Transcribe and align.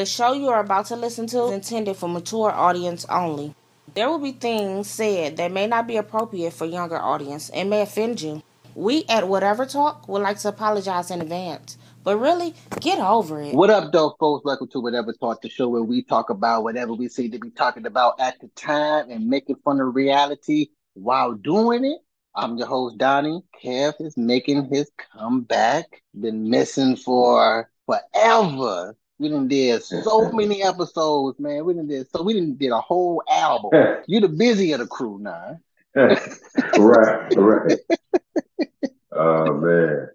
The 0.00 0.06
show 0.06 0.32
you 0.32 0.48
are 0.48 0.60
about 0.60 0.86
to 0.86 0.96
listen 0.96 1.26
to 1.26 1.48
is 1.48 1.52
intended 1.52 1.94
for 1.94 2.08
mature 2.08 2.50
audience 2.50 3.04
only. 3.10 3.54
There 3.92 4.08
will 4.08 4.18
be 4.18 4.32
things 4.32 4.88
said 4.88 5.36
that 5.36 5.52
may 5.52 5.66
not 5.66 5.86
be 5.86 5.98
appropriate 5.98 6.54
for 6.54 6.64
younger 6.64 6.96
audience 6.96 7.50
and 7.50 7.68
may 7.68 7.82
offend 7.82 8.22
you. 8.22 8.42
We 8.74 9.04
at 9.10 9.28
Whatever 9.28 9.66
Talk 9.66 10.08
would 10.08 10.22
like 10.22 10.38
to 10.38 10.48
apologize 10.48 11.10
in 11.10 11.20
advance. 11.20 11.76
But 12.02 12.16
really, 12.16 12.54
get 12.80 12.98
over 12.98 13.42
it. 13.42 13.54
What 13.54 13.68
up, 13.68 13.92
though, 13.92 14.16
folks? 14.18 14.42
Welcome 14.42 14.68
to 14.68 14.80
Whatever 14.80 15.12
Talk, 15.12 15.42
the 15.42 15.50
show 15.50 15.68
where 15.68 15.82
we 15.82 16.02
talk 16.02 16.30
about 16.30 16.62
whatever 16.62 16.94
we 16.94 17.10
seem 17.10 17.30
to 17.32 17.38
be 17.38 17.50
talking 17.50 17.84
about 17.84 18.18
at 18.18 18.40
the 18.40 18.48
time 18.56 19.10
and 19.10 19.28
making 19.28 19.56
fun 19.56 19.82
of 19.82 19.94
reality 19.94 20.68
while 20.94 21.34
doing 21.34 21.84
it. 21.84 21.98
I'm 22.34 22.56
your 22.56 22.68
host, 22.68 22.96
Donnie. 22.96 23.42
Kev 23.62 24.00
is 24.00 24.16
making 24.16 24.70
his 24.72 24.90
comeback. 25.12 26.02
Been 26.18 26.48
missing 26.48 26.96
for 26.96 27.70
forever. 27.84 28.96
We 29.20 29.28
done 29.28 29.48
did 29.48 29.84
so 29.84 30.32
many 30.32 30.62
episodes, 30.62 31.38
man. 31.38 31.66
We 31.66 31.74
done 31.74 31.86
did 31.86 32.10
so 32.10 32.22
we 32.22 32.32
didn't 32.32 32.58
did 32.58 32.72
a 32.72 32.80
whole 32.80 33.22
album. 33.30 33.70
you 34.06 34.18
the 34.18 34.28
busy 34.28 34.72
of 34.72 34.80
the 34.80 34.86
crew 34.86 35.18
now. 35.20 35.58
right, 35.94 37.34
right. 37.36 37.78
Oh 39.12 39.52
man. 39.52 40.08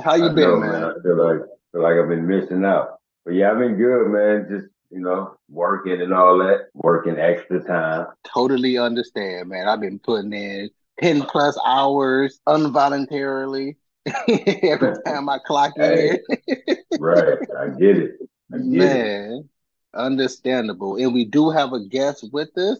How 0.00 0.14
you 0.14 0.30
I 0.30 0.32
been, 0.32 0.36
know, 0.36 0.56
man? 0.60 0.84
I 0.84 0.92
feel 1.02 1.22
like 1.22 1.40
feel 1.72 1.82
like 1.82 1.96
I've 1.96 2.08
been 2.08 2.26
missing 2.26 2.64
out. 2.64 3.00
But 3.26 3.34
yeah, 3.34 3.52
I've 3.52 3.58
been 3.58 3.76
good, 3.76 4.08
man. 4.08 4.46
Just 4.48 4.72
you 4.90 5.00
know, 5.00 5.36
working 5.50 6.00
and 6.00 6.14
all 6.14 6.38
that, 6.38 6.68
working 6.72 7.18
extra 7.18 7.62
time. 7.62 8.06
Totally 8.24 8.78
understand, 8.78 9.50
man. 9.50 9.68
I've 9.68 9.80
been 9.80 9.98
putting 9.98 10.32
in 10.32 10.70
10 11.02 11.22
plus 11.22 11.58
hours 11.66 12.40
involuntarily 12.48 13.76
every 14.28 14.94
time 15.06 15.28
I 15.28 15.38
clock 15.46 15.74
Hey. 15.76 16.18
in. 16.48 16.76
Right, 16.98 17.38
I 17.58 17.68
get 17.68 17.98
it. 17.98 18.12
I 18.52 18.58
get 18.58 18.64
it. 18.66 18.66
Man, 18.68 19.48
understandable. 19.94 20.96
And 20.96 21.14
we 21.14 21.24
do 21.24 21.50
have 21.50 21.72
a 21.72 21.84
guest 21.86 22.24
with 22.32 22.56
us. 22.58 22.78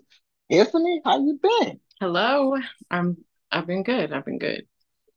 Tiffany, 0.51 1.01
how 1.05 1.19
you 1.25 1.39
been? 1.43 1.81
Hello. 2.01 2.57
I'm 2.91 3.17
I've 3.51 3.67
been 3.67 3.83
good. 3.83 4.13
I've 4.13 4.25
been 4.25 4.39
good. 4.39 4.67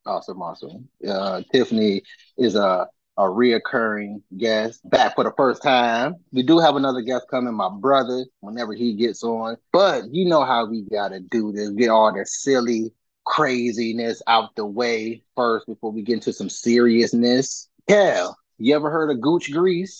Awesome, 0.06 0.42
awesome. 0.42 0.88
Uh, 1.08 1.42
Tiffany 1.52 2.04
is 2.38 2.56
a 2.56 2.88
a 3.18 3.24
reoccurring 3.24 4.22
guest 4.38 4.82
back 4.90 5.16
for 5.16 5.24
the 5.24 5.32
first 5.38 5.64
time. 5.64 6.16
We 6.34 6.44
do 6.44 6.60
have 6.60 6.76
another 6.76 7.02
guest 7.02 7.28
coming, 7.32 7.54
my 7.54 7.70
brother, 7.70 8.26
whenever 8.42 8.74
he 8.74 8.94
gets 8.94 9.24
on. 9.24 9.56
But 9.72 10.14
you 10.14 10.26
know 10.26 10.44
how 10.44 10.66
we 10.66 10.82
gotta 10.84 11.22
do 11.22 11.52
this, 11.54 11.70
get 11.70 11.90
all 11.90 12.14
the 12.14 12.26
silly 12.26 12.92
craziness 13.26 14.22
out 14.28 14.56
the 14.56 14.66
way 14.66 15.22
first 15.36 15.66
before 15.68 15.92
we 15.92 16.02
get 16.02 16.14
into 16.16 16.32
some 16.32 16.50
seriousness. 16.50 17.68
Cal, 17.90 18.38
you 18.58 18.74
ever 18.76 18.90
heard 18.90 19.12
of 19.12 19.20
Gooch 19.22 19.52
Grease? 19.52 19.98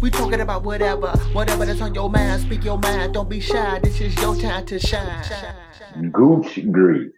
We 0.00 0.10
talking 0.10 0.40
about 0.40 0.64
whatever, 0.64 1.08
whatever 1.32 1.66
that's 1.66 1.82
on 1.82 1.94
your 1.94 2.08
mind. 2.08 2.40
Speak 2.42 2.64
your 2.64 2.78
mind. 2.78 3.12
Don't 3.14 3.28
be 3.28 3.40
shy. 3.40 3.80
This 3.80 4.00
is 4.00 4.16
your 4.16 4.34
time 4.36 4.64
to 4.66 4.78
shine. 4.78 5.24
Gooch 6.10 6.60
grease. 6.70 7.12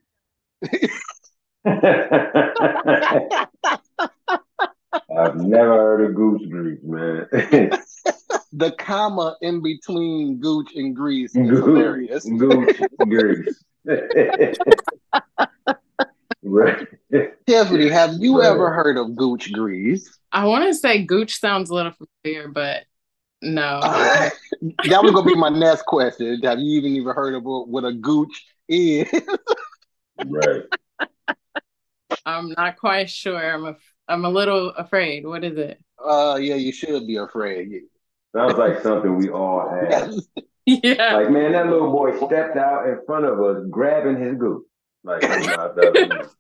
I've 1.65 1.81
never 5.37 5.77
heard 5.77 6.07
of 6.07 6.15
Gooch 6.17 6.43
grease, 6.51 6.81
man. 6.83 7.29
The 8.55 8.71
comma 8.73 9.35
in 9.41 9.63
between 9.63 10.39
Gooch 10.39 10.73
and 10.75 10.95
Grease 10.95 11.35
is 11.35 11.49
hilarious. 11.49 12.27
Gooch 12.27 12.77
grease. 12.99 13.65
right. 16.43 16.87
Tiffany, 17.47 17.89
have 17.89 18.15
you 18.19 18.39
Right. 18.41 18.49
ever 18.51 18.73
heard 18.73 18.97
of 18.97 19.15
Gooch 19.17 19.53
Grease? 19.53 20.19
I 20.33 20.47
want 20.47 20.65
to 20.65 20.75
say 20.75 21.05
Gooch 21.05 21.39
sounds 21.39 21.71
a 21.71 21.75
little 21.75 21.93
familiar, 22.25 22.49
but 22.49 22.85
no. 23.43 23.81
that 23.83 24.33
was 25.03 25.13
gonna 25.13 25.27
be 25.27 25.35
my 25.35 25.49
next 25.51 25.83
question. 25.85 26.41
Have 26.43 26.59
you 26.59 26.79
even 26.79 26.93
even 26.97 27.15
heard 27.15 27.35
of 27.35 27.43
what 27.43 27.69
what 27.69 27.85
a 27.85 27.93
gooch 27.93 28.47
is? 28.69 29.09
Right. 30.25 30.63
I'm 32.27 32.51
not 32.57 32.77
quite 32.77 33.11
sure. 33.11 33.37
I'm 33.55 33.65
a, 33.67 33.77
I'm 34.07 34.25
a 34.25 34.31
little 34.31 34.69
afraid. 34.71 35.27
What 35.27 35.45
is 35.45 35.59
it? 35.59 35.83
Uh, 36.03 36.39
yeah, 36.41 36.55
you 36.55 36.73
should 36.73 37.07
be 37.07 37.17
afraid. 37.17 37.73
Sounds 38.35 38.57
like 38.57 38.81
something 38.83 39.17
we 39.17 39.29
all 39.31 39.69
have. 39.69 40.13
Yeah. 40.65 41.17
Like, 41.17 41.31
man, 41.31 41.53
that 41.53 41.67
little 41.67 41.91
boy 41.91 42.17
stepped 42.17 42.57
out 42.57 42.89
in 42.89 42.99
front 43.05 43.25
of 43.25 43.41
us, 43.41 43.65
grabbing 43.71 44.21
his 44.21 44.37
goose. 44.37 44.63
Like, 45.05 45.23
you 45.23 45.29
know, 45.29 45.73
that- 45.75 46.31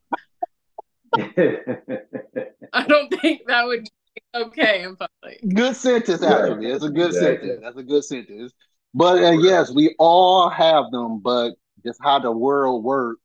I 2.73 2.87
don't 2.87 3.11
think 3.21 3.43
that 3.47 3.67
would 3.67 3.83
be 3.85 3.91
okay 4.35 4.83
in 4.85 4.97
public. 4.97 5.41
Good 5.55 5.77
sentence, 5.77 6.23
actually. 6.23 6.67
It's 6.71 6.85
a 6.85 6.89
good 6.91 7.09
Exactly. 7.09 7.49
sentence. 7.49 7.61
That's 7.63 7.77
a 7.77 7.83
good 7.83 8.05
sentence. 8.05 8.53
But 8.95 9.23
uh, 9.23 9.31
yes, 9.33 9.71
we 9.71 9.95
all 9.99 10.49
have 10.49 10.91
them. 10.91 11.21
But 11.21 11.55
just 11.85 11.99
how 12.03 12.19
the 12.19 12.31
world 12.33 12.85
works, 12.85 13.21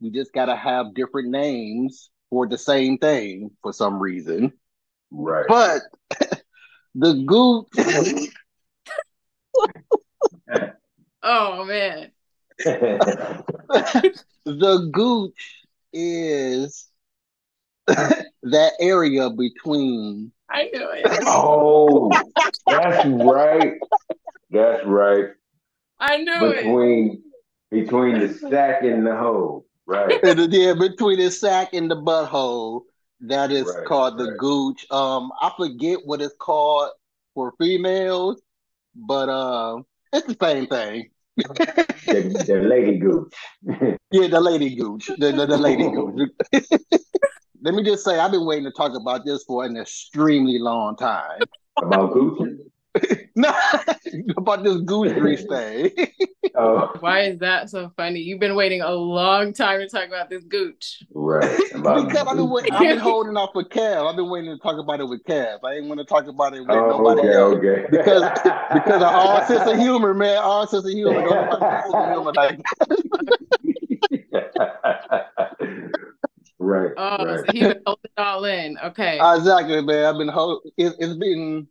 we 0.00 0.10
just 0.10 0.32
gotta 0.32 0.56
have 0.56 0.94
different 0.94 1.30
names 1.30 2.10
for 2.30 2.46
the 2.46 2.58
same 2.58 2.98
thing 2.98 3.50
for 3.62 3.72
some 3.72 3.98
reason. 4.00 4.52
right. 5.10 5.46
But 5.48 5.82
the 6.94 7.14
gooch. 7.26 8.28
Oh 11.24 11.64
man. 11.64 12.10
the 14.44 14.88
gooch 14.92 15.62
is 15.92 16.88
that 17.86 18.72
area 18.80 19.30
between 19.30 20.32
I 20.50 20.64
knew 20.72 20.88
it. 20.92 21.24
oh, 21.26 22.32
that's 22.66 23.06
right. 23.06 23.74
That's 24.50 24.84
right. 24.84 25.26
I 25.98 26.16
knew 26.18 26.50
it. 26.50 26.56
Between 26.62 27.22
between 27.70 28.18
the 28.20 28.28
sack 28.34 28.82
and 28.82 29.06
the 29.06 29.16
hole. 29.16 29.66
Right. 29.86 30.18
yeah, 30.22 30.74
between 30.74 31.18
the 31.18 31.30
sack 31.30 31.74
and 31.74 31.90
the 31.90 31.96
butthole. 31.96 32.82
That 33.24 33.52
is 33.52 33.66
Right, 33.66 33.86
called 33.86 34.18
the 34.18 34.30
right. 34.30 34.38
gooch. 34.38 34.84
Um, 34.90 35.30
I 35.40 35.52
forget 35.56 36.00
what 36.04 36.20
it's 36.20 36.34
called 36.40 36.90
for 37.34 37.52
females, 37.58 38.42
but 38.96 39.28
um, 39.28 39.86
it's 40.12 40.26
the 40.26 40.36
same 40.40 40.66
thing. 40.66 41.10
The, 41.36 42.44
the 42.46 42.60
lady 42.62 42.98
gooch. 42.98 43.34
Yeah, 44.12 44.28
the 44.28 44.40
lady 44.40 44.76
gooch, 44.76 45.06
the 45.06 45.32
the, 45.32 45.46
the 45.46 45.56
lady 45.56 45.90
gooch. 45.90 46.28
Let 47.62 47.74
me 47.74 47.82
just 47.82 48.04
say, 48.04 48.18
I've 48.18 48.32
been 48.32 48.44
waiting 48.44 48.64
to 48.64 48.70
talk 48.70 48.92
about 48.94 49.24
this 49.24 49.42
for 49.44 49.64
an 49.64 49.76
extremely 49.78 50.58
long 50.58 50.96
time. 50.96 51.40
About 51.80 52.12
gooch? 52.12 52.58
No, 53.34 53.50
about 54.36 54.62
this 54.62 54.76
gooch 54.82 55.14
grease 55.18 55.44
thing. 55.46 55.90
Oh, 56.54 56.92
Why 57.00 57.20
is 57.22 57.38
that 57.38 57.70
so 57.70 57.90
funny? 57.96 58.20
You've 58.20 58.40
been 58.40 58.54
waiting 58.56 58.82
a 58.82 58.90
long 58.92 59.54
time 59.54 59.80
to 59.80 59.88
talk 59.88 60.06
about 60.06 60.28
this 60.28 60.44
Gooch. 60.44 61.02
right. 61.14 61.58
Because 61.72 61.86
I've 61.86 62.36
been, 62.36 62.46
gooch. 62.46 62.66
I've 62.70 62.80
been 62.80 62.98
holding 62.98 63.38
off 63.38 63.54
with 63.54 63.70
Kev. 63.70 64.06
I've 64.06 64.16
been 64.16 64.28
waiting 64.28 64.50
to 64.54 64.58
talk 64.62 64.78
about 64.78 65.00
it 65.00 65.04
with 65.08 65.24
Kev. 65.24 65.60
I 65.64 65.74
didn't 65.76 65.88
want 65.88 66.00
to 66.00 66.04
talk 66.04 66.26
about 66.26 66.52
it 66.54 66.60
with 66.60 66.68
Oh, 66.70 66.88
nobody 66.90 67.26
okay, 67.28 67.38
else. 67.38 67.54
okay. 67.54 67.86
Because 67.90 68.22
because 68.74 68.96
of 69.02 69.14
all 69.14 69.42
sense 69.46 69.70
of 69.70 69.78
humor, 69.78 70.12
man. 70.12 70.36
All 70.42 70.66
sense 70.66 70.84
of 70.84 70.90
humor. 70.92 71.22
Don't 71.22 71.50
sense 71.50 71.94
of 71.94 72.12
humor 72.12 72.32
like 72.34 72.60
right. 76.58 76.90
Oh, 76.96 77.24
right. 77.24 77.38
so 77.46 77.52
he 77.52 77.66
would 77.66 77.80
hold 77.86 77.98
it 78.04 78.12
all 78.18 78.44
in. 78.44 78.76
Okay. 78.84 79.18
exactly, 79.36 79.80
man. 79.82 80.04
I've 80.04 80.18
been 80.18 80.28
holding. 80.28 80.70
it, 80.76 80.94
it's 80.98 81.14
been 81.16 81.66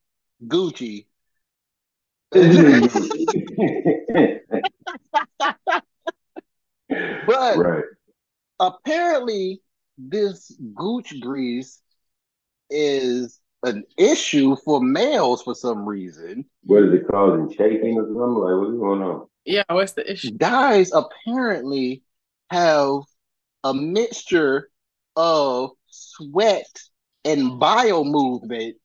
Gucci. 0.48 1.06
But 7.26 7.58
right. 7.58 7.84
apparently, 8.60 9.62
this 9.98 10.52
gooch 10.76 11.14
grease 11.22 11.82
is 12.70 13.40
an 13.64 13.84
issue 13.98 14.56
for 14.66 14.82
males 14.82 15.42
for 15.42 15.56
some 15.56 15.88
reason. 15.88 16.46
What 16.64 16.84
is 16.84 16.94
it 16.94 17.08
causing? 17.10 17.50
Shaking 17.56 17.98
or 17.98 18.06
something? 18.08 18.20
Like, 18.20 18.60
what's 18.60 18.78
going 18.78 19.02
on? 19.02 19.28
yeah, 19.46 19.64
what's 19.70 19.94
the 19.94 20.10
issue? 20.12 20.32
Guys 20.32 20.92
apparently 20.94 22.04
have 22.50 23.02
a 23.64 23.74
mixture 23.74 24.70
of 25.16 25.72
sweat 25.88 26.82
and 27.26 27.60
bio 27.60 28.04
movement 28.04 28.76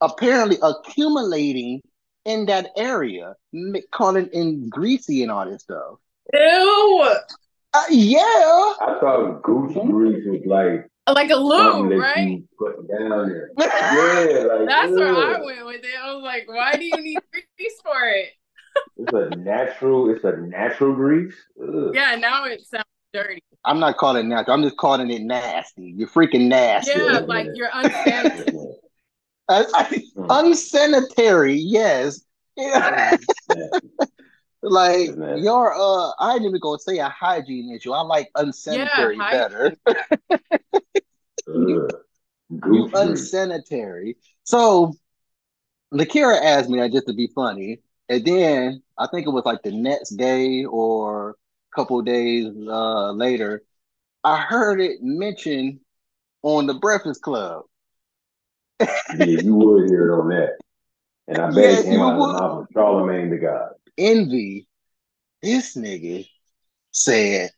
apparently 0.00 0.58
accumulating 0.62 1.80
in 2.26 2.46
that 2.46 2.70
area, 2.76 3.34
m- 3.54 3.76
calling 3.92 4.26
in 4.32 4.68
greasy 4.68 5.22
and 5.22 5.30
all 5.32 5.46
this 5.48 5.62
stuff. 5.62 5.94
Ew. 6.34 7.08
Uh, 7.72 7.82
yeah. 7.90 8.20
I 8.20 8.96
thought 9.00 9.42
gooch 9.42 9.74
grease 9.74 10.24
was 10.26 10.42
like 10.46 10.88
Like 11.14 11.30
a 11.30 11.34
something 11.34 11.88
lube, 11.88 11.90
that 11.90 11.98
right? 11.98 12.42
put 12.58 12.88
down 12.88 13.28
there. 13.28 13.50
Yeah, 13.58 14.44
like 14.44 14.68
That's 14.68 14.92
where 14.92 15.14
I 15.14 15.40
went 15.44 15.64
with 15.66 15.84
it. 15.84 15.90
I 16.02 16.12
was 16.14 16.22
like, 16.22 16.48
why 16.48 16.74
do 16.76 16.84
you 16.84 17.00
need 17.00 17.18
grease 17.32 17.80
for 17.82 18.08
it? 18.08 18.28
It's 18.98 19.12
a 19.12 19.36
natural. 19.36 20.10
It's 20.14 20.24
a 20.24 20.36
natural 20.36 20.94
grease. 20.94 21.34
Ugh. 21.62 21.92
Yeah, 21.94 22.16
now 22.16 22.44
it 22.44 22.66
sounds 22.66 22.84
dirty. 23.12 23.42
I'm 23.64 23.80
not 23.80 23.96
calling 23.96 24.26
it 24.26 24.28
natural. 24.28 24.54
I'm 24.54 24.62
just 24.62 24.76
calling 24.76 25.10
it 25.10 25.22
nasty. 25.22 25.94
You're 25.96 26.08
freaking 26.08 26.48
nasty. 26.48 26.92
Yeah, 26.94 27.20
like 27.20 27.48
you're 27.54 27.70
unsanitary. 27.74 28.65
I, 29.48 29.64
I, 29.74 30.02
unsanitary, 30.28 31.54
yes. 31.54 32.22
Yeah. 32.56 33.16
like 34.62 35.16
Man. 35.16 35.38
your 35.38 35.74
uh 35.74 36.10
I 36.18 36.34
ain't 36.34 36.44
even 36.44 36.60
go 36.60 36.76
to 36.76 36.82
say 36.82 36.98
a 36.98 37.08
hygiene 37.08 37.72
issue. 37.74 37.92
I 37.92 38.00
like 38.02 38.30
unsanitary 38.34 39.18
Yeah, 39.18 39.30
better. 39.30 39.76
Ugh. 41.48 41.92
You 42.50 42.90
unsanitary. 42.94 44.16
So 44.44 44.94
Lakira 45.92 46.40
asked 46.40 46.68
me 46.68 46.78
that 46.80 46.92
just 46.92 47.06
to 47.06 47.14
be 47.14 47.30
funny, 47.34 47.80
and 48.08 48.24
then 48.24 48.82
I 48.98 49.06
think 49.08 49.26
it 49.26 49.30
was 49.30 49.44
like 49.44 49.62
the 49.62 49.72
next 49.72 50.10
day 50.10 50.64
or 50.64 51.30
a 51.30 51.76
couple 51.76 52.00
days 52.02 52.46
uh 52.68 53.12
later, 53.12 53.62
I 54.24 54.38
heard 54.40 54.80
it 54.80 55.02
mentioned 55.02 55.80
on 56.42 56.66
the 56.66 56.74
Breakfast 56.74 57.22
Club. 57.22 57.64
Yeah, 58.80 58.88
you 59.18 59.54
would 59.54 59.88
hear 59.88 60.12
it 60.12 60.18
on 60.20 60.28
that. 60.28 60.56
And 61.28 61.38
I 61.38 61.46
bet 61.48 61.56
Yes, 61.56 61.80
it 61.80 61.84
came 61.84 61.92
you 61.94 62.02
out 62.04 62.12
of 62.12 62.18
the 62.20 62.26
would. 62.26 62.32
mouth 62.40 62.60
of 62.60 62.66
Charlemagne 62.72 63.30
the 63.30 63.36
God. 63.38 63.70
Envy, 63.98 64.68
this 65.42 65.76
nigga 65.76 66.28
said, 66.92 67.50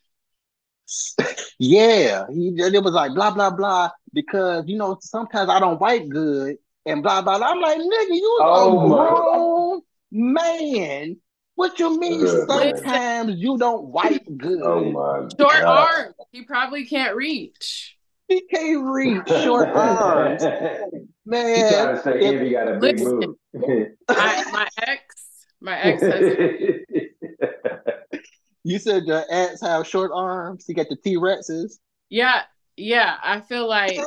yeah, 1.59 2.27
he 2.31 2.49
it 2.57 2.83
was 2.83 2.95
like 2.95 3.13
blah 3.15 3.31
blah 3.33 3.51
blah 3.51 3.91
because 4.13 4.65
you 4.67 4.79
know 4.79 4.97
sometimes 5.01 5.51
I 5.51 5.59
don't 5.61 5.81
wipe 5.81 6.09
good 6.09 6.57
and 6.87 7.03
blah 7.03 7.21
blah. 7.21 7.39
blah. 7.39 7.47
I'm 7.49 7.61
like, 7.61 7.79
nigga, 7.79 8.09
you 8.15 8.39
Oh, 8.43 8.79
a 8.81 8.89
my- 8.89 8.97
grown 9.11 9.81
man. 10.13 11.17
What 11.57 11.79
you 11.81 11.99
mean? 11.99 12.25
Ugh, 12.25 12.49
man. 12.49 12.77
sometimes 12.77 13.35
you 13.39 13.59
don't 13.59 13.87
wipe 13.89 14.25
good. 14.37 14.63
Oh 14.63 14.93
my 14.93 15.29
Short 15.39 15.61
God. 15.61 15.65
arm. 15.67 16.15
He 16.31 16.43
probably 16.45 16.87
can't 16.87 17.17
reach. 17.17 17.98
He 18.35 18.43
can't 18.53 18.85
reach 18.85 19.27
short 19.43 19.69
arms, 19.71 20.43
you 20.43 21.09
man. 21.25 21.73
trying 21.73 21.97
to 21.97 22.03
say 22.03 22.19
if- 22.21 22.35
Envy 22.35 22.51
got 22.51 22.69
a 22.69 22.79
big 22.79 22.99
Listen. 23.01 23.35
move. 23.55 23.89
My 24.09 24.45
my 24.53 24.69
ex, 24.83 25.47
my 25.61 25.79
ex 25.81 26.03
husband. 26.03 26.81
You 28.65 28.79
said 28.79 29.05
your 29.07 29.25
ants 29.33 29.63
have 29.63 29.87
short 29.87 30.11
arms. 30.13 30.67
You 30.69 30.75
got 30.75 30.89
the 30.91 30.97
T 30.97 31.17
Rexes. 31.17 31.79
Yeah, 32.11 32.43
yeah. 32.77 33.17
I 33.23 33.41
feel 33.41 33.67
like 33.67 33.99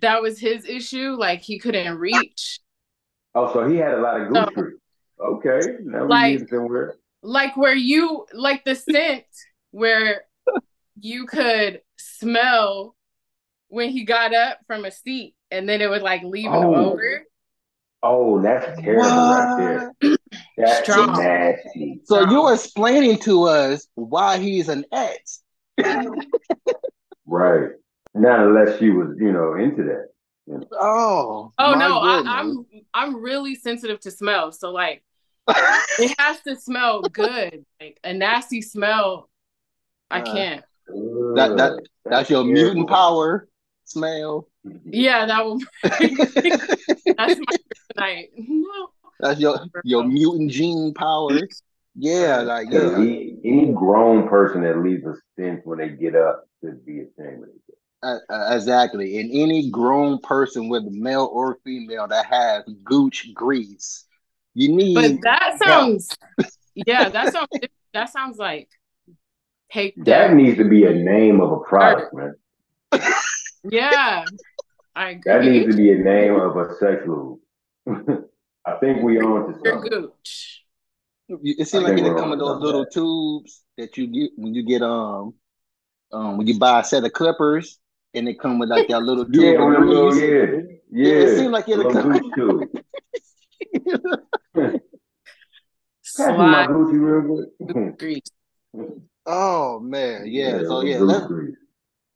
that 0.00 0.20
was 0.20 0.38
his 0.38 0.66
issue. 0.66 1.16
Like 1.18 1.40
he 1.40 1.58
couldn't 1.58 1.96
reach. 1.96 2.60
oh, 3.34 3.50
so 3.54 3.66
he 3.66 3.76
had 3.76 3.94
a 3.94 4.00
lot 4.00 4.20
of 4.20 4.28
So- 4.34 4.50
gooch. 4.54 4.74
Okay, 5.18 5.60
now 5.82 6.06
Like- 6.06 6.46
Like 7.22 7.56
where 7.56 7.74
you 7.74 8.26
like 8.34 8.64
the 8.64 8.74
scent 8.74 9.24
where 9.70 10.24
you 11.00 11.24
could 11.24 11.80
smell 11.96 12.95
when 13.68 13.90
he 13.90 14.04
got 14.04 14.34
up 14.34 14.58
from 14.66 14.84
a 14.84 14.90
seat 14.90 15.34
and 15.50 15.68
then 15.68 15.80
it 15.80 15.88
would 15.90 16.02
like 16.02 16.22
leave 16.22 16.46
an 16.46 16.64
Oh. 16.64 16.92
odor. 16.92 17.24
Oh, 18.02 18.40
that's 18.40 18.66
terrible 18.80 19.02
right 19.08 19.92
there. 20.00 20.16
That's 20.56 20.82
Strong. 20.90 21.12
nasty. 21.18 22.00
So 22.04 22.16
Strong. 22.20 22.30
you're 22.30 22.54
explaining 22.54 23.18
to 23.20 23.44
us 23.44 23.88
why 23.94 24.38
he's 24.38 24.68
an 24.68 24.84
ex. 24.92 25.42
Right. 27.26 27.70
Not 28.14 28.40
unless 28.40 28.78
she 28.78 28.90
was, 28.90 29.16
you 29.18 29.32
know, 29.32 29.54
into 29.54 29.82
that. 29.84 30.08
Oh, 30.72 31.50
Oh 31.58 31.74
no, 31.74 31.98
I, 31.98 32.16
goodness. 32.18 32.32
I'm 32.34 32.66
I'm 32.94 33.16
really 33.20 33.56
sensitive 33.56 33.98
to 34.00 34.10
smell. 34.12 34.52
So 34.52 34.70
like 34.70 35.02
it 35.48 36.14
has 36.18 36.40
to 36.42 36.54
smell 36.56 37.02
good. 37.02 37.64
Like 37.80 37.98
a 38.04 38.12
nasty 38.14 38.62
smell, 38.62 39.28
I 40.10 40.20
Uh, 40.20 40.24
can't. 40.32 40.64
That- 40.88 41.56
that- 41.56 41.72
Ugh, 41.72 41.80
That's 42.04 42.30
your 42.30 42.44
terrible. 42.44 42.52
mutant 42.52 42.88
power 42.88 43.48
smell. 43.86 44.48
Yeah, 44.84 45.26
that 45.26 45.44
will 45.44 45.60
that's 45.82 47.38
my 47.38 47.56
kryptonite. 47.98 48.28
No. 48.36 48.88
That's 49.20 49.40
your 49.40 49.60
your 49.84 50.04
mutant 50.04 50.50
gene 50.50 50.92
power. 50.94 51.38
Yeah, 51.94 52.40
like 52.42 52.68
Yeah, 52.70 52.90
yeah, 52.90 52.96
any, 52.96 53.38
any 53.44 53.72
grown 53.72 54.28
person 54.28 54.62
that 54.62 54.78
leaves 54.78 55.04
a 55.06 55.14
stench 55.32 55.62
when 55.64 55.78
they 55.78 55.88
get 55.90 56.14
up 56.14 56.46
should 56.60 56.84
be 56.84 57.00
ashamed 57.00 57.44
of 57.44 57.48
it. 57.48 57.78
uh, 58.02 58.18
uh, 58.28 58.54
exactly. 58.54 59.18
And 59.18 59.30
any 59.32 59.70
grown 59.70 60.18
person, 60.20 60.68
whether 60.68 60.90
male 60.90 61.30
or 61.32 61.58
female, 61.64 62.06
that 62.08 62.26
has 62.26 62.64
gooch 62.84 63.32
grease, 63.34 64.04
you 64.54 64.72
need. 64.72 64.94
But 64.94 65.22
that 65.22 65.58
sounds 65.58 66.08
yeah, 66.74 67.08
that 67.08 67.32
sounds 67.32 67.48
that 67.94 68.10
sounds 68.12 68.36
like 68.36 68.68
caked 69.70 70.04
That 70.04 70.30
up. 70.30 70.36
needs 70.36 70.58
to 70.58 70.64
be 70.68 70.84
a 70.84 70.92
name 70.92 71.40
of 71.40 71.50
a 71.52 71.60
product, 71.60 72.12
man. 72.14 72.34
Yeah. 73.70 74.24
I 74.94 75.20
That 75.24 75.44
needs 75.44 75.70
to 75.70 75.76
be 75.76 75.92
a 75.92 75.96
name 75.98 76.34
of 76.34 76.56
a 76.56 76.74
sex 76.76 77.02
lube. 77.06 77.38
I 78.66 78.74
think 78.80 79.02
we 79.02 79.18
on 79.20 79.52
to 79.52 79.60
Your 79.64 79.74
something. 79.74 79.90
gooch. 79.90 80.64
It 81.28 81.66
seems 81.68 81.84
like 81.84 81.94
think 81.94 82.06
it'll 82.06 82.18
come 82.18 82.32
in 82.32 82.38
those 82.38 82.48
something. 82.48 82.66
little 82.66 82.86
tubes 82.86 83.62
that 83.78 83.96
you 83.96 84.06
get 84.06 84.30
when 84.36 84.54
you 84.54 84.62
get 84.64 84.82
um 84.82 85.34
um 86.12 86.36
when 86.38 86.46
you 86.46 86.58
buy 86.58 86.80
a 86.80 86.84
set 86.84 87.04
of 87.04 87.12
clippers 87.12 87.78
and 88.14 88.26
they 88.26 88.34
come 88.34 88.58
with 88.58 88.70
like 88.70 88.88
that 88.88 89.00
little 89.02 89.24
tube. 89.24 89.34
Yeah, 89.34 89.62
of 89.62 89.68
with 89.80 89.88
little, 89.88 90.14
yeah, 90.16 90.62
yeah. 90.90 91.14
it 91.24 91.36
seemed 91.38 91.52
like 91.52 91.68
it'll 91.68 91.84
little 91.90 92.02
come- 92.02 92.12
gooch 92.12 92.34
too. 92.34 92.70
Pass 96.16 96.28
me 96.30 96.36
my 96.36 96.64
Slide 96.64 96.68
Gucci 96.70 96.98
real 97.00 97.44
good. 97.66 97.98
grease. 97.98 98.22
Oh 99.26 99.80
man, 99.80 100.22
yeah. 100.26 100.62
So 100.62 100.82
yeah, 100.82 100.98
let's 100.98 101.26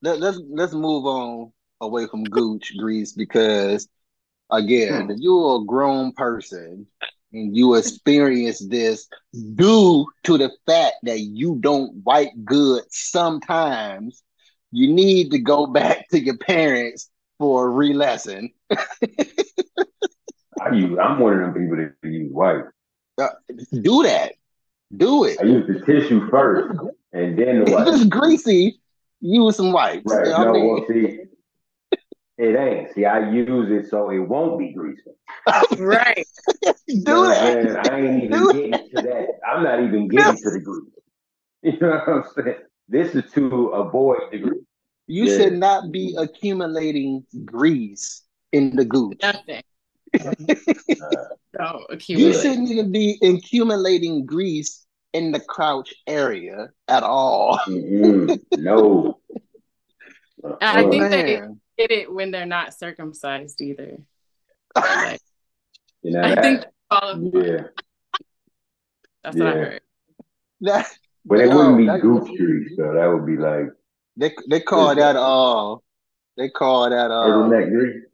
let, 0.02 0.18
let's 0.20 0.40
let's 0.48 0.72
move 0.72 1.04
on 1.06 1.52
away 1.80 2.06
from 2.06 2.24
gooch 2.24 2.72
grease 2.78 3.12
because 3.12 3.88
again, 4.50 5.06
hmm. 5.06 5.10
if 5.10 5.18
you're 5.18 5.60
a 5.60 5.64
grown 5.64 6.12
person 6.12 6.86
and 7.32 7.56
you 7.56 7.74
experience 7.74 8.66
this 8.68 9.08
due 9.54 10.06
to 10.24 10.38
the 10.38 10.50
fact 10.66 10.96
that 11.04 11.20
you 11.20 11.56
don't 11.60 11.94
wipe 12.04 12.30
good 12.44 12.82
sometimes, 12.90 14.22
you 14.72 14.92
need 14.92 15.30
to 15.30 15.38
go 15.38 15.66
back 15.72 16.08
to 16.10 16.20
your 16.20 16.36
parents 16.38 17.08
for 17.38 17.66
a 17.66 17.70
re-lesson. 17.70 18.50
I 20.60 20.74
use, 20.74 20.98
I'm 21.02 21.18
one 21.18 21.34
of 21.34 21.40
them 21.40 21.54
people 21.54 21.76
that 21.76 21.94
use 22.08 22.30
white. 22.32 22.64
Uh, 23.16 23.28
do 23.80 24.02
that. 24.02 24.32
Do 24.94 25.24
it. 25.24 25.38
I 25.40 25.44
use 25.44 25.66
the 25.66 25.80
tissue 25.86 26.28
first 26.28 26.78
and 27.12 27.38
then 27.38 27.64
the 27.64 27.66
If 27.66 27.72
white. 27.72 27.88
it's 27.88 28.04
greasy, 28.04 28.79
use 29.20 29.56
some 29.56 29.72
wipes. 29.72 30.02
Right. 30.06 30.26
You 30.26 30.32
know 30.32 30.38
what 30.38 30.48
I 30.48 30.52
No, 30.52 30.52
mean? 30.52 30.74
well, 30.74 30.86
see, 30.88 31.18
it 32.38 32.56
ain't. 32.56 32.94
See, 32.94 33.04
I 33.04 33.30
use 33.30 33.70
it 33.70 33.90
so 33.90 34.10
it 34.10 34.18
won't 34.18 34.58
be 34.58 34.72
greasy. 34.72 35.02
Right. 35.78 36.26
You 36.86 37.04
know 37.04 37.14
Do 37.14 37.20
what 37.20 37.38
I'm 37.38 37.54
that. 37.54 37.62
saying? 37.62 37.76
I 37.76 38.00
ain't 38.00 38.24
even 38.24 38.30
Do 38.32 38.52
getting 38.52 38.88
to 38.90 38.98
that. 39.02 39.28
I'm 39.48 39.62
not 39.62 39.82
even 39.82 40.08
getting 40.08 40.36
to 40.36 40.50
the 40.50 40.60
grease. 40.60 40.84
You 41.62 41.78
know 41.78 41.90
what 41.90 42.08
I'm 42.08 42.24
saying? 42.34 42.56
This 42.88 43.14
is 43.14 43.30
to 43.32 43.66
avoid 43.68 44.18
the 44.32 44.38
grease. 44.38 44.64
You 45.06 45.26
Yeah. 45.26 45.36
should 45.36 45.52
not 45.54 45.92
be 45.92 46.16
accumulating 46.18 47.24
grease 47.44 48.22
in 48.52 48.74
the 48.76 48.84
gooch. 48.84 49.20
Nothing. 49.22 49.62
Don't 51.56 52.08
You 52.08 52.32
shouldn't 52.32 52.70
even 52.70 52.92
be 52.92 53.18
accumulating 53.22 54.26
grease 54.26 54.86
in 55.12 55.32
the 55.32 55.40
crouch 55.40 55.92
area 56.06 56.68
at 56.88 57.02
all. 57.02 57.58
Mm-mm. 57.66 58.38
No. 58.52 59.18
And 60.42 60.56
I 60.62 60.88
think 60.88 61.10
they 61.10 61.38
Man. 61.40 61.60
get 61.76 61.90
it 61.90 62.10
when 62.10 62.30
they're 62.30 62.46
not 62.46 62.72
circumcised 62.72 63.60
either. 63.60 63.98
Like, 64.74 65.20
You 66.00 66.12
know 66.12 66.22
I 66.22 66.34
that? 66.34 66.42
think 66.42 66.64
all 66.90 67.08
of 67.10 67.22
Yeah. 67.34 67.64
that's 69.22 69.36
what 69.36 69.46
I 69.48 69.50
heard. 69.52 69.80
That, 70.62 70.86
But 71.26 71.40
it 71.40 71.48
no, 71.50 71.56
wouldn't 71.56 71.76
be 71.76 71.86
that- 71.88 72.00
gooch 72.00 72.28
grease, 72.38 72.74
so 72.74 72.94
that 72.94 73.06
would 73.06 73.26
be 73.26 73.36
like 73.36 73.66
They 74.16 74.34
they 74.48 74.60
call 74.60 74.94
that 74.94 75.16
uh 75.16 75.76
they 76.38 76.48
call 76.48 76.88
that 76.88 77.10
uh 77.10 77.26
turtleneck 77.26 77.68
grease. 77.70 78.04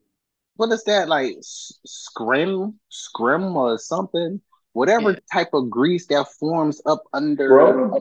what 0.57 0.73
is 0.73 0.83
that 0.85 1.09
like 1.09 1.37
scrim 1.41 2.81
scrim 2.89 3.57
or 3.57 3.79
something 3.79 4.41
whatever 4.77 5.11
Yeah. 5.13 5.19
type 5.33 5.51
of 5.55 5.71
grease 5.71 6.07
that 6.07 6.27
forms 6.39 6.81
up 6.87 7.03
under 7.13 7.49
Scrotum? 7.49 7.93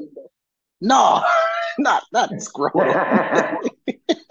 no 0.82 1.24
not 1.80 2.04
not 2.12 2.30
scrotum 2.42 2.88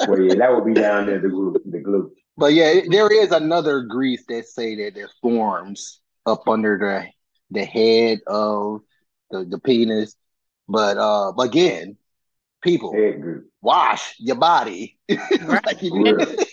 well, 0.06 0.20
yeah, 0.20 0.34
that 0.34 0.50
would 0.54 0.64
be 0.66 0.74
down 0.74 1.06
there, 1.06 1.18
the 1.20 1.28
glute. 1.28 1.60
The 1.64 1.78
glute. 1.78 2.10
but 2.36 2.52
yeah 2.52 2.68
it- 2.78 2.90
there 2.90 3.10
is 3.12 3.32
another 3.32 3.80
grease 3.82 4.24
that 4.28 4.46
say 4.46 4.74
that 4.76 4.96
it 4.96 5.10
forms 5.22 6.00
up 6.26 6.46
under 6.48 6.76
the 6.78 7.06
the 7.50 7.64
head 7.64 8.20
of 8.26 8.80
the, 9.30 9.44
the 9.44 9.58
penis 9.58 10.14
but 10.68 10.96
uh 10.98 11.32
again 11.40 11.96
people 12.62 12.92
wash 13.62 14.14
your 14.18 14.36
body 14.36 14.98
Like, 15.08 15.82
you- 15.82 15.90
For 15.90 16.16
real. 16.16 16.43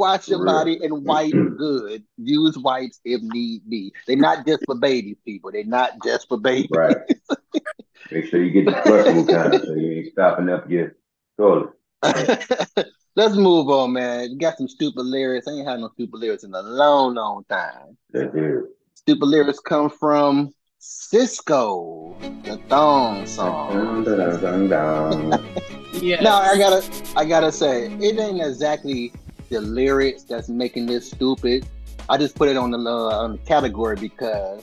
Wash 0.00 0.28
your 0.28 0.44
body 0.44 0.82
and 0.82 1.04
wipe 1.04 1.32
good 1.58 2.02
use 2.16 2.56
wipes 2.56 3.00
if 3.04 3.20
need 3.22 3.68
be 3.68 3.92
they're 4.06 4.16
not 4.16 4.46
just 4.46 4.64
for 4.64 4.74
babies 4.74 5.18
people 5.26 5.52
they're 5.52 5.64
not 5.64 5.92
just 6.02 6.26
for 6.26 6.38
babies 6.38 6.70
Right. 6.72 6.96
Make 8.10 8.26
sure 8.26 8.42
you 8.42 8.50
get 8.50 8.64
the 8.64 8.72
flushable 8.72 9.28
kind 9.28 9.62
so 9.64 9.74
you 9.74 9.92
ain't 9.92 10.12
stopping 10.12 10.48
up 10.48 10.68
your 10.68 10.96
toilet. 11.36 11.70
let's 13.16 13.36
move 13.36 13.68
on, 13.68 13.92
man. 13.92 14.30
You 14.30 14.38
got 14.38 14.58
some 14.58 14.68
stupid 14.68 15.02
lyrics. 15.02 15.46
I 15.46 15.52
ain't 15.52 15.68
had 15.68 15.80
no 15.80 15.90
stupid 15.90 16.18
lyrics 16.18 16.42
in 16.42 16.54
a 16.54 16.62
long, 16.62 17.14
long 17.14 17.44
time. 17.48 17.96
That's 18.10 18.34
it. 18.34 18.64
Stupid 18.94 19.26
lyrics 19.26 19.60
come 19.60 19.90
from 19.90 20.52
Sisqo, 20.80 22.16
the 22.44 22.56
thong 22.68 23.26
song. 23.26 24.04
Yeah. 25.92 26.22
No, 26.22 26.30
I 26.30 26.56
gotta, 26.56 26.88
I 27.16 27.24
gotta 27.24 27.50
say, 27.50 27.86
it 27.86 28.18
ain't 28.18 28.40
exactly 28.40 29.12
the 29.50 29.60
lyrics 29.60 30.22
that's 30.22 30.48
making 30.48 30.86
this 30.86 31.10
stupid. 31.10 31.66
I 32.08 32.16
just 32.16 32.34
put 32.34 32.48
it 32.48 32.56
on 32.56 32.70
the 32.70 32.78
uh, 32.78 33.22
on 33.22 33.32
the 33.32 33.38
category 33.38 33.96
because 33.96 34.62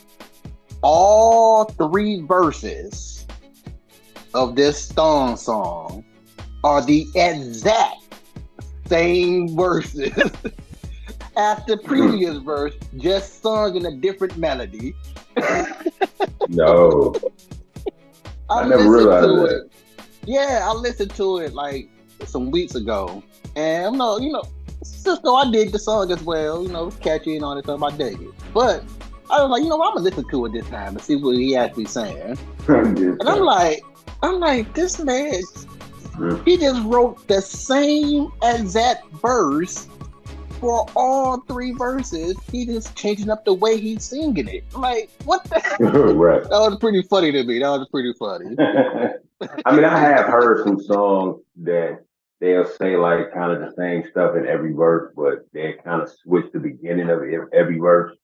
all 0.82 1.66
three 1.66 2.22
verses 2.22 3.26
of 4.34 4.56
this 4.56 4.92
thong 4.92 5.38
song 5.38 6.04
are 6.64 6.84
the 6.84 7.08
exact 7.16 8.16
same 8.88 9.56
verses 9.56 10.12
as 11.38 11.64
the 11.66 11.78
previous 11.78 12.38
verse, 12.38 12.74
just 12.98 13.42
sung 13.42 13.76
in 13.76 13.86
a 13.86 13.96
different 13.96 14.38
melody. 14.38 14.96
No. 16.50 17.14
I 18.50 18.68
never 18.68 18.84
listened 18.84 18.94
realized 18.94 19.28
that. 19.28 19.66
it. 19.66 19.72
Yeah, 20.26 20.62
I 20.64 20.74
listened 20.74 21.14
to 21.16 21.40
it 21.40 21.54
like 21.54 21.90
some 22.26 22.50
weeks 22.50 22.76
ago, 22.76 23.22
and 23.56 23.86
I'm 23.86 23.98
no, 23.98 24.18
you 24.18 24.32
know, 24.32 24.44
Sisqo, 24.92 25.46
I 25.46 25.52
dig 25.52 25.72
the 25.72 25.80
song 25.80 26.12
as 26.12 26.22
well. 26.24 26.64
You 26.64 26.70
know, 26.70 26.92
catchy 26.92 27.36
and 27.36 27.46
all 27.46 27.56
that 27.56 27.66
stuff. 27.66 27.82
I 27.84 27.96
dig 27.96 28.22
it, 28.22 28.30
but 28.54 28.84
I 29.30 29.42
was 29.42 29.50
like, 29.50 29.64
you 29.64 29.70
know, 29.70 29.78
what, 29.78 29.90
I'm 29.90 29.96
gonna 29.96 30.10
listen 30.10 30.30
to 30.30 30.46
it 30.46 30.54
this 30.54 30.68
time 30.70 30.96
and 30.96 31.02
see 31.02 31.16
what 31.16 31.36
he 31.36 31.56
actually 31.56 31.86
saying. 31.86 32.38
And 32.68 33.24
I'm 33.24 33.42
like, 33.42 33.82
I'm 34.24 34.40
like, 34.40 34.74
this 34.74 35.00
man, 35.00 35.42
he 36.44 36.58
just 36.58 36.84
wrote 36.86 37.26
the 37.28 37.42
same 37.42 38.32
exact 38.42 39.10
verse 39.12 39.88
for 40.60 40.86
all 40.96 41.42
three 41.42 41.72
verses. 41.72 42.36
He 42.52 42.66
just 42.66 42.96
changing 42.96 43.30
up 43.30 43.46
the 43.46 43.54
way 43.54 43.80
he's 43.80 44.04
singing 44.06 44.48
it. 44.48 44.64
I'm 44.74 44.82
like, 44.82 45.10
what 45.24 45.44
the? 45.46 45.62
right. 46.16 46.44
That 46.44 46.50
was 46.50 46.78
pretty 46.80 47.04
funny 47.04 47.32
to 47.32 47.44
me. 47.44 47.60
That 47.60 47.70
was 47.70 47.88
pretty 47.90 48.14
funny. 48.14 48.56
I 49.66 49.76
mean, 49.76 49.86
I 49.86 50.00
have 50.00 50.26
heard 50.26 50.66
some 50.66 50.80
songs 50.80 51.42
that 51.58 52.04
they'll 52.40 52.66
say 52.68 52.96
like 52.98 53.34
kind 53.34 53.52
of 53.52 53.60
the 53.62 53.74
same 53.76 54.04
stuff 54.10 54.36
in 54.36 54.46
every 54.48 54.74
verse, 54.74 55.12
but 55.16 55.46
they 55.54 55.74
kind 55.84 56.02
of 56.02 56.10
switch 56.24 56.46
the 56.54 56.60
beginning 56.60 57.10
of 57.10 57.22
every 57.54 57.80
verse, 57.80 58.16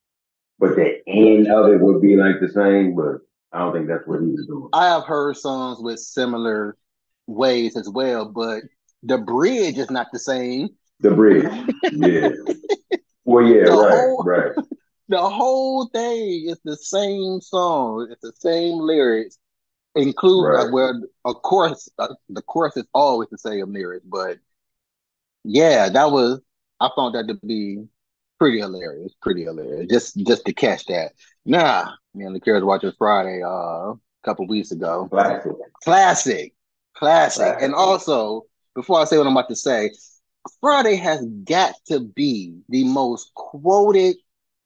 but 0.59 0.75
the 0.75 0.97
end 1.07 1.47
of 1.47 1.71
it 1.71 1.79
would 1.79 2.01
be 2.01 2.15
like 2.15 2.39
the 2.39 2.49
same. 2.49 2.95
But 2.95 3.17
I 3.51 3.59
don't 3.59 3.73
think 3.73 3.87
that's 3.87 4.07
what 4.07 4.21
he 4.21 4.27
was 4.27 4.45
doing. 4.47 4.69
I 4.73 4.87
have 4.87 5.03
heard 5.03 5.37
songs 5.37 5.79
with 5.81 5.99
similar 5.99 6.77
ways 7.27 7.75
as 7.77 7.89
well, 7.89 8.25
but 8.25 8.63
the 9.03 9.17
bridge 9.17 9.77
is 9.77 9.89
not 9.91 10.07
the 10.13 10.19
same. 10.19 10.69
The 10.99 11.11
bridge, 11.11 11.51
yeah. 11.91 12.29
Well, 13.25 13.45
yeah, 13.45 13.63
The 13.63 13.71
right, 13.71 13.91
whole- 13.97 14.23
right. 14.25 14.51
The 15.09 15.21
whole 15.21 15.87
thing 15.87 16.45
is 16.49 16.59
the 16.63 16.77
same 16.77 17.39
song. 17.41 18.07
It's 18.09 18.21
the 18.21 18.31
same 18.39 18.79
lyrics, 18.79 19.37
include 19.95 20.47
Right. 20.49 20.67
uh, 20.67 20.71
well, 20.71 21.01
of 21.25 21.41
course, 21.41 21.89
uh, 21.99 22.13
the 22.29 22.41
course 22.41 22.75
is 22.77 22.85
always 22.93 23.29
the 23.29 23.37
same 23.37 23.71
lyrics, 23.73 24.05
but 24.05 24.37
yeah, 25.43 25.89
that 25.89 26.11
was 26.11 26.39
I 26.79 26.89
found 26.95 27.15
that 27.15 27.27
to 27.27 27.35
be 27.45 27.85
pretty 28.39 28.59
hilarious, 28.59 29.13
pretty 29.21 29.43
hilarious. 29.43 29.87
Just 29.89 30.17
just 30.25 30.45
to 30.45 30.53
catch 30.53 30.85
that. 30.87 31.13
Nah, 31.45 31.91
me 32.13 32.25
and 32.25 32.35
the 32.35 32.39
kids 32.39 32.63
watching 32.63 32.91
Friday 32.97 33.41
uh, 33.43 33.91
a 33.91 33.95
couple 34.23 34.47
weeks 34.47 34.71
ago. 34.71 35.07
Classic. 35.09 35.51
Classic, 35.83 36.53
classic, 36.95 37.43
Classic. 37.43 37.63
and 37.63 37.73
also 37.75 38.43
before 38.75 38.99
I 38.99 39.03
say 39.05 39.17
what 39.17 39.27
I'm 39.27 39.33
about 39.33 39.49
to 39.49 39.55
say, 39.55 39.91
Friday 40.61 40.95
has 40.95 41.25
got 41.43 41.75
to 41.87 41.99
be 41.99 42.57
the 42.69 42.83
most 42.85 43.33
quoted 43.35 44.15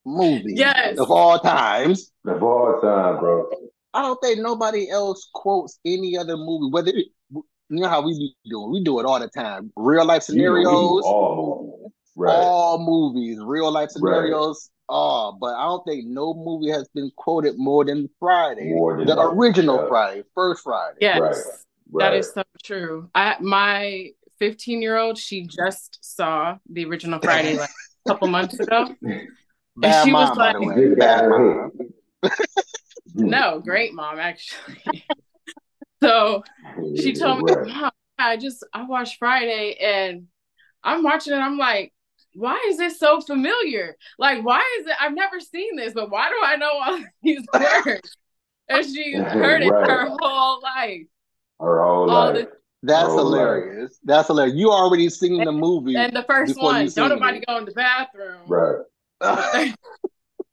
movie 0.05 0.53
Yes. 0.55 0.97
of 0.97 1.11
all 1.11 1.39
times. 1.39 2.11
Of 2.25 2.41
all 2.41 2.79
time, 2.81 3.19
bro. 3.19 3.49
I 3.97 4.01
don't 4.03 4.21
think 4.21 4.39
nobody 4.39 4.91
else 4.91 5.27
quotes 5.33 5.79
any 5.83 6.15
other 6.17 6.37
movie. 6.37 6.69
Whether 6.71 6.91
it, 6.91 7.07
you 7.31 7.43
know 7.69 7.89
how 7.89 8.01
we 8.01 8.13
be 8.13 8.35
doing, 8.47 8.71
we 8.71 8.83
do 8.83 8.99
it 8.99 9.07
all 9.07 9.19
the 9.19 9.27
time. 9.27 9.71
Real 9.75 10.05
life 10.05 10.25
You 10.29 10.35
know, 10.35 10.53
we 10.53 10.59
do 10.59 10.65
scenarios, 10.65 11.03
all 11.03 11.91
movies. 12.15 12.31
All 12.35 12.77
movies, 12.85 13.39
real 13.41 13.71
life 13.71 13.89
scenarios. 13.89 14.69
Oh, 14.87 15.35
but 15.41 15.55
I 15.55 15.63
don't 15.63 15.83
think 15.83 16.05
no 16.05 16.35
movie 16.35 16.69
has 16.69 16.87
been 16.93 17.11
quoted 17.17 17.55
more 17.57 17.83
than 17.85 18.07
Friday, 18.19 18.69
More 18.69 18.97
than 18.97 19.07
the 19.07 19.15
that, 19.15 19.21
original 19.21 19.81
yeah. 19.81 19.87
Friday, 19.89 20.23
first 20.35 20.63
Friday. 20.63 20.97
Yes. 21.01 21.19
Right. 21.19 21.33
Right. 21.89 22.19
is 22.19 22.31
so 22.33 22.43
true. 22.63 23.09
I 23.15 23.37
my 23.39 24.11
15 24.37 24.79
year 24.79 24.95
old, 24.97 25.17
she 25.17 25.47
just 25.47 25.97
saw 26.01 26.57
the 26.69 26.85
original 26.85 27.19
Friday 27.19 27.57
like 27.57 27.71
a 28.05 28.09
couple 28.09 28.27
months 28.27 28.59
ago. 28.59 28.95
Bad 29.77 30.05
she 30.05 30.11
was 30.13 30.29
mom, 30.29 30.37
by 30.37 30.53
the 30.53 30.59
like- 30.59 30.77
way. 30.77 30.95
Bad 30.95 31.29
mom. 31.29 31.71
No, 33.17 33.59
great 33.59 33.93
mom, 33.93 34.19
actually. 34.19 35.03
so 36.03 36.43
she 36.95 37.13
told 37.13 37.43
me, 37.45 37.53
Mom, 37.73 37.91
I 38.17 38.37
just 38.37 38.65
I 38.73 38.83
watched 38.83 39.17
Friday 39.19 39.75
and 39.81 40.27
I'm 40.83 41.03
watching 41.03 41.33
it. 41.33 41.37
I'm 41.37 41.57
like, 41.57 41.93
why 42.33 42.63
is 42.69 42.77
this 42.77 42.99
so 42.99 43.19
familiar? 43.21 43.97
Like, 44.19 44.43
why 44.43 44.63
is 44.79 44.87
it? 44.87 44.93
I've 44.99 45.13
never 45.13 45.39
seen 45.39 45.75
this, 45.75 45.93
but 45.93 46.09
why 46.09 46.29
do 46.29 46.35
I 46.43 46.55
know 46.55 46.71
all 46.71 46.99
these 47.23 47.43
words? 47.53 48.17
And 48.69 48.85
she's 48.85 49.19
heard 49.31 49.61
it 49.63 49.69
Right. 49.71 49.89
her 49.89 50.09
whole 50.09 50.61
life. 50.61 51.07
Her 51.59 51.83
whole 51.83 52.09
All 52.09 52.33
life. 52.33 52.47
That's 52.83 53.09
Oh, 53.09 53.15
right. 53.15 53.17
hilarious. 53.17 53.99
That's 54.03 54.27
hilarious. 54.27 54.55
You 54.55 54.71
already 54.71 55.09
seen 55.09 55.43
the 55.43 55.51
movie. 55.51 55.95
And 55.95 56.15
the 56.15 56.23
first 56.23 56.55
Before 56.55 56.71
you 56.71 56.77
one, 56.77 56.89
seen 56.89 57.09
don't 57.09 57.19
nobody 57.19 57.39
it. 57.39 57.45
go 57.47 57.57
in 57.57 57.65
the 57.65 57.71
bathroom. 57.71 58.41
Right. 58.47 59.73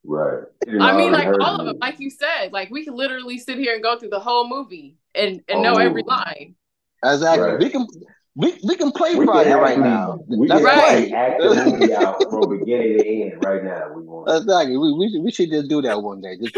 Right. 0.05 0.45
You 0.67 0.79
know, 0.79 0.85
I 0.85 0.97
mean, 0.97 1.15
already 1.15 1.31
like 1.31 1.41
all 1.41 1.61
of 1.61 1.67
them, 1.67 1.79
like 1.79 1.99
you 1.99 2.11
said, 2.11 2.53
like 2.53 2.71
we 2.71 2.85
could 2.85 2.95
literally 2.95 3.39
sit 3.39 3.59
here 3.59 3.75
and 3.75 3.83
go 3.83 3.99
through 3.99 4.11
the 4.11 4.21
whole 4.21 4.49
movie 4.49 4.97
and, 5.15 5.43
and 5.49 5.57
Whole 5.57 5.63
know 5.63 5.75
oh. 5.75 5.79
every 5.79 6.03
line. 6.03 6.55
exactly. 7.03 7.51
Right. 7.51 7.59
We 7.59 7.71
can 7.71 7.87
we, 8.37 8.59
we 8.65 8.77
can 8.77 8.91
play 8.93 9.11
We 9.15 9.25
can 9.25 9.27
Friday 9.27 9.53
right 9.53 9.71
actually- 9.79 9.85
now. 9.85 10.19
We 10.29 10.49
Let's 10.49 10.65
can 10.65 10.65
Right. 10.65 11.09
play. 11.09 11.13
act 11.13 11.41
the 11.41 11.55
movie 11.79 11.95
out 11.95 12.21
from 12.31 12.59
beginning 12.59 12.99
to 12.99 13.07
end 13.07 13.45
right 13.45 13.63
now. 13.63 13.93
We 13.95 14.03
want 14.03 14.29
Exactly. 14.29 14.77
We, 14.77 14.93
we, 14.93 15.09
should, 15.11 15.23
we 15.23 15.31
should 15.31 15.51
just 15.51 15.69
do 15.69 15.81
that 15.83 16.03
one 16.03 16.21
day. 16.21 16.37
Just 16.43 16.57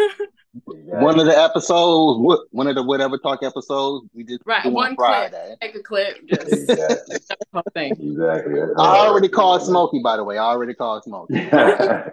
Exactly. 0.69 1.05
one 1.05 1.21
of 1.21 1.27
the 1.27 1.37
episodes, 1.39 2.47
one 2.51 2.67
of 2.67 2.75
the 2.77 2.83
whatever 2.83 3.19
talk 3.19 3.43
episodes, 3.43 4.07
we 4.15 4.25
just 4.25 4.41
Right, 4.47 4.63
do 4.63 4.71
one 4.71 4.93
on 4.93 4.97
clip. 4.97 5.07
Friday. 5.09 5.55
Take 5.61 5.75
a 5.77 5.83
clip, 5.83 6.17
just 6.29 6.49
Exactly. 6.51 7.19
thing. 7.75 7.93
Exactly. 7.93 8.55
That's 8.61 8.73
I 8.79 9.07
already 9.07 9.29
called 9.29 9.61
Smokey, 9.63 10.01
by 10.03 10.17
the 10.17 10.25
way. 10.25 10.39
I 10.39 10.45
already 10.45 10.73
called 10.73 11.05
Smokey. 11.05 11.35
yes, 11.45 12.09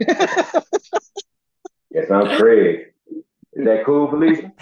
I'm 2.11 2.37
Craig. 2.37 2.87
Is 3.53 3.63
that 3.65 3.85
cool, 3.85 4.09
Felicia? 4.09 4.51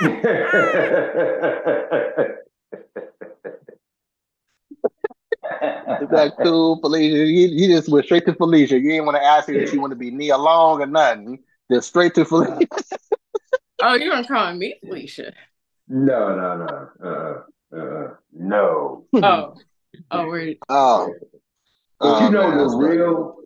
Is 0.00 0.08
that 6.10 6.32
cool, 6.42 6.80
Felicia? 6.80 7.16
You, 7.26 7.48
you 7.48 7.68
just 7.68 7.88
went 7.88 8.06
straight 8.06 8.24
to 8.26 8.34
Felicia. 8.34 8.78
You 8.78 8.90
didn't 8.90 9.06
want 9.06 9.16
to 9.16 9.24
ask 9.24 9.48
her 9.48 9.54
if 9.54 9.70
she 9.70 9.78
want 9.78 9.90
to 9.90 9.96
be 9.96 10.10
Nia 10.10 10.38
Long 10.38 10.80
or 10.80 10.86
nothing. 10.86 11.40
Just 11.70 11.88
straight 11.88 12.14
to 12.14 12.24
Felicia. 12.24 12.66
Oh, 13.82 13.94
you 13.94 14.10
weren't 14.10 14.28
calling 14.28 14.58
me 14.58 14.74
Felicia. 14.84 15.32
No, 15.88 16.36
no, 16.36 16.66
no. 16.66 16.88
Uh, 17.02 17.76
uh, 17.76 18.14
no. 18.30 19.06
Oh, 19.14 19.54
oh, 20.10 20.26
we're 20.26 20.54
Oh. 20.68 21.14
But 21.98 22.06
Oh, 22.06 22.24
you 22.24 22.30
know 22.30 22.48
man, 22.48 22.58
the 22.58 22.76
real 22.76 23.36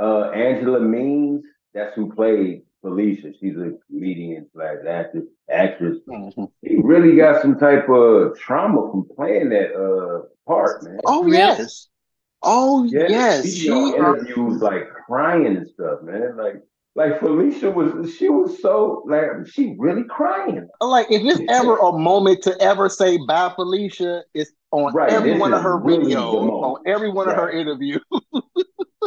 uh, 0.00 0.30
Angela 0.30 0.80
Means, 0.80 1.44
that's 1.74 1.94
who 1.96 2.12
played 2.12 2.62
Felicia. 2.82 3.32
She's 3.40 3.56
a 3.56 3.72
comedian 3.86 4.46
slash 4.52 4.78
actress. 4.88 5.24
Actress. 5.50 5.98
Mhm. 6.08 6.50
He 6.62 6.76
really 6.82 7.16
got 7.16 7.40
some 7.42 7.58
type 7.58 7.88
of 7.88 8.38
trauma 8.38 8.90
from 8.90 9.06
playing 9.16 9.48
that 9.50 9.72
uh, 9.74 10.26
part, 10.46 10.82
man. 10.84 11.00
Oh 11.06 11.26
yes. 11.26 11.88
Oh 12.42 12.84
Yeah, 12.84 13.06
yes. 13.08 13.44
she 13.44 13.50
She 13.60 13.70
on 13.70 13.94
interviews 13.94 14.60
like 14.60 14.88
crying 15.06 15.46
and 15.56 15.68
stuff, 15.68 16.02
man. 16.02 16.36
Like, 16.36 16.56
like 16.94 17.20
Felicia 17.20 17.70
was, 17.70 18.14
she 18.16 18.28
was 18.28 18.60
so 18.60 19.04
like 19.08 19.46
she 19.46 19.74
really 19.78 20.04
crying. 20.04 20.68
like 20.80 21.06
if 21.10 21.22
it's 21.24 21.40
ever 21.50 21.78
a 21.78 21.92
moment 21.92 22.42
to 22.42 22.60
ever 22.60 22.88
say 22.88 23.16
bye 23.28 23.52
Felicia, 23.54 24.24
it's 24.34 24.50
on 24.72 24.92
Right, 24.92 25.10
every 25.12 25.32
this 25.32 25.40
one 25.40 25.54
of 25.54 25.62
her 25.62 25.78
really 25.78 26.12
videos, 26.14 26.50
on 26.50 26.82
every 26.86 27.10
one 27.10 27.28
of 27.28 27.36
her 27.36 27.50
interviews. 27.50 28.02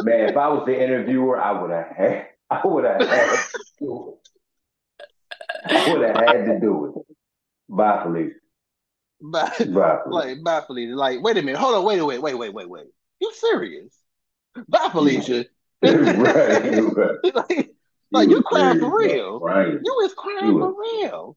Man, 0.02 0.28
if 0.28 0.36
I 0.36 0.48
was 0.48 0.64
the 0.66 0.80
interviewer, 0.82 1.40
I 1.40 1.60
would 1.60 1.70
have 1.70 1.86
had, 1.96 2.26
I 2.50 2.60
would 2.66 2.84
have 2.84 3.00
had, 3.00 3.30
to 3.30 3.60
do 3.80 4.14
it. 4.14 4.28
I 5.70 5.90
would 5.90 6.02
have 6.02 6.16
had 6.16 6.44
to 6.46 6.60
do 6.60 6.86
it. 6.86 7.16
Bye, 7.68 8.02
Felicia. 8.04 8.34
Bye, 9.20 9.42
Bye, 9.42 9.52
Felicia. 9.56 10.02
like 10.08 10.44
bye 10.44 10.60
Felicia. 10.66 10.94
Like, 10.94 11.22
wait 11.22 11.36
a 11.38 11.42
minute, 11.42 11.58
hold 11.58 11.74
on, 11.74 11.84
wait, 11.84 11.98
a 11.98 12.06
minute. 12.06 12.22
wait, 12.22 12.34
wait, 12.34 12.34
wait, 12.38 12.54
wait, 12.54 12.68
wait. 12.68 12.86
You 13.20 13.32
serious? 13.34 13.92
Bye 14.68 14.88
Felicia. 14.92 15.44
right, 15.82 15.94
right. 16.22 17.16
like, 17.34 17.70
like, 18.12 18.28
He 18.28 18.30
you 18.30 18.36
was 18.36 18.44
crying 18.46 18.78
for 18.80 18.96
real? 18.96 19.40
Right. 19.40 19.72
You 19.72 19.80
was 20.02 20.14
crying 20.14 20.52
He 20.54 20.58
for 20.58 20.74
real. 20.80 21.36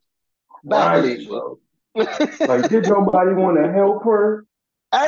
Bye 0.64 1.00
crying, 1.00 1.26
Felicia. 1.26 1.56
Like, 2.48 2.70
did 2.70 2.88
nobody 2.88 3.34
want 3.34 3.58
to 3.58 3.72
help 3.74 4.04
her? 4.04 4.46
I 4.92 5.08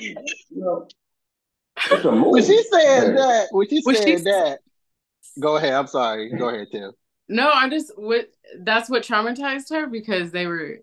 You 0.00 0.14
know, 0.60 0.86
it's 1.90 2.04
a 2.04 2.12
movie. 2.12 2.30
when 2.30 2.42
she 2.44 2.62
said 2.64 3.16
that, 3.16 3.46
when 3.50 3.68
she 3.68 3.80
When 3.82 3.94
said 3.96 4.04
she- 4.04 4.24
that, 4.24 4.58
go 5.38 5.56
ahead. 5.56 5.72
I'm 5.72 5.86
sorry. 5.86 6.30
Go 6.30 6.48
ahead, 6.48 6.68
Tim. 6.72 6.92
No, 7.28 7.50
I 7.52 7.68
just 7.68 7.92
what 7.96 8.28
that's 8.60 8.88
what 8.88 9.02
traumatized 9.02 9.70
her 9.70 9.86
because 9.86 10.30
they 10.30 10.46
were 10.46 10.78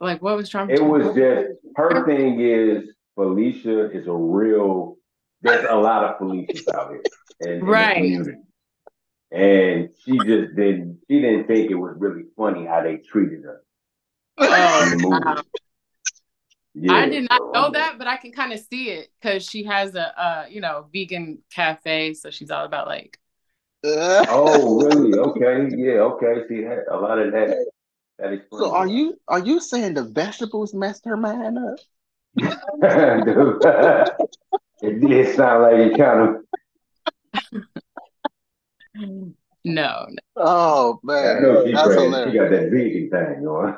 like, 0.00 0.22
what 0.22 0.36
was 0.36 0.50
traumatized? 0.50 0.76
It 0.78 0.84
was 0.84 1.06
just 1.16 1.48
her 1.76 2.06
thing 2.06 2.40
is 2.40 2.84
Felicia 3.14 3.90
is 3.90 4.06
a 4.06 4.12
real. 4.12 4.96
There's 5.42 5.66
a 5.68 5.76
lot 5.76 6.04
of 6.04 6.18
Felicias 6.18 6.66
out 6.74 6.90
here 6.90 7.02
in, 7.40 7.58
in 7.60 7.64
Right. 7.64 7.94
the 7.94 8.00
community, 8.00 8.38
and 9.32 9.88
she 10.04 10.12
just 10.18 10.56
didn't. 10.56 10.98
She 11.08 11.20
didn't 11.20 11.46
think 11.46 11.70
it 11.70 11.74
was 11.76 11.94
really 11.98 12.24
funny 12.36 12.66
how 12.66 12.82
they 12.82 12.96
treated 12.96 13.42
her 13.44 13.62
in 14.38 14.98
the 14.98 15.08
movie. 15.08 15.24
wow. 15.24 15.42
Yeah, 16.74 16.92
I 16.92 17.08
did 17.08 17.26
not 17.28 17.38
so 17.40 17.50
know 17.52 17.70
that, 17.72 17.98
but 17.98 18.06
I 18.06 18.16
can 18.18 18.30
kind 18.30 18.52
of 18.52 18.60
see 18.60 18.90
it 18.90 19.08
because 19.20 19.44
she 19.44 19.64
has 19.64 19.96
a, 19.96 20.20
uh, 20.22 20.44
you 20.48 20.60
know, 20.60 20.86
vegan 20.92 21.38
cafe, 21.52 22.14
so 22.14 22.30
she's 22.30 22.52
all 22.52 22.64
about 22.64 22.86
like, 22.86 23.18
Oh, 24.30 24.84
really? 24.84 25.16
Okay, 25.16 25.68
yeah, 25.76 26.00
okay. 26.00 26.42
See, 26.48 26.64
that, 26.64 26.84
a 26.90 26.96
lot 26.96 27.18
of 27.18 27.32
that. 27.32 27.66
That 28.18 28.46
so 28.52 28.74
are 28.74 28.88
you 28.88 29.16
are 29.28 29.38
you 29.38 29.60
saying 29.60 29.94
the 29.94 30.02
vegetables 30.02 30.74
messed 30.74 31.04
her 31.04 31.16
mind 31.16 31.56
up? 31.58 31.78
Dude, 32.36 32.52
it 34.82 35.00
did 35.00 35.36
sound 35.36 35.62
like 35.62 35.74
it 35.74 35.96
kind 35.96 36.20
of. 36.20 36.36
no, 39.64 39.64
no. 39.64 40.06
Oh 40.34 40.98
I 41.04 41.06
man, 41.06 41.42
know 41.42 41.64
she 41.64 41.70
that's 41.72 41.86
crazy. 41.86 42.00
She 42.00 42.06
hilarious. 42.06 42.34
got 42.34 42.50
that 42.50 42.70
vegan 42.72 43.10
thing 43.10 43.44
going. 43.44 43.76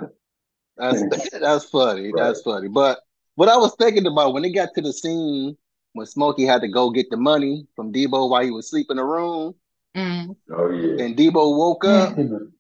That's 0.78 1.30
that's 1.38 1.66
funny. 1.66 2.04
Right. 2.04 2.14
That's 2.16 2.40
funny. 2.40 2.68
But 2.68 3.00
what 3.34 3.50
I 3.50 3.58
was 3.58 3.76
thinking 3.76 4.06
about 4.06 4.32
when 4.32 4.46
it 4.46 4.54
got 4.54 4.70
to 4.74 4.80
the 4.80 4.94
scene 4.94 5.58
when 5.92 6.06
Smokey 6.06 6.44
had 6.44 6.62
to 6.62 6.68
go 6.68 6.90
get 6.90 7.10
the 7.10 7.16
money 7.16 7.66
from 7.76 7.92
Debo 7.92 8.30
while 8.30 8.44
he 8.44 8.50
was 8.50 8.70
sleeping 8.70 8.92
in 8.92 8.96
the 8.98 9.04
room, 9.04 9.54
Mm. 9.96 10.36
Oh 10.52 10.70
yeah. 10.70 11.04
and 11.04 11.16
Debo 11.16 11.56
woke 11.56 11.84
up, 11.84 12.16
and 12.18 12.50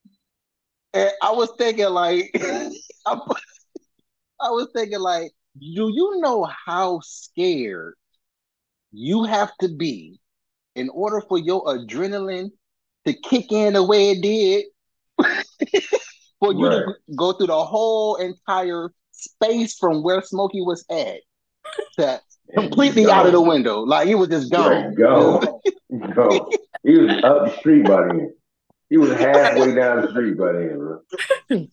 I 0.94 1.30
was 1.30 1.50
thinking 1.58 1.90
like, 1.90 2.30
I, 3.06 3.18
I 4.40 4.50
was 4.50 4.68
thinking 4.74 5.00
like, 5.00 5.30
do 5.58 5.90
you 5.92 6.20
know 6.20 6.48
how 6.66 7.00
scared 7.02 7.94
you 8.92 9.24
have 9.24 9.52
to 9.60 9.68
be 9.68 10.18
in 10.74 10.88
order 10.90 11.20
for 11.20 11.38
your 11.38 11.64
adrenaline 11.64 12.50
to 13.06 13.12
kick 13.12 13.52
in 13.52 13.74
the 13.74 13.84
way 13.84 14.10
it 14.10 14.22
did? 14.22 14.64
for 16.40 16.54
you 16.54 16.70
to 16.70 16.94
go 17.16 17.32
through 17.32 17.48
the 17.48 17.64
whole 17.64 18.16
entire 18.16 18.90
space 19.12 19.76
from 19.76 20.02
where 20.02 20.22
Smokey 20.22 20.62
was 20.62 20.84
at 20.90 21.20
to 21.98 22.20
completely 22.54 23.08
out 23.10 23.26
of 23.26 23.32
the 23.32 23.40
window. 23.40 23.80
Like 23.80 24.08
he 24.08 24.14
was 24.14 24.28
just 24.28 24.50
gone. 24.50 24.86
Right, 24.86 24.94
go. 24.96 25.60
Go. 26.14 26.50
He 26.82 26.96
was 26.98 27.10
up 27.24 27.44
the 27.46 27.56
street 27.58 27.84
by 27.84 28.06
then. 28.08 28.34
He 28.88 28.96
was 28.96 29.12
halfway 29.12 29.74
down 29.74 30.02
the 30.02 30.10
street 30.10 30.36
by 30.38 30.52
then, 30.52 30.78
bro. 30.78 31.00
Your 31.48 31.66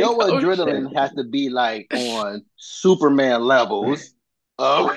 Oh, 0.00 0.38
shit. 0.40 0.44
adrenaline 0.44 0.94
has 0.96 1.12
to 1.14 1.24
be 1.24 1.48
like 1.48 1.86
on 1.92 2.44
Superman 2.56 3.42
levels. 3.42 4.14
Oh. 4.58 4.96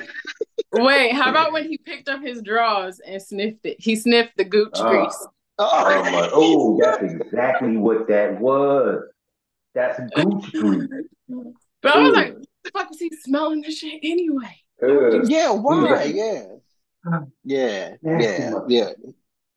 Wait, 0.74 1.14
how 1.14 1.30
about 1.30 1.52
when 1.52 1.68
he 1.68 1.78
picked 1.78 2.10
up 2.10 2.22
his 2.22 2.42
drawers 2.42 3.00
and 3.00 3.22
sniffed 3.22 3.66
it? 3.66 3.78
He 3.80 3.96
sniffed 3.96 4.38
the 4.38 4.44
gooch 4.44 4.72
Ah. 4.76 4.90
grease. 4.90 5.28
Oh 5.60 6.02
my! 6.12 6.30
Oh, 6.34 6.80
that's 6.82 7.04
exactly 7.04 7.78
what 7.78 8.08
that 8.08 8.40
was. 8.40 9.04
That's 9.76 10.00
gooch 10.16 10.52
grease. 10.54 10.88
But 11.84 11.96
I 11.96 12.00
was 12.00 12.10
Ooh. 12.10 12.14
like, 12.14 12.36
the 12.64 12.72
fuck 12.72 12.90
was 12.90 13.00
he 13.00 13.12
smelling 13.24 13.62
this 13.62 13.78
shit 13.78 14.00
anyway? 14.04 14.56
Ugh. 14.84 15.22
yeah, 15.30 15.52
why? 15.52 15.76
like- 15.92 16.16
Yeah. 16.16 16.44
Yeah, 17.44 17.96
yeah, 18.04 18.52
yeah, 18.68 18.90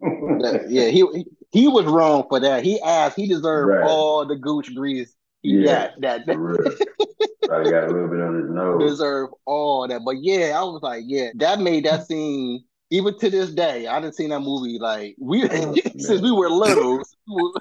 That- 0.01 0.67
yeah. 0.69 0.89
He 0.89 1.25
he 1.53 1.69
was 1.69 1.85
wrong 1.87 2.25
for 2.29 2.41
that. 2.41 2.65
He 2.65 2.81
asked. 2.81 3.17
He 3.17 3.29
deserved 3.29 3.71
Right. 3.71 3.85
all 3.89 4.27
the 4.27 4.37
gooch 4.37 4.75
grease 4.75 5.15
he 5.43 5.51
Yeah. 5.59 5.91
got. 6.01 6.25
That, 6.27 6.27
For 6.27 6.39
real. 6.39 6.59
Probably 7.45 7.71
got 7.73 7.85
a 7.85 7.87
little 7.89 8.09
bit 8.09 8.21
on 8.23 8.41
his 8.41 8.51
nose. 8.51 8.81
deserve 8.91 9.29
all 9.45 9.87
that. 9.87 10.01
But 10.05 10.17
yeah, 10.23 10.59
I 10.59 10.65
was 10.65 10.81
like, 10.83 11.05
yeah, 11.07 11.29
that 11.37 11.61
made 11.61 11.85
that 11.85 12.07
scene. 12.07 12.65
Even 12.91 13.19
to 13.19 13.29
this 13.31 13.51
day, 13.51 13.87
I 13.87 14.01
didn't 14.01 14.15
seen 14.15 14.31
that 14.31 14.41
movie 14.41 14.79
like 14.79 15.17
we 15.21 15.45
oh, 15.49 15.75
since 15.99 16.21
we 16.23 16.33
were 16.33 16.49
little. 16.49 17.03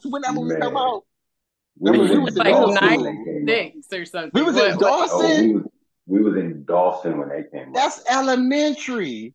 When 0.05 0.21
that 0.21 0.33
movie 0.33 0.55
come 0.59 0.77
out, 0.77 1.03
We 1.79 1.97
was 1.97 2.11
we 2.11 2.17
was 2.19 2.35
Like 2.37 2.53
Dawson 2.53 2.75
nine- 2.75 3.45
they 3.45 3.69
came 3.71 3.81
out. 3.91 3.99
Or 3.99 4.05
something. 4.05 4.31
we 4.33 4.41
was 4.43 4.55
What- 4.55 4.71
in 4.71 4.75
what- 4.77 4.85
Oh, 4.85 5.19
Dawson. 5.21 5.47
we 5.47 5.53
was, 5.55 5.63
we 6.07 6.21
was 6.23 6.35
in 6.37 6.63
Dawson 6.65 7.17
when 7.19 7.29
they 7.29 7.43
came 7.51 7.69
out. 7.69 7.73
That's 7.73 8.03
elementary. 8.09 9.33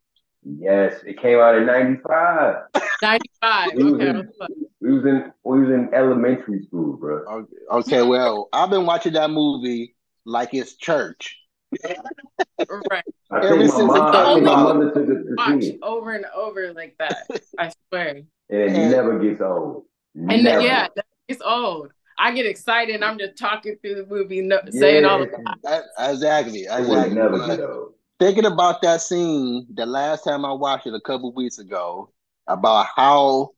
Yes, 0.57 0.95
it 1.05 1.19
came 1.21 1.37
out 1.39 1.55
in 1.55 1.65
'95. 1.65 2.55
95. 3.01 3.71
We 3.75 3.83
was 3.83 3.93
Okay. 3.93 4.07
in- 4.09 4.15
I 4.15 4.19
was 4.19 4.27
like, 4.39 4.49
We 4.81 4.93
was 4.93 5.05
in 5.05 5.33
we 5.43 5.59
was 5.61 5.69
in 5.69 5.93
elementary 5.93 6.61
school, 6.63 6.93
bro. 6.97 7.17
Okay, 7.25 7.55
okay, 7.71 8.01
well, 8.03 8.49
I've 8.53 8.69
been 8.69 8.85
watching 8.85 9.13
that 9.13 9.29
movie 9.29 9.95
like 10.25 10.53
it's 10.53 10.75
church. 10.75 11.37
Right. 11.83 13.03
I 13.31 13.37
Ever 13.37 13.57
think 13.59 13.59
my 13.59 13.77
since 13.77 13.87
mom, 13.87 14.15
I 14.15 14.33
came 14.33 14.43
my 14.43 14.55
mother 14.63 14.85
took 14.91 15.03
us 15.03 15.23
to 15.23 15.35
Watch 15.37 15.61
see 15.61 15.69
it, 15.71 15.79
over 15.83 16.13
and 16.13 16.25
over 16.35 16.73
like 16.73 16.95
that. 16.99 17.27
I 17.59 17.71
swear. 17.89 18.07
and 18.09 18.25
it 18.49 18.69
And- 18.71 18.91
never 18.91 19.19
gets 19.19 19.41
old. 19.41 19.85
And 20.15 20.27
Never. 20.43 20.43
then, 20.43 20.61
yeah, 20.61 20.87
it's 21.27 21.41
old. 21.45 21.91
I 22.17 22.33
get 22.33 22.45
excited 22.47 22.95
and 22.95 23.05
I'm 23.05 23.17
just 23.19 23.37
talking 23.37 23.77
through 23.81 23.95
the 23.95 24.05
movie, 24.07 24.41
no, 24.41 24.59
saying 24.71 25.05
all 25.05 25.19
the 25.19 25.29
Yeah. 25.31 25.53
That- 25.63 26.11
exactly, 26.11 26.61
It 26.63 26.87
would 26.89 27.13
never 27.13 27.37
But 27.37 27.47
get 27.57 27.61
old. 27.69 27.93
Thinking 28.19 28.45
about 28.45 28.81
that 28.81 29.01
scene 29.01 29.67
the 29.73 29.85
last 29.85 30.23
time 30.23 30.45
I 30.45 30.53
watched 30.53 30.87
it 30.87 30.93
a 30.93 31.01
couple 31.01 31.33
weeks 31.33 31.59
ago, 31.59 32.11
about 32.47 32.87
how 32.95 33.51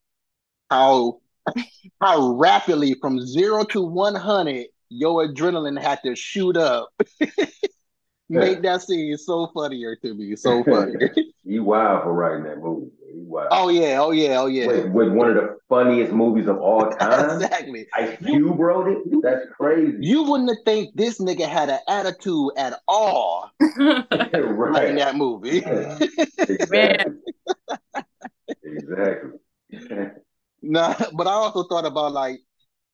how 0.69 1.21
how 2.01 2.33
rapidly 2.33 2.95
from 3.01 3.25
zero 3.25 3.63
to 3.65 3.81
one 3.81 4.15
hundred 4.15 4.67
your 4.89 5.27
adrenaline 5.27 5.81
had 5.81 6.01
to 6.05 6.15
shoot 6.15 6.57
up. 6.57 6.89
Make 8.39 8.61
that 8.61 8.81
scene 8.81 9.17
so 9.17 9.47
funnier 9.53 9.95
to 9.97 10.13
me, 10.13 10.35
so 10.35 10.63
funny. 10.65 10.93
You 11.43 11.63
wild 11.63 12.03
for 12.03 12.13
writing 12.13 12.43
that 12.45 12.59
movie. 12.59 12.91
wild. 13.13 13.49
oh 13.51 13.69
yeah, 13.69 13.99
oh 13.99 14.11
yeah, 14.11 14.39
oh 14.39 14.45
yeah. 14.47 14.67
With, 14.67 14.85
with 14.91 15.09
one 15.09 15.29
of 15.29 15.35
the 15.35 15.57
funniest 15.67 16.13
movies 16.13 16.47
of 16.47 16.57
all 16.59 16.89
time. 16.99 17.29
exactly. 17.41 17.87
Ice 17.93 18.17
Cube 18.19 18.57
wrote 18.57 18.87
it. 18.87 19.21
That's 19.21 19.45
crazy. 19.55 19.97
You 19.99 20.23
wouldn't 20.23 20.49
have 20.49 20.59
think 20.65 20.95
this 20.95 21.19
nigga 21.19 21.47
had 21.47 21.69
an 21.69 21.79
attitude 21.87 22.51
at 22.57 22.79
all 22.87 23.51
time. 23.59 24.05
in 24.09 24.95
that 24.95 25.13
movie. 25.15 25.57
Exactly. 26.37 27.13
exactly. 28.63 30.09
no, 30.61 30.95
but 31.13 31.27
I 31.27 31.31
also 31.31 31.63
thought 31.63 31.85
about 31.85 32.13
like, 32.13 32.39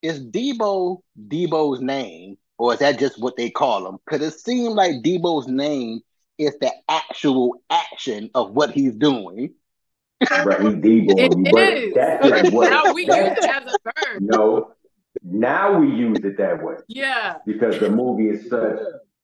is 0.01 0.19
Debo 0.19 0.99
Debo's 1.27 1.81
name, 1.81 2.37
or 2.57 2.73
is 2.73 2.79
that 2.79 2.99
just 2.99 3.19
what 3.19 3.37
they 3.37 3.49
call 3.49 3.87
him? 3.87 3.97
Because 4.05 4.25
it 4.25 4.39
seemed 4.39 4.73
like 4.75 5.03
Debo's 5.03 5.47
name 5.47 6.01
is 6.37 6.55
the 6.59 6.71
actual 6.89 7.61
action 7.69 8.29
of 8.35 8.51
what 8.51 8.71
he's 8.71 8.95
doing. 8.95 9.53
right. 10.29 10.61
He 10.61 10.67
Debo. 10.69 11.19
It 11.19 11.51
but 11.51 11.73
is. 11.73 11.93
That's 11.93 12.27
just 12.41 12.53
what. 12.53 12.69
now 12.71 12.93
we 12.93 13.01
use 13.01 13.09
it 13.11 13.43
as 13.49 13.63
a 13.73 13.77
verb. 13.83 14.21
no. 14.21 14.71
Now 15.23 15.79
we 15.79 15.87
use 15.89 16.19
it 16.23 16.37
that 16.37 16.63
way 16.63 16.75
Yeah. 16.87 17.37
because 17.45 17.79
the 17.79 17.89
movie 17.89 18.29
is 18.29 18.47
such 18.49 18.77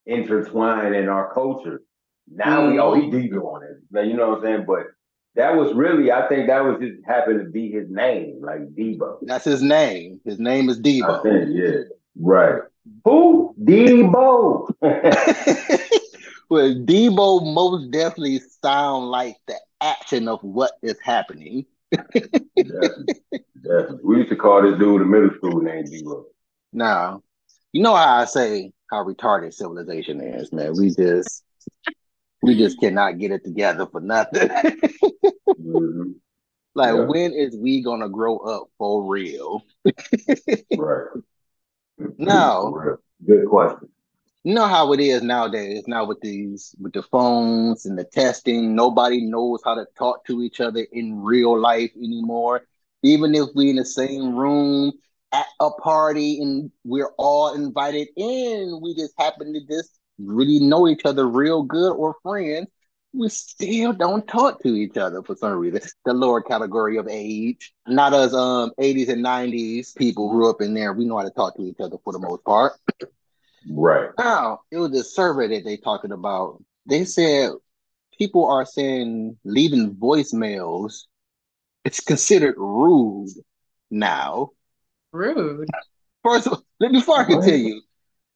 intertwined 0.06 0.96
in 0.96 1.08
our 1.08 1.34
culture. 1.34 1.82
Now 2.28 2.68
we 2.70 2.80
oh 2.80 2.94
he 2.96 3.02
mm-hmm. 3.04 3.36
Debo 3.36 3.44
on 3.44 3.64
it. 3.64 3.78
Like, 3.92 4.08
you 4.08 4.16
know 4.16 4.30
what 4.30 4.40
I'm 4.40 4.44
saying? 4.44 4.66
But 4.66 4.88
that 5.36 5.56
was 5.56 5.74
really 5.74 6.12
I 6.12 6.28
think 6.28 6.48
that 6.48 6.64
was 6.64 6.78
just 6.80 7.06
happened 7.06 7.40
to 7.44 7.50
be 7.50 7.70
his 7.72 7.90
name, 7.90 8.40
like 8.42 8.62
Debo. 8.76 9.18
That's 9.22 9.46
his 9.46 9.62
name. 9.62 10.20
His 10.26 10.40
name 10.40 10.70
is 10.70 10.80
I 10.80 10.82
Debo. 10.82 11.24
think, 11.24 11.50
yeah. 11.52 11.82
Right. 12.20 12.62
Who? 13.06 13.56
Debo. 13.62 14.68
well, 16.50 16.74
Debo 16.76 17.54
most 17.54 17.92
definitely 17.92 18.40
sound 18.62 19.08
like 19.10 19.38
the 19.48 19.56
action 19.82 20.28
of 20.28 20.42
what 20.44 20.72
is 20.82 20.98
happening. 21.04 21.66
definitely, 21.92 23.08
definitely. 23.62 24.00
We 24.04 24.18
used 24.18 24.30
to 24.30 24.36
call 24.36 24.62
this 24.64 24.78
dude 24.80 25.02
in 25.02 25.10
middle 25.10 25.32
school 25.38 25.62
named 25.62 25.90
Debo. 25.92 26.26
Now, 26.74 27.22
you 27.72 27.82
know 27.82 27.96
how 27.96 28.18
I 28.22 28.26
say 28.26 28.72
how 28.92 29.04
retarded 29.04 29.54
civilization 29.54 30.22
is, 30.22 30.52
man. 30.52 30.76
We 30.78 30.90
just 30.92 31.44
we 32.42 32.58
just 32.58 32.80
cannot 32.80 33.18
get 33.20 33.32
it 33.32 33.44
together 33.44 33.86
for 33.88 34.02
nothing. 34.02 34.50
Mhm. 35.60 36.16
like, 36.76 36.96
Yeah. 36.96 37.06
when 37.06 37.34
is 37.34 37.56
we 37.56 37.82
gonna 37.82 38.10
grow 38.10 38.38
up 38.38 38.68
for 38.78 39.04
real? 39.10 39.64
Right. 40.76 41.08
No. 41.98 42.98
Good 43.26 43.48
question. 43.48 43.90
You 44.44 44.54
know 44.54 44.68
how 44.68 44.92
it 44.92 45.00
is 45.00 45.24
nowadays. 45.24 45.86
Now 45.88 46.06
with 46.06 46.20
these 46.20 46.76
with 46.80 46.94
the 46.94 47.04
phones 47.04 47.86
and 47.86 47.98
the 47.98 48.04
testing, 48.04 48.76
nobody 48.76 49.22
knows 49.22 49.62
how 49.64 49.76
to 49.76 49.86
talk 49.98 50.26
to 50.26 50.42
each 50.42 50.60
other 50.60 50.86
in 50.92 51.22
real 51.22 51.58
life 51.58 51.92
anymore. 51.96 52.68
Even 53.04 53.36
if 53.36 53.50
we 53.56 53.70
in 53.70 53.78
the 53.78 53.86
same 53.86 54.36
room 54.36 54.92
at 55.32 55.48
a 55.62 55.72
party 55.72 56.42
and 56.42 56.72
we're 56.84 57.12
all 57.18 57.54
invited 57.54 58.10
in, 58.18 58.80
we 58.82 58.94
just 58.96 59.14
happen 59.18 59.54
to 59.54 59.62
just 59.66 59.98
really 60.20 60.60
know 60.60 60.88
each 60.88 61.06
other 61.06 61.28
real 61.28 61.64
good 61.64 61.94
or 61.94 62.16
friends, 62.22 62.68
we 63.14 63.30
still 63.30 63.94
don't 63.94 64.28
talk 64.28 64.62
to 64.64 64.70
each 64.76 64.98
other 64.98 65.22
for 65.24 65.36
some 65.36 65.54
reason. 65.54 65.82
The 66.06 66.14
lower 66.14 66.42
category 66.42 66.98
of 66.98 67.08
age, 67.10 67.74
not 67.88 68.14
as 68.14 68.34
um 68.34 68.72
80s 68.80 69.10
and 69.10 69.22
90s 69.24 69.94
people 69.96 70.30
grew 70.30 70.50
up 70.50 70.62
in 70.62 70.74
there. 70.74 70.94
We 70.94 71.06
know 71.06 71.18
how 71.18 71.24
to 71.24 71.32
talk 71.32 71.56
to 71.58 71.64
each 71.64 71.80
other 71.80 71.98
for 72.04 72.14
the 72.14 72.20
most 72.20 72.44
part. 72.44 72.74
Right. 73.70 74.12
Now, 74.18 74.62
it 74.72 74.78
was 74.78 74.92
a 74.98 75.04
survey 75.04 75.48
that 75.56 75.66
they 75.66 75.78
talking 75.78 76.12
about. 76.12 76.64
They 76.86 77.06
said 77.06 77.52
people 78.18 78.46
are 78.48 78.66
saying 78.66 79.38
leaving 79.44 79.96
voicemails 79.96 81.06
it's 81.86 82.00
considered 82.02 82.56
rude 82.58 83.30
now. 83.92 84.52
Rude. 85.12 85.70
First, 86.24 86.48
of 86.48 86.54
all, 86.80 86.90
before 86.92 87.20
I 87.20 87.26
What? 87.26 87.44
continue, 87.44 87.82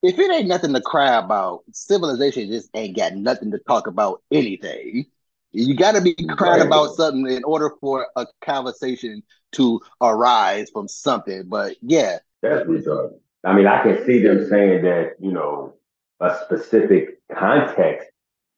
if 0.07 0.19
it 0.19 0.31
ain't 0.31 0.47
nothing 0.47 0.73
to 0.73 0.81
cry 0.81 1.17
about, 1.17 1.63
civilization 1.71 2.49
just 2.49 2.69
ain't 2.73 2.95
got 2.97 3.15
nothing 3.15 3.51
to 3.51 3.59
talk 3.59 3.87
about 3.87 4.23
anything. 4.31 5.05
You 5.51 5.75
got 5.75 5.93
to 5.95 6.01
be 6.01 6.15
crying 6.15 6.61
Right. 6.61 6.67
about 6.67 6.95
something 6.95 7.27
in 7.31 7.43
order 7.43 7.71
for 7.81 8.07
a 8.15 8.27
conversation 8.41 9.23
to 9.53 9.81
arise 10.01 10.69
from 10.71 10.87
something. 10.87 11.43
But 11.47 11.77
yeah, 11.81 12.19
That's 12.41 12.67
retarded. 12.67 13.19
I 13.43 13.53
mean, 13.53 13.67
I 13.67 13.81
can 13.83 14.05
see 14.05 14.21
them 14.21 14.47
saying 14.47 14.83
that, 14.83 15.15
you 15.19 15.31
know, 15.31 15.75
a 16.19 16.37
specific 16.45 17.19
context 17.33 18.09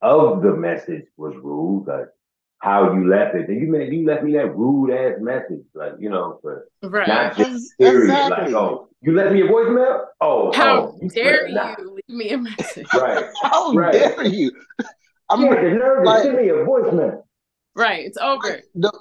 of 0.02 0.42
the 0.42 0.52
message 0.54 1.06
was 1.16 1.34
rude, 1.36 1.86
like 1.86 2.08
how 2.60 2.92
you 2.94 3.08
left 3.08 3.34
it. 3.34 3.48
You 3.50 3.68
made 3.70 3.92
you 3.92 4.06
left 4.06 4.22
me 4.22 4.32
that 4.34 4.54
rude 4.56 4.90
ass 4.92 5.18
message, 5.20 5.64
like 5.74 5.94
you 5.98 6.08
know, 6.10 6.38
but 6.42 6.88
Right. 6.88 7.08
not 7.08 7.36
just 7.36 7.50
Ex- 7.50 7.74
period. 7.78 8.02
exactly. 8.04 8.52
Like, 8.52 8.54
oh, 8.62 8.88
you 9.02 9.12
left 9.14 9.32
me 9.32 9.40
a 9.42 9.44
voicemail? 9.48 10.04
Oh, 10.20 10.52
How 10.52 10.94
oh, 11.02 11.08
dare 11.08 11.48
nah. 11.48 11.74
you 11.78 11.90
leave 11.94 12.16
me 12.16 12.30
a 12.30 12.38
message? 12.38 12.86
Right. 12.94 13.24
how 13.42 13.72
Right. 13.72 13.92
dare 13.92 14.24
you? 14.26 14.52
I'm 15.30 15.42
Yeah, 15.42 15.54
the 15.54 15.70
nerve 15.70 16.04
to 16.04 16.10
like- 16.10 16.22
send 16.22 16.36
me 16.36 16.48
a 16.48 16.54
voicemail. 16.54 17.22
Right. 17.74 18.04
It's 18.06 18.18
over. 18.18 18.60
the 18.74 18.92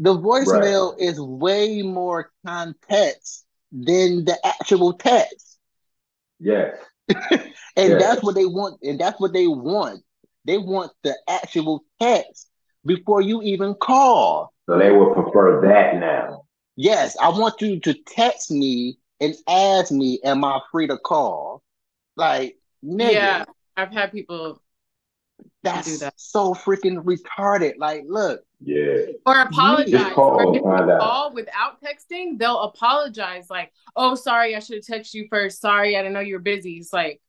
the 0.00 0.14
voicemail 0.16 0.94
is 1.00 1.20
way 1.20 1.82
more 1.82 2.30
context 2.46 3.44
than 3.72 4.24
the 4.26 4.36
actual 4.44 4.92
text. 4.92 5.58
Yes. 6.38 6.76
And 7.76 7.92
Yeah. 7.92 7.98
that's 7.98 8.22
what 8.22 8.34
they 8.36 8.46
want, 8.46 8.78
and 8.82 8.98
that's 9.00 9.20
what 9.20 9.32
they 9.32 9.48
want. 9.48 10.04
They 10.44 10.58
want 10.58 10.92
the 11.02 11.16
actual 11.28 11.84
text 12.00 12.47
before 12.88 13.20
you 13.20 13.42
even 13.42 13.74
call. 13.74 14.52
So 14.66 14.78
they 14.78 14.90
would 14.90 15.14
prefer 15.14 15.60
that 15.68 16.00
now. 16.00 16.44
Yes, 16.76 17.16
I 17.20 17.28
want 17.28 17.60
you 17.60 17.78
to 17.80 17.94
text 17.94 18.50
me 18.50 18.98
and 19.20 19.34
ask 19.48 19.92
me, 19.92 20.20
am 20.24 20.44
I 20.44 20.60
free 20.72 20.86
to 20.88 20.98
call? 20.98 21.62
Like, 22.16 22.56
nigga, 22.84 23.12
Yeah. 23.12 23.44
I've 23.76 23.92
had 23.92 24.10
people 24.10 24.60
that's 25.62 25.98
that. 26.00 26.14
so 26.16 26.54
freaking 26.54 27.02
retarded. 27.04 27.74
Like, 27.78 28.04
look, 28.06 28.42
Yeah. 28.60 29.06
or 29.26 29.40
apologize. 29.40 29.90
Just 29.90 30.14
call 30.14 30.40
or 30.40 30.56
if 30.56 30.62
you 30.62 30.96
call 30.98 31.32
without 31.32 31.80
texting, 31.82 32.38
they'll 32.38 32.60
apologize. 32.60 33.48
Like, 33.50 33.72
oh, 33.96 34.14
sorry, 34.14 34.54
I 34.56 34.60
should 34.60 34.76
have 34.76 35.00
texted 35.00 35.14
you 35.14 35.26
first. 35.30 35.60
Sorry, 35.60 35.96
I 35.96 36.00
didn't 36.02 36.14
know 36.14 36.20
you 36.20 36.34
were 36.34 36.40
busy. 36.40 36.74
It's 36.78 36.92
like, 36.92 37.20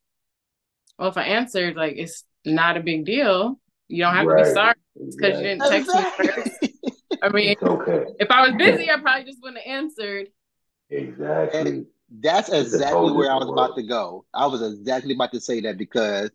well, 0.98 1.10
if 1.10 1.18
I 1.18 1.24
answered, 1.24 1.76
like, 1.76 1.96
it's 1.98 2.24
not 2.46 2.78
a 2.78 2.82
big 2.82 3.06
deal. 3.06 3.60
You 3.90 4.04
don't 4.04 4.16
have 4.16 4.28
to 4.28 4.36
be 4.36 4.44
sorry 4.54 4.74
because 4.96 5.38
you 5.38 5.44
didn't 5.44 5.68
text 5.68 5.94
me 5.94 6.26
first. 6.26 6.68
I 7.22 7.30
mean, 7.34 7.56
okay. 7.62 8.06
if 8.20 8.30
I 8.30 8.48
was 8.48 8.56
busy, 8.56 8.90
I 8.90 8.98
probably 9.02 9.26
just 9.26 9.42
wouldn't 9.42 9.62
have 9.62 9.84
answered. 9.84 10.28
Exactly. 10.92 11.88
That's 12.12 12.50
exactly 12.50 13.12
where 13.12 13.32
I 13.32 13.36
was 13.36 13.50
about 13.50 13.76
to 13.76 13.84
go. 13.84 14.26
I 14.34 14.46
was 14.46 14.62
exactly 14.62 15.14
about 15.14 15.32
to 15.34 15.42
say 15.42 15.62
that 15.62 15.78
because 15.78 16.32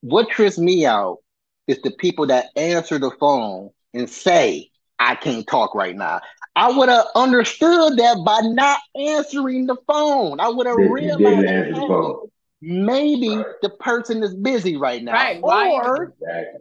what 0.00 0.30
trips 0.30 0.58
me 0.58 0.86
out 0.86 1.18
is 1.66 1.80
the 1.82 1.90
people 1.90 2.26
that 2.28 2.46
answer 2.56 2.98
the 2.98 3.10
phone 3.10 3.70
and 3.92 4.08
say, 4.08 4.70
I 4.98 5.14
can't 5.16 5.46
talk 5.46 5.74
right 5.74 5.96
now. 5.96 6.20
I 6.56 6.70
would 6.76 6.88
have 6.88 7.06
understood 7.14 7.96
that 7.98 8.22
by 8.24 8.40
not 8.42 8.80
answering 8.94 9.66
the 9.66 9.76
phone. 9.86 10.40
I 10.40 10.48
would 10.48 10.66
have 10.66 10.76
That 10.76 10.82
you 10.82 10.92
realized 10.92 11.18
didn't 11.18 11.48
answer 11.48 11.74
the 11.74 11.86
phone. 11.86 12.30
Maybe 12.60 13.36
Right. 13.36 13.46
the 13.62 13.70
person 13.70 14.22
is 14.22 14.34
busy 14.34 14.76
right 14.76 15.02
now. 15.02 15.12
Right. 15.12 15.42
Why 15.42 15.66
you- 15.68 15.72
Or 15.74 16.02
Exactly. 16.04 16.60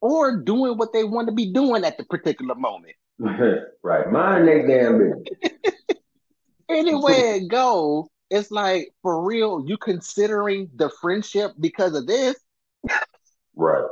or 0.00 0.36
doing 0.38 0.76
what 0.78 0.92
they 0.92 1.04
want 1.04 1.28
to 1.28 1.34
be 1.34 1.52
doing 1.52 1.84
at 1.84 1.98
the 1.98 2.04
particular 2.04 2.54
moment. 2.54 2.94
right. 3.82 4.10
Mind 4.10 4.46
they 4.48 4.62
damn 4.66 4.98
business. 4.98 5.52
Anywhere 6.68 7.36
it 7.36 7.48
go, 7.48 8.08
it's 8.30 8.50
like 8.50 8.92
for 9.02 9.22
real, 9.22 9.62
you 9.66 9.76
considering 9.78 10.68
the 10.74 10.90
friendship 11.00 11.52
because 11.60 11.94
of 11.94 12.06
this? 12.06 12.34
Right. 13.54 13.84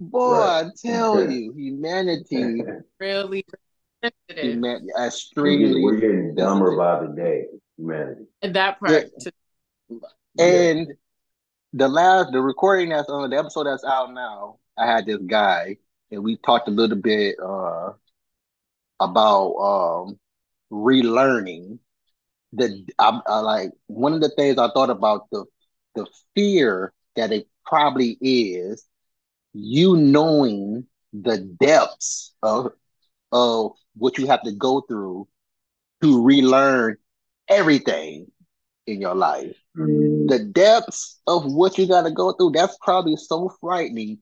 Boy, 0.00 0.32
Right. 0.38 0.64
I 0.66 0.70
tell 0.76 1.30
you, 1.30 1.52
humanity, 1.56 2.62
Really 2.98 3.44
sensitive. 4.02 4.44
human, 4.54 4.86
we're, 4.96 5.06
extremely. 5.06 5.66
getting, 5.68 5.82
we're 5.84 6.00
getting 6.00 6.34
dumber 6.34 6.76
by 6.76 7.06
the 7.06 7.12
day, 7.14 7.46
humanity. 7.78 8.24
And 8.42 8.54
that 8.56 8.80
part, 8.80 9.04
And 10.38 10.92
the 11.72 11.88
last, 11.88 12.32
the 12.32 12.40
recording 12.42 12.90
that's 12.90 13.08
on 13.08 13.30
the 13.30 13.38
episode 13.38 13.64
that's 13.66 13.84
out 13.84 14.12
now, 14.12 14.58
I 14.78 14.86
had 14.86 15.06
this 15.06 15.18
guy, 15.26 15.78
and 16.10 16.24
we 16.24 16.36
talked 16.38 16.68
a 16.68 16.72
little 16.72 16.98
bit 16.98 17.36
uh 17.44 17.92
about 19.00 19.54
um 19.56 20.18
relearning. 20.72 21.78
The 22.52 22.84
I, 22.98 23.20
I 23.26 23.40
like 23.40 23.70
one 23.86 24.14
of 24.14 24.20
the 24.20 24.30
things 24.30 24.58
I 24.58 24.70
thought 24.72 24.90
about 24.90 25.28
the 25.30 25.44
the 25.94 26.06
fear 26.34 26.92
that 27.16 27.32
it 27.32 27.48
probably 27.66 28.18
is 28.20 28.86
you 29.52 29.96
knowing 29.96 30.86
the 31.12 31.38
depths 31.38 32.34
of 32.42 32.72
of 33.32 33.72
what 33.96 34.18
you 34.18 34.26
have 34.28 34.42
to 34.44 34.52
go 34.52 34.82
through 34.82 35.28
to 36.02 36.24
relearn 36.24 36.96
everything 37.48 38.30
in 38.86 39.00
your 39.00 39.14
life 39.14 39.56
Mm, 39.76 40.28
the 40.28 40.38
depths 40.38 41.20
of 41.26 41.44
what 41.52 41.78
you 41.78 41.86
got 41.88 42.02
to 42.02 42.10
go 42.10 42.32
through 42.32 42.50
that's 42.52 42.76
probably 42.80 43.16
so 43.16 43.48
frightening 43.60 44.18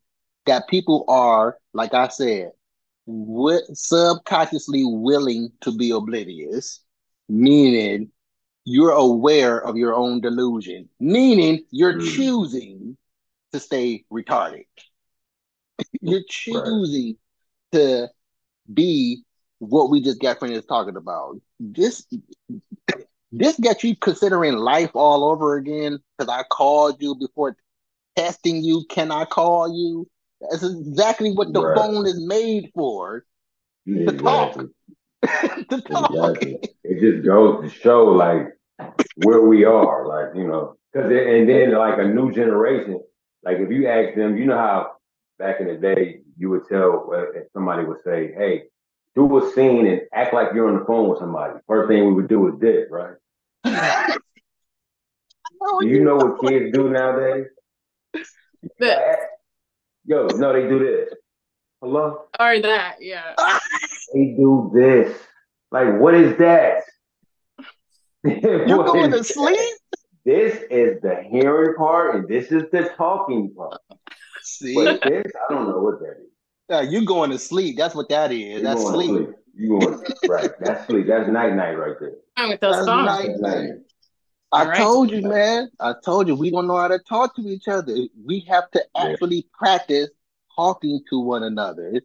that 0.47 0.69
people 0.69 1.05
are 1.09 1.59
like 1.75 1.93
i 1.95 2.09
said 2.09 2.53
subconsciously 3.75 4.83
willing 4.85 5.51
to 5.61 5.73
be 5.77 5.91
oblivious 5.91 6.81
meaning 7.29 8.11
you're 8.65 8.93
aware 8.93 9.59
of 9.59 9.77
your 9.77 9.95
own 9.95 10.21
delusion 10.21 10.89
meaning 11.01 11.65
you're 11.71 11.95
Mm. 11.95 12.15
choosing 12.17 12.97
to 13.53 13.61
stay 13.61 14.05
retarded. 14.13 14.65
You're 16.01 16.23
choosing 16.29 17.17
to 17.73 18.09
be 18.73 19.25
what 19.59 19.91
we 19.91 20.01
just 20.01 20.21
got 20.21 20.41
finished 20.41 20.69
talking 20.69 20.97
about. 20.97 21.41
This 21.61 22.07
this 23.33 23.59
gets 23.59 23.85
you 23.85 23.97
considering 23.97 24.57
life 24.57 24.91
all 24.95 25.25
over 25.25 25.57
again 25.57 25.99
because 26.19 26.33
I 26.33 26.45
called 26.51 27.03
you 27.03 27.15
before 27.17 27.57
testing 28.17 28.63
you. 28.63 28.85
Can 28.91 29.11
I 29.11 29.25
call 29.25 29.69
you? 29.75 30.09
That's 30.41 30.63
exactly 30.65 31.33
what 31.33 31.53
the 31.53 31.63
Right. 31.63 31.77
phone 31.77 32.07
is 32.07 32.21
made 32.21 32.71
for. 32.75 33.25
To 33.87 34.03
exactly. 34.09 34.67
to 35.71 35.81
talk. 35.83 36.43
Exactly. 36.43 36.59
It 36.85 37.01
just 37.01 37.25
goes 37.27 37.63
to 37.63 37.69
show 37.81 38.05
like 38.07 38.49
where 39.17 39.41
we 39.43 39.65
are, 39.65 40.07
like 40.07 40.37
you 40.37 40.47
know, 40.47 40.77
because 40.93 41.11
and 41.11 41.49
then 41.49 41.73
like 41.75 41.99
a 41.99 42.05
new 42.07 42.33
generation, 42.33 43.01
like 43.45 43.59
if 43.59 43.71
you 43.71 43.89
ask 43.89 44.17
them, 44.17 44.37
you 44.37 44.47
know 44.47 44.57
how 44.59 44.93
back 45.39 45.61
in 45.61 45.67
the 45.69 45.75
day 45.77 46.21
you 46.37 46.51
would 46.51 46.67
tell 46.69 47.11
uh, 47.13 47.31
if 47.33 47.45
somebody 47.53 47.85
would 47.85 48.03
say, 48.05 48.33
"Hey, 48.37 48.65
do 49.15 49.39
a 49.39 49.53
scene 49.53 49.87
and 49.87 50.03
act 50.13 50.33
like 50.35 50.49
you're 50.55 50.69
on 50.69 50.79
the 50.79 50.85
phone 50.85 51.09
with 51.09 51.19
somebody." 51.19 51.55
First 51.67 51.89
thing 51.89 52.07
we 52.07 52.15
would 52.15 52.29
do 52.29 52.49
is 52.49 52.61
this, 52.61 52.89
right? 52.91 53.17
Do 55.81 55.87
you 55.87 56.05
know 56.05 56.17
what 56.17 56.41
kids 56.41 56.73
do 56.77 56.91
nowadays? 56.91 57.47
But, 58.79 59.19
Yo, 60.05 60.27
no, 60.35 60.53
they 60.53 60.69
do 60.69 60.79
this. 60.79 61.15
Hello. 61.81 62.25
or 62.39 62.61
that, 62.61 62.97
yeah. 63.01 63.35
They 64.13 64.35
do 64.37 64.71
this. 64.75 65.17
Like, 65.71 65.99
what 65.99 66.15
is 66.15 66.37
that? 66.39 66.83
You're 68.25 68.85
going 68.85 69.11
to 69.13 69.19
is 69.19 69.29
that? 69.29 69.35
sleep? 69.35 69.79
This 70.25 70.63
is 70.71 71.01
the 71.03 71.25
hearing 71.29 71.75
part, 71.77 72.15
and 72.15 72.29
this 72.29 72.53
is 72.53 72.65
the 72.71 72.93
talking 72.97 73.53
part. 73.55 73.81
See, 74.43 74.75
But 74.75 75.03
this, 75.03 75.25
I 75.49 75.53
don't 75.53 75.69
know 75.69 75.79
what 75.81 75.99
that 76.01 76.17
is. 76.21 76.32
Uh, 76.73 76.81
you 76.81 77.05
going 77.05 77.31
to 77.31 77.39
sleep. 77.39 77.77
That's 77.77 77.95
what 77.95 78.09
that 78.09 78.33
is. 78.33 78.59
You 78.59 78.63
That's 78.63 78.83
going 78.83 78.95
sleep. 78.95 79.11
to 79.11 79.25
sleep. 79.25 79.37
You 79.55 79.79
going 79.81 80.03
right? 80.29 80.51
That's 80.61 80.87
sleep. 80.87 81.07
That's 81.07 81.29
night 81.29 81.55
night 81.55 81.73
right 81.79 81.95
there. 82.01 82.13
And 82.37 82.49
with 82.51 82.61
those 82.61 82.75
That's 82.77 82.87
songs. 82.87 83.07
night 83.07 83.29
night. 83.39 83.63
night. 83.63 83.71
I 84.55 84.61
All 84.63 84.69
right. 84.69 84.77
told 84.77 85.11
you, 85.11 85.23
man. 85.23 85.71
I 85.81 85.95
told 86.05 86.29
you 86.29 86.35
we 86.35 86.51
don't 86.51 86.67
know 86.67 86.77
how 86.77 86.89
to 86.89 86.99
talk 86.99 87.35
to 87.37 87.43
each 87.43 87.69
other. 87.69 87.95
We 88.25 88.41
have 88.49 88.71
to 88.73 88.85
Yeah. 88.95 89.03
actually 89.09 89.49
practice 89.53 90.11
talking 90.57 91.01
to 91.11 91.21
one 91.21 91.43
another. 91.43 92.01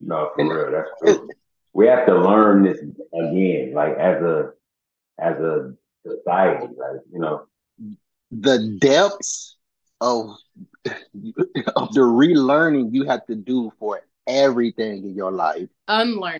No, 0.00 0.30
for 0.34 0.40
And- 0.40 0.50
real. 0.50 0.70
That's 0.72 0.90
true. 1.18 1.28
We 1.74 1.86
have 1.86 2.06
to 2.06 2.14
learn 2.14 2.64
this 2.64 2.78
again, 3.14 3.72
like 3.74 3.96
as 3.96 4.22
a 4.22 4.52
as 5.18 5.36
a 5.40 5.74
society, 6.06 6.66
like 6.76 7.00
you 7.12 7.18
know. 7.20 7.46
the 8.30 8.76
depths 8.80 9.56
of 10.00 10.36
of 10.86 11.92
the 11.94 12.00
relearning 12.00 12.92
you 12.92 13.04
have 13.04 13.24
to 13.26 13.34
do 13.34 13.72
for 13.78 14.00
everything 14.26 15.04
in 15.04 15.14
your 15.14 15.30
life, 15.32 15.68
Unlearn. 15.88 16.38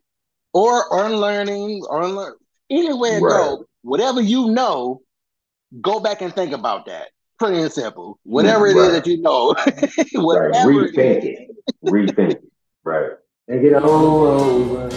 or 0.52 1.05
unlearning, 1.05 1.83
or 1.88 2.02
unlearn 2.02 2.35
anywhere 2.70 3.20
Right. 3.20 3.31
go, 3.31 3.64
whatever 3.83 4.20
you 4.20 4.50
know, 4.50 5.02
go 5.81 6.00
back 6.00 6.22
and 6.22 6.35
think 6.35 6.52
about 6.52 6.87
that. 6.87 7.09
Pretty 7.38 7.61
and 7.61 7.72
simple. 7.72 8.18
Whatever 8.24 8.66
it 8.68 8.76
is 8.76 8.92
that 8.92 9.07
you 9.07 9.20
know, 9.20 9.48
whatever 10.14 10.70
it 10.85 10.94
Rethink 10.94 11.24
it. 11.24 11.50
Rethink 11.85 12.18
it. 12.33 12.44
Right. 12.85 13.11
Think 13.48 13.64
it 13.64 13.74
all 13.74 14.26
over. 14.26 14.88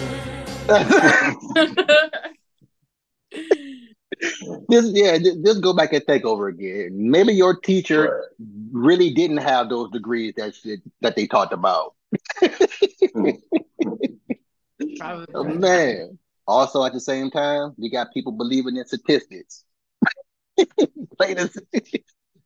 Just 4.70 4.94
yeah, 4.94 5.18
just, 5.18 5.44
just 5.44 5.60
go 5.60 5.72
back 5.72 5.92
and 5.92 6.04
think 6.04 6.24
over 6.24 6.48
again. 6.48 6.90
Maybe 6.92 7.34
your 7.34 7.58
teacher 7.60 8.02
Right. 8.02 8.48
really 8.72 9.10
didn't 9.12 9.38
have 9.38 9.68
those 9.68 9.90
degrees 9.90 10.34
that 10.36 10.54
shit, 10.54 10.80
that 11.00 11.16
they 11.16 11.26
talked 11.26 11.52
about. 11.52 11.94
Probably. 12.38 13.42
Oh, 15.34 15.42
man. 15.42 16.18
Also, 16.46 16.84
at 16.84 16.92
the 16.92 17.00
same 17.00 17.30
time, 17.30 17.72
we 17.78 17.88
got 17.90 18.12
people 18.12 18.32
believing 18.32 18.76
in 18.76 18.86
statistics. 18.86 19.64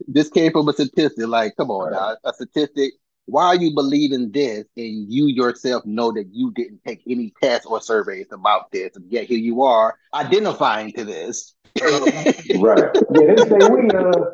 This 0.06 0.28
came 0.30 0.52
from 0.52 0.68
a 0.68 0.72
statistic. 0.72 1.26
Like, 1.26 1.56
come 1.56 1.70
on 1.70 1.92
now, 1.92 2.16
a 2.24 2.33
statistic. 2.33 2.94
Why 3.26 3.46
are 3.46 3.56
you 3.56 3.74
believing 3.74 4.30
this 4.33 4.64
and 4.76 5.11
you 5.12 5.26
yourself 5.26 5.85
know 5.87 6.12
that 6.12 6.26
you 6.33 6.52
didn't 6.54 6.80
take 6.87 7.02
any 7.09 7.33
tests 7.42 7.66
or 7.66 7.80
surveys 7.80 8.26
about 8.33 8.70
this, 8.72 8.96
and 8.96 9.11
yet 9.11 9.26
here 9.26 9.38
you 9.38 9.62
are 9.62 9.94
identifying 10.14 10.92
to 10.94 11.04
this? 11.04 11.54
Right. 12.52 12.90
Yeah, 13.11 13.26
they 13.26 13.48
say 13.48 13.62
we 13.62 13.90
uh 13.94 14.24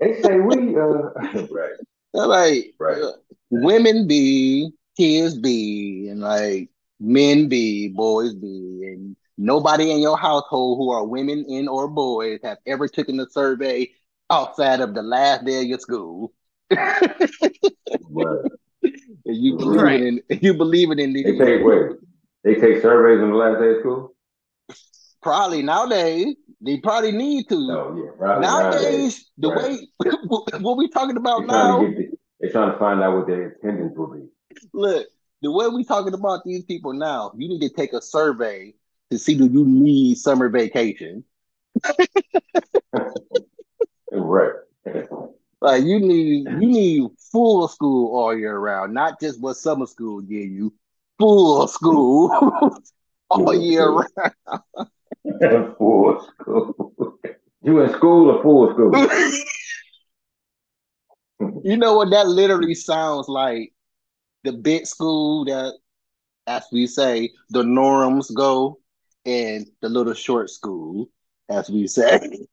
they 0.00 0.14
say 0.22 0.38
we 0.40 0.76
uh 0.76 1.10
right. 1.50 1.72
like 2.12 2.74
Right. 2.78 3.02
uh, 3.02 3.12
women 3.50 4.06
be, 4.06 4.70
kids 4.96 5.38
be, 5.38 6.08
and 6.10 6.20
like 6.20 6.68
men 7.00 7.48
be, 7.48 7.88
boys 7.88 8.34
be, 8.34 8.82
and 8.92 9.16
nobody 9.38 9.90
in 9.90 10.00
your 10.00 10.16
household 10.18 10.78
who 10.78 10.90
are 10.90 11.04
women 11.06 11.44
in 11.48 11.68
or 11.68 11.88
boys 11.88 12.40
have 12.42 12.58
ever 12.66 12.88
taken 12.88 13.20
a 13.20 13.28
survey 13.30 13.88
outside 14.30 14.80
of 14.80 14.94
the 14.94 15.02
last 15.02 15.44
day 15.44 15.60
of 15.60 15.66
your 15.66 15.78
school. 15.78 16.32
Right. 16.70 17.30
And 19.74 19.80
you 19.80 19.82
believe 19.82 19.82
Right. 19.82 20.00
in 20.00 20.22
you 20.42 20.54
believe 20.54 20.90
in 20.90 21.12
these 21.12 21.24
They 21.24 21.32
take 21.44 21.64
wait. 21.64 21.92
They 22.44 22.54
take 22.54 22.82
surveys 22.82 23.22
on 23.22 23.30
the 23.30 23.36
last 23.36 23.60
day 23.60 23.70
of 23.70 23.80
school? 23.80 24.12
probably 25.22 25.62
nowadays 25.62 26.34
they 26.60 26.78
probably 26.78 27.12
need 27.12 27.48
to. 27.48 27.54
No, 27.56 27.96
yeah. 28.04 28.10
Probably 28.18 28.46
nowadays. 28.46 28.82
nowadays, 28.82 29.30
the 29.38 29.48
Right. 29.50 29.78
way 30.02 30.10
what 30.60 30.76
we 30.76 30.88
talking 30.88 31.16
about 31.16 31.40
They're 31.40 31.46
now, 31.48 31.78
the, 31.80 32.08
they're 32.40 32.50
trying 32.52 32.72
to 32.72 32.78
find 32.78 33.02
out 33.02 33.16
what 33.16 33.26
their 33.26 33.48
attendance 33.48 33.96
will 33.96 34.12
be. 34.12 34.26
look, 34.72 35.06
the 35.42 35.50
way 35.50 35.68
we 35.68 35.84
talking 35.84 36.14
about 36.14 36.44
these 36.44 36.64
people 36.64 36.92
now, 36.92 37.32
you 37.36 37.48
need 37.48 37.60
to 37.60 37.68
take 37.68 37.92
a 37.92 38.00
survey 38.00 38.74
to 39.10 39.18
see 39.18 39.36
do 39.36 39.46
you 39.46 39.64
need 39.64 40.16
summer 40.16 40.48
vacation. 40.48 41.24
Right. 44.12 44.52
Like 45.66 45.82
you 45.82 45.98
need 45.98 46.46
you 46.46 46.68
need 46.68 47.10
full 47.32 47.66
school 47.66 48.16
all 48.16 48.38
year 48.38 48.56
round, 48.56 48.94
not 48.94 49.20
just 49.20 49.40
what 49.40 49.56
summer 49.56 49.86
school 49.86 50.20
give 50.20 50.44
you. 50.44 50.72
Full 51.18 51.66
school 51.66 52.30
all 53.30 53.52
year 53.52 53.82
school. 53.82 54.06
round. 54.16 55.74
full 55.76 56.22
school. 56.22 57.18
You 57.62 57.80
in 57.80 57.92
school 57.94 58.30
or 58.30 58.42
full 58.44 58.72
school? 58.74 58.92
you 61.64 61.76
know 61.76 61.96
what 61.96 62.10
that 62.10 62.28
literally 62.28 62.76
sounds 62.76 63.28
like? 63.28 63.72
The 64.44 64.52
big 64.52 64.86
school 64.86 65.46
that, 65.46 65.76
as 66.46 66.64
we 66.70 66.86
say, 66.86 67.32
the 67.50 67.64
norms 67.64 68.30
go, 68.30 68.78
and 69.24 69.66
the 69.82 69.88
little 69.88 70.14
short 70.14 70.48
school, 70.48 71.08
as 71.48 71.68
we 71.68 71.88
say. 71.88 72.46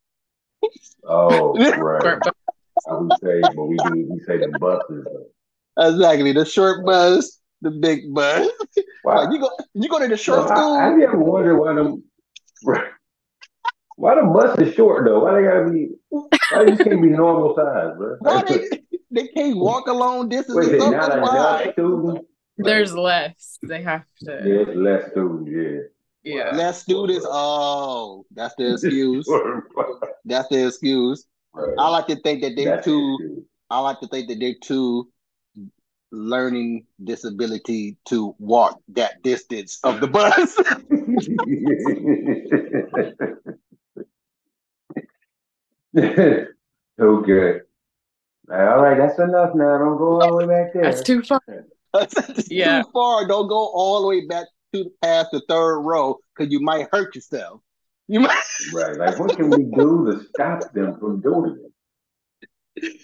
Oh, 1.04 1.56
right. 1.78 2.20
I 2.88 2.94
would 2.94 3.12
say 3.22 3.40
but 3.54 3.64
we 3.64 3.76
do 3.76 4.06
we 4.10 4.20
say 4.20 4.38
the 4.38 4.56
buses. 4.58 5.06
exactly, 5.78 6.32
the 6.32 6.44
short 6.44 6.84
bus, 6.84 7.40
the 7.62 7.70
big 7.70 8.12
bus. 8.14 8.48
Wow. 9.04 9.24
Like 9.24 9.32
you 9.32 9.40
go, 9.40 9.50
you 9.74 9.88
go 9.88 9.98
to 9.98 10.08
the 10.08 10.16
short 10.16 10.48
So, 10.48 10.54
school. 10.54 10.74
I, 10.74 10.84
have 10.84 10.98
you 10.98 11.04
ever 11.04 11.18
wondered 11.18 11.58
why 11.58 11.74
them 11.74 12.02
why 13.96 14.14
the 14.16 14.22
bus 14.22 14.58
is 14.58 14.74
short 14.74 15.04
though? 15.04 15.20
Why 15.20 15.34
they 15.40 15.46
gotta 15.46 15.70
be 15.70 15.88
why 16.10 16.62
you 16.62 16.76
can't 16.76 17.02
be 17.02 17.08
normal 17.08 17.54
size, 17.54 17.96
bro? 17.96 18.16
Why 18.20 18.42
they 18.42 18.68
they 19.10 19.28
can't 19.28 19.56
walk 19.56 19.86
a 19.86 19.92
long 19.92 20.28
distance 20.28 20.56
Wait, 20.56 20.74
or 20.74 20.78
they 20.78 20.90
not 20.90 21.16
enough 21.16 21.72
students? 21.72 22.26
There's 22.56 22.94
less. 22.94 23.58
They 23.62 23.82
have 23.82 24.04
to. 24.24 24.62
it's 24.62 24.76
less 24.76 25.10
students, 25.10 25.50
yeah. 25.52 26.34
Yeah. 26.34 26.56
Less 26.56 26.82
students. 26.82 27.26
Oh, 27.28 28.24
that's 28.32 28.54
the 28.56 28.72
excuse. 28.72 29.28
That's 30.24 30.48
the 30.48 30.66
excuse. 30.66 31.26
I 31.56 31.88
like 31.88 32.06
to 32.08 32.16
think 32.16 32.42
that 32.42 32.56
they 32.56 32.64
That's 32.64 32.84
too. 32.84 33.18
it, 33.20 33.44
I 33.70 33.80
like 33.80 34.00
to 34.00 34.08
think 34.08 34.28
that 34.28 34.38
they're 34.40 34.54
too 34.62 35.10
learning 36.10 36.86
disability 37.02 37.96
to 38.06 38.34
walk 38.38 38.80
that 38.88 39.22
distance 39.22 39.78
of 39.84 40.00
the 40.00 40.06
bus. 40.08 40.54
too. 41.20 41.26
okay. 47.00 47.60
All 48.50 48.82
right, 48.82 48.98
that's 48.98 49.18
enough 49.18 49.54
now. 49.54 49.78
Don't 49.78 49.96
go 49.96 50.20
all 50.20 50.38
the 50.38 50.46
way 50.46 50.46
back 50.46 50.72
there. 50.74 50.82
That's 50.84 51.02
too 51.02 51.22
far. 51.22 51.40
It's 51.94 52.50
Yeah. 52.50 52.82
too 52.82 52.90
far. 52.92 53.26
Don't 53.26 53.48
go 53.48 53.56
all 53.72 54.02
the 54.02 54.08
way 54.08 54.26
back 54.26 54.46
to 54.74 54.90
past 55.02 55.28
the 55.32 55.40
third 55.48 55.80
row 55.80 56.18
because 56.36 56.52
you 56.52 56.60
might 56.60 56.88
hurt 56.92 57.14
yourself. 57.14 57.60
You 58.06 58.20
might. 58.20 58.42
Right. 58.72 58.96
Like, 58.96 59.18
what 59.18 59.36
can 59.36 59.50
we 59.50 59.64
do 59.64 60.12
to 60.12 60.24
stop 60.28 60.72
them 60.72 60.98
from 60.98 61.20
doing 61.20 61.70
it? 62.76 63.00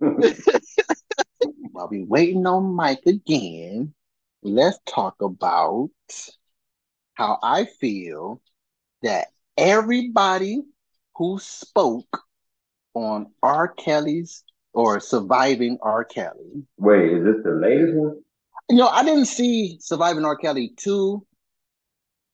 While 1.72 1.88
we 1.88 2.04
waiting 2.04 2.46
on 2.46 2.74
Mike 2.74 3.02
again, 3.06 3.94
let's 4.42 4.78
talk 4.86 5.22
about 5.22 5.90
how 7.14 7.38
I 7.42 7.64
feel 7.80 8.42
that 9.02 9.28
everybody 9.56 10.62
who 11.16 11.38
spoke 11.38 12.22
on 12.94 13.32
R. 13.42 13.68
Kelly's 13.68 14.44
or 14.74 15.00
surviving 15.00 15.78
R. 15.82 16.04
Kelly. 16.04 16.64
Wait, 16.78 17.12
is 17.12 17.24
this 17.24 17.44
the 17.44 17.52
latest 17.52 17.94
one? 17.94 18.22
You 18.68 18.76
know, 18.76 18.88
I 18.88 19.04
didn't 19.04 19.26
see 19.26 19.76
Surviving 19.80 20.24
R. 20.24 20.36
Kelly 20.36 20.72
2. 20.76 21.26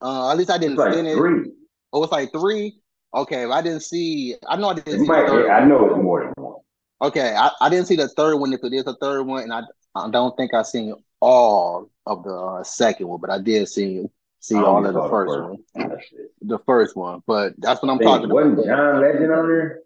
Uh, 0.01 0.31
at 0.31 0.37
least 0.37 0.51
I 0.51 0.59
didn't 0.59 0.77
like 0.77 0.95
finish. 0.95 1.17
three. 1.17 1.51
Oh, 1.93 2.03
it's 2.03 2.13
like 2.13 2.33
three? 2.33 2.79
Okay, 3.15 3.45
I 3.45 3.63
didn't 3.63 3.83
see 3.83 4.37
I 4.49 4.57
know 4.57 4.69
I 4.69 4.75
didn't 4.75 5.07
might, 5.07 5.27
third 5.29 5.51
I 5.51 5.65
know 5.65 5.87
it's 5.87 6.03
more 6.03 6.25
than 6.25 6.45
one. 6.45 6.57
Okay, 7.01 7.35
I, 7.35 7.51
I 7.61 7.69
didn't 7.71 7.87
see 7.87 7.97
the 7.97 8.09
third 8.09 8.37
one 8.37 8.53
if 8.53 8.61
it 8.63 8.73
is 8.75 8.87
a 8.87 8.95
third 8.97 9.23
one, 9.23 9.45
and 9.45 9.53
I 9.53 9.63
I 9.95 10.11
don't 10.11 10.37
think 10.37 10.53
I 10.53 10.63
seen 10.63 10.95
all 11.21 11.91
of 12.07 12.23
the 12.25 12.35
uh, 12.35 12.65
second 12.65 13.09
one, 13.09 13.21
but 13.21 13.31
I 13.31 13.39
did 13.41 13.69
see 13.69 14.05
see 14.41 14.57
all 14.57 14.85
of 14.85 14.93
the 14.93 14.93
saw 14.93 15.05
the 15.05 15.11
first 15.11 15.31
first 15.31 15.43
one. 15.75 15.99
The 16.43 16.59
first 16.61 16.97
one, 16.97 17.23
but 17.27 17.55
that's 17.59 17.83
what 17.83 17.91
I'm 17.91 17.99
think, 17.99 18.11
talking 18.11 18.29
wasn't 18.31 18.55
about. 18.55 18.67
John 18.67 19.01
Legend 19.01 19.33
on 19.33 19.49
there? 19.49 19.81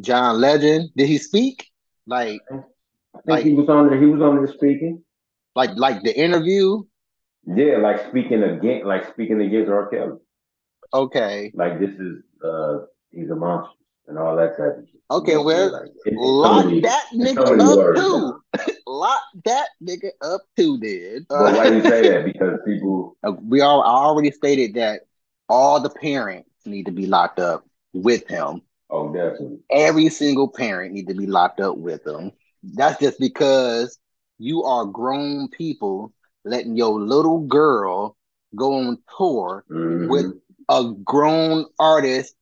John 0.00 0.40
Legend, 0.40 0.90
did 0.96 1.08
he 1.08 1.18
speak? 1.18 1.66
Like 2.06 2.40
I 2.50 2.54
think 2.54 2.64
Like- 3.26 3.44
he 3.44 3.54
was 3.54 3.68
on 3.68 3.88
there. 3.88 3.98
He 3.98 4.06
was 4.06 4.22
on 4.22 4.36
there 4.36 4.52
speaking. 4.54 5.02
like 5.56 5.70
like 5.76 6.02
the 6.02 6.16
interview? 6.16 6.84
Yeah, 7.46 7.76
like 7.78 8.08
speaking 8.08 8.42
against, 8.42 8.86
like 8.86 9.08
speaking 9.12 9.40
against 9.40 9.70
R. 9.70 9.88
Kelly. 9.88 10.18
Okay. 10.94 11.50
Like 11.54 11.80
this 11.80 11.90
is, 11.90 12.22
uh, 12.44 12.78
he's 13.10 13.30
a 13.30 13.34
monster 13.36 13.74
and 14.08 14.18
all 14.18 14.36
that 14.36 14.56
type 14.56 14.78
of 14.78 14.84
shit. 14.86 15.00
Okay, 15.10 15.36
well, 15.36 15.72
like, 15.72 15.90
Lock 16.12 16.66
many- 16.66 16.80
that 16.80 17.04
nigga 17.12 17.56
many 17.56 17.62
up 17.62 17.76
words, 17.76 18.00
too. 18.00 18.40
Lock 18.86 19.20
that 19.44 19.68
nigga 19.82 20.10
up 20.22 20.42
too, 20.56 20.78
dude. 20.78 21.26
But 21.28 21.54
why 21.56 21.68
do 21.70 21.76
you 21.76 21.82
say 21.82 22.08
that? 22.08 22.24
Because 22.24 22.58
people, 22.64 23.16
Uh, 23.22 23.32
we 23.42 23.60
all 23.60 23.82
I 23.82 24.04
already 24.04 24.30
stated 24.30 24.74
that 24.74 25.02
all 25.48 25.80
the 25.80 25.90
parents 25.90 26.48
need 26.64 26.86
to 26.86 26.92
be 26.92 27.06
locked 27.06 27.38
up 27.40 27.66
with 27.92 28.26
him. 28.28 28.62
oh, 28.90 29.12
definitely. 29.12 29.58
Every 29.70 30.08
single 30.08 30.48
parent 30.48 30.94
need 30.94 31.08
to 31.08 31.14
be 31.14 31.26
locked 31.26 31.60
up 31.60 31.76
with 31.76 32.06
him. 32.06 32.32
That's 32.62 32.98
just 33.00 33.18
because 33.18 33.98
you 34.38 34.62
are 34.64 34.84
grown 34.86 35.48
people 35.48 36.12
letting 36.44 36.76
your 36.76 36.98
little 37.00 37.40
girl 37.40 38.16
go 38.56 38.72
on 38.74 38.98
tour 39.18 39.64
Mhm. 39.70 40.08
with 40.08 40.40
a 40.68 40.92
grown 41.04 41.66
artist 41.78 42.34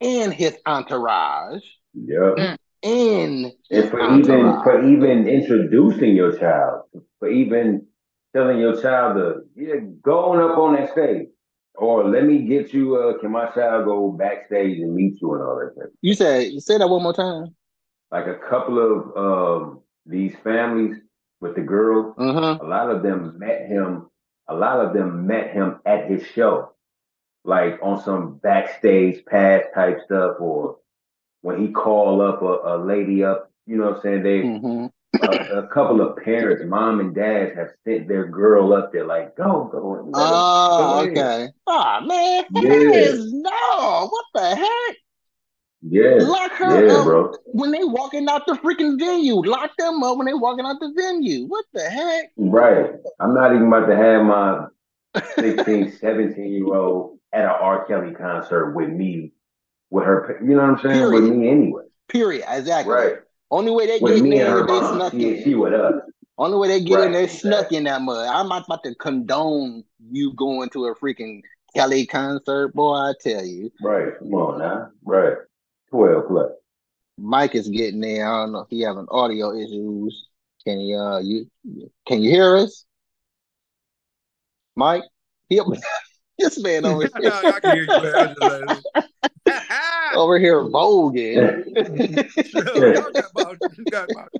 and 0.00 0.32
his 0.32 0.56
entourage. 0.66 1.62
Yeah. 1.94 2.56
And 2.84 3.52
And 3.70 3.90
for 3.90 4.00
even 4.18 4.60
for 4.64 4.84
even 4.88 5.28
introducing 5.28 6.16
your 6.16 6.36
child, 6.36 6.82
for 7.20 7.28
even 7.28 7.86
telling 8.34 8.58
your 8.58 8.80
child 8.80 9.16
to 9.16 9.42
yeah, 9.54 9.76
going 10.02 10.40
up 10.40 10.58
on 10.58 10.74
that 10.74 10.90
stage, 10.92 11.28
or 11.76 12.08
let 12.08 12.24
me 12.24 12.38
get 12.42 12.72
you. 12.74 12.96
Uh, 12.96 13.18
can 13.18 13.30
my 13.30 13.46
child 13.50 13.84
go 13.84 14.10
backstage 14.10 14.78
and 14.78 14.94
meet 14.94 15.20
you 15.22 15.32
and 15.34 15.42
all 15.42 15.56
that? 15.60 15.72
Stuff. 15.74 15.90
you 16.00 16.14
said 16.14 16.52
you 16.52 16.60
say 16.60 16.76
that 16.78 16.88
one 16.88 17.02
more 17.02 17.14
time. 17.14 17.54
like 18.10 18.26
a 18.26 18.38
couple 18.50 18.78
of 18.80 19.16
um 19.16 19.80
these 20.06 20.34
families 20.42 20.96
with 21.40 21.54
the 21.54 21.62
girls, 21.62 22.16
Mm-hmm. 22.16 22.64
a 22.64 22.68
lot 22.68 22.90
of 22.90 23.02
them 23.02 23.38
met 23.38 23.66
him. 23.68 24.08
A 24.48 24.54
lot 24.54 24.80
of 24.84 24.92
them 24.92 25.26
met 25.26 25.52
him 25.52 25.78
at 25.86 26.10
his 26.10 26.26
show, 26.26 26.72
like 27.44 27.78
on 27.82 28.02
some 28.02 28.36
backstage 28.38 29.24
pass 29.26 29.62
type 29.74 30.00
stuff, 30.04 30.36
or 30.40 30.76
when 31.42 31.58
he 31.60 31.72
call 31.72 32.20
up 32.22 32.42
a, 32.42 32.76
a 32.76 32.84
lady 32.84 33.24
up. 33.24 33.50
You 33.66 33.76
know 33.76 33.86
what 33.90 33.96
I'm 33.96 34.02
saying? 34.02 34.22
They 34.22 34.40
Mm-hmm. 34.42 34.86
a, 35.24 35.58
a 35.62 35.66
couple 35.68 36.00
of 36.00 36.16
parents, 36.16 36.64
mom 36.66 36.98
and 37.00 37.14
dad, 37.14 37.56
have 37.56 37.70
sent 37.84 38.08
their 38.08 38.26
girl 38.26 38.72
up 38.72 38.92
there, 38.92 39.04
like, 39.06 39.36
go, 39.36 39.68
go. 39.70 39.94
and 40.00 40.10
let 40.12 40.20
her- 40.28 40.32
Oh, 40.34 41.04
go 41.04 41.10
okay. 41.10 41.48
Oh 41.66 42.00
man, 42.06 42.44
Yeah. 42.50 42.70
is 42.94 43.32
no. 43.32 44.08
What 44.10 44.24
the 44.34 44.56
heck? 44.56 44.96
Yeah, 45.84 46.18
Lock 46.20 46.52
her 46.52 46.86
yeah, 46.86 46.98
up 46.98 47.04
bro. 47.04 47.34
when 47.46 47.72
they 47.72 47.82
walking 47.82 48.28
out 48.28 48.46
the 48.46 48.52
freaking 48.54 48.98
venue. 49.00 49.34
Lock 49.44 49.72
them 49.78 50.00
up 50.04 50.16
when 50.16 50.26
they 50.26 50.34
walking 50.34 50.64
out 50.64 50.76
the 50.80 50.92
venue. 50.96 51.46
What 51.46 51.64
the 51.72 51.82
heck? 51.90 52.30
Right. 52.36 52.90
I'm 53.18 53.34
not 53.34 53.52
even 53.52 53.66
about 53.66 53.86
to 53.86 53.96
have 53.96 54.24
my 54.24 54.66
16, 55.38 55.92
17 55.98 56.52
year 56.52 56.72
old 56.74 57.18
at 57.32 57.44
an 57.44 57.50
R. 57.50 57.84
Kelly 57.86 58.14
concert 58.14 58.72
with 58.74 58.88
me, 58.90 59.32
with 59.90 60.04
her, 60.04 60.38
you 60.42 60.54
know 60.56 60.62
what 60.68 60.70
I'm 60.70 60.78
saying? 60.78 61.12
With 61.12 61.24
me 61.24 61.48
anyway. 61.48 61.84
Period. 62.08 62.44
Exactly. 62.48 62.92
Right. 62.94 63.14
Only 63.50 63.72
way 63.72 63.86
they 63.86 64.00
With 64.00 64.14
get 64.16 64.24
in 64.24 64.30
there 64.30 64.66
they 64.66 64.80
mom. 64.80 64.96
snuck 64.96 65.12
She, 65.12 65.36
in. 65.38 65.44
she 65.44 65.54
with 65.54 65.74
us. 65.74 65.94
Only 66.38 66.58
way 66.58 66.68
they 66.68 66.80
get 66.80 66.94
in 66.94 66.98
Right, 66.98 67.12
there 67.12 67.28
snuck 67.28 67.72
in 67.72 67.84
that 67.84 68.00
mud. 68.02 68.26
I'm 68.28 68.48
not 68.48 68.64
about 68.64 68.82
to 68.84 68.94
condone 68.94 69.84
you 70.10 70.32
going 70.34 70.70
to 70.70 70.86
a 70.86 70.94
freaking 70.94 71.42
Kelly 71.74 72.06
concert, 72.06 72.74
boy. 72.74 72.94
I 72.94 73.12
tell 73.20 73.44
you, 73.44 73.70
Right. 73.82 74.18
Come 74.18 74.34
on 74.34 74.58
now. 74.58 74.88
Right. 75.04 75.36
12 75.90 76.26
plus. 76.28 76.52
Mike 77.18 77.54
is 77.54 77.68
getting 77.68 78.00
there. 78.00 78.26
I 78.26 78.42
don't 78.42 78.52
know 78.52 78.60
if 78.60 78.68
he 78.70 78.80
having 78.80 79.06
audio 79.10 79.52
issues. 79.54 80.28
Can 80.66 80.80
he? 80.80 80.94
Uh, 80.94 81.18
you 81.18 81.50
can 82.06 82.22
you 82.22 82.30
hear 82.30 82.56
us, 82.56 82.84
Mike? 84.76 85.02
He, 85.48 85.60
this 86.38 86.58
man 86.62 86.84
over 86.84 87.08
No, 87.20 87.30
here, 87.30 87.52
I 87.52 87.60
can 87.60 87.76
hear 87.76 87.82
you, 87.82 87.88
man. 87.88 88.14
I 88.14 88.26
just 88.34 88.86
like, 89.46 90.14
over 90.16 90.38
here 90.38 90.62
voguing. 90.62 91.64
y'all 92.54 93.10
got 93.12 93.30
about, 93.30 93.58
you 93.76 93.84
got 93.90 94.10
about, 94.10 94.32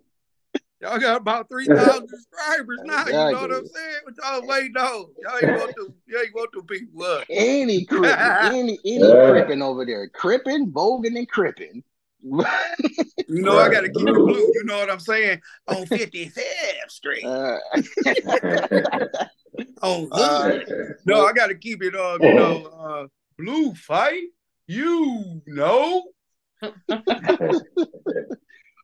y'all 0.80 0.98
got 0.98 1.16
about 1.16 1.48
three 1.48 1.66
thousand 1.66 2.08
subscribers 2.08 2.80
now. 2.84 3.06
You 3.06 3.12
know 3.12 3.32
what 3.32 3.52
I'm 3.52 3.66
saying? 3.66 3.96
What 4.04 4.14
y'all 4.22 4.46
waiting 4.46 4.76
on? 4.76 5.06
Y'all 5.22 5.38
ain't 5.42 5.60
want 5.60 5.74
to, 5.76 5.94
you 6.06 6.18
ain't 6.18 6.34
want 6.34 6.50
to 6.54 6.62
people. 6.62 6.88
What? 6.92 7.26
Any 7.30 7.84
crippin', 7.84 8.54
any 8.54 8.78
any 8.84 9.12
crippin' 9.12 9.62
over 9.62 9.84
there, 9.84 10.08
crippin', 10.08 10.72
voguing, 10.72 11.16
and 11.16 11.30
crippin'. 11.30 11.82
You 13.28 13.42
know 13.42 13.58
I 13.58 13.70
got 13.70 13.80
to 13.80 13.88
keep 13.88 14.06
it 14.06 14.14
blue. 14.14 14.52
You 14.54 14.64
know 14.64 14.76
what 14.76 14.90
I'm 14.90 15.00
saying? 15.00 15.40
On 15.68 15.86
55th 15.86 16.90
Street. 16.90 17.24
Uh, 17.24 17.58
On 19.82 20.08
uh, 20.12 20.58
no, 21.06 21.24
I 21.26 21.32
got 21.32 21.46
to 21.48 21.54
keep 21.54 21.82
it 21.82 21.94
on. 21.94 22.22
You 22.22 22.34
know, 22.34 22.66
uh, 22.66 23.06
blue 23.38 23.74
fight. 23.74 24.24
You 24.66 25.42
know. 25.46 26.04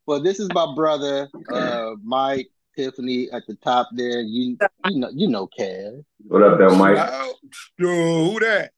well, 0.07 0.23
this 0.23 0.41
is 0.41 0.49
my 0.53 0.75
brother, 0.75 1.29
uh, 1.53 1.91
Mike, 2.03 2.49
Tiffany 2.77 3.31
at 3.33 3.43
the 3.47 3.55
top 3.57 3.89
there. 3.93 4.21
You 4.21 4.57
you 4.87 4.99
know 4.99 5.11
you 5.15 5.29
know 5.29 5.49
Kev. 5.59 6.05
what 6.27 6.43
up, 6.43 6.59
though, 6.59 6.75
Mike? 6.75 6.97
Oh, 6.99 7.35
who 7.77 8.41
that? 8.41 8.73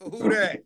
Who 0.00 0.30
that? 0.30 0.62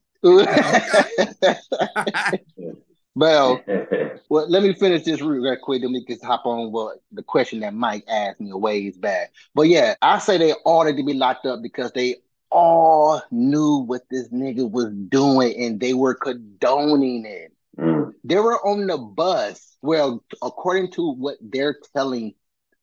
Well, 3.15 3.65
well, 4.29 4.49
let 4.49 4.63
me 4.63 4.73
finish 4.75 5.05
this 5.05 5.21
real 5.21 5.57
quick, 5.63 5.83
then 5.83 5.93
we 5.93 6.05
can 6.05 6.19
hop 6.23 6.47
on 6.47 6.73
what 6.73 6.99
the 7.13 7.23
question 7.23 7.61
that 7.61 7.75
Mike 7.75 8.05
asked 8.09 8.41
me 8.41 8.51
a 8.51 8.57
ways 8.57 8.97
back. 8.97 9.33
But 9.55 9.69
yeah, 9.69 9.95
I 10.03 10.19
say 10.19 10.39
they 10.39 10.53
ought 10.65 10.85
to 10.85 10.95
be 11.05 11.15
locked 11.15 11.47
up 11.47 11.61
because 11.63 11.93
they 11.93 12.17
all 12.51 13.23
knew 13.31 13.79
what 13.79 14.03
this 14.11 14.29
nigga 14.31 14.69
was 14.71 14.93
doing 15.09 15.55
and 15.57 15.81
they 15.81 15.95
were 15.95 16.15
condoning 16.15 17.25
it. 17.27 17.53
Mm, 17.79 18.13
They 18.25 18.37
were 18.37 18.65
on 18.67 18.87
the 18.87 18.99
bus. 18.99 19.77
Well, 19.83 20.25
according 20.43 20.93
to 20.93 21.13
what 21.13 21.37
they're 21.41 21.79
telling 21.95 22.35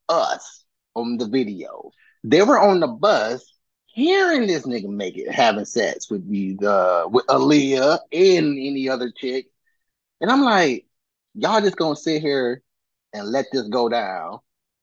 us 0.08 0.64
on 0.94 1.18
the 1.18 1.26
video, 1.26 1.92
they 2.24 2.42
were 2.42 2.60
on 2.60 2.80
the 2.80 2.88
bus 2.88 3.52
hearing 3.86 4.46
this 4.46 4.66
nigga 4.66 4.88
make 4.88 5.16
it, 5.16 5.30
having 5.30 5.64
sex 5.64 6.10
with 6.10 6.28
these, 6.28 6.60
uh, 6.62 7.04
with 7.10 7.26
Aaliyah 7.26 7.98
and 8.12 8.58
any 8.58 8.88
other 8.88 9.10
chick. 9.16 9.48
And 10.20 10.30
I'm 10.30 10.42
like, 10.42 10.86
y'all 11.34 11.60
just 11.60 11.76
gonna 11.76 11.96
sit 11.96 12.22
here 12.22 12.62
and 13.12 13.28
let 13.28 13.46
this 13.52 13.68
go 13.68 13.88
down 13.88 14.38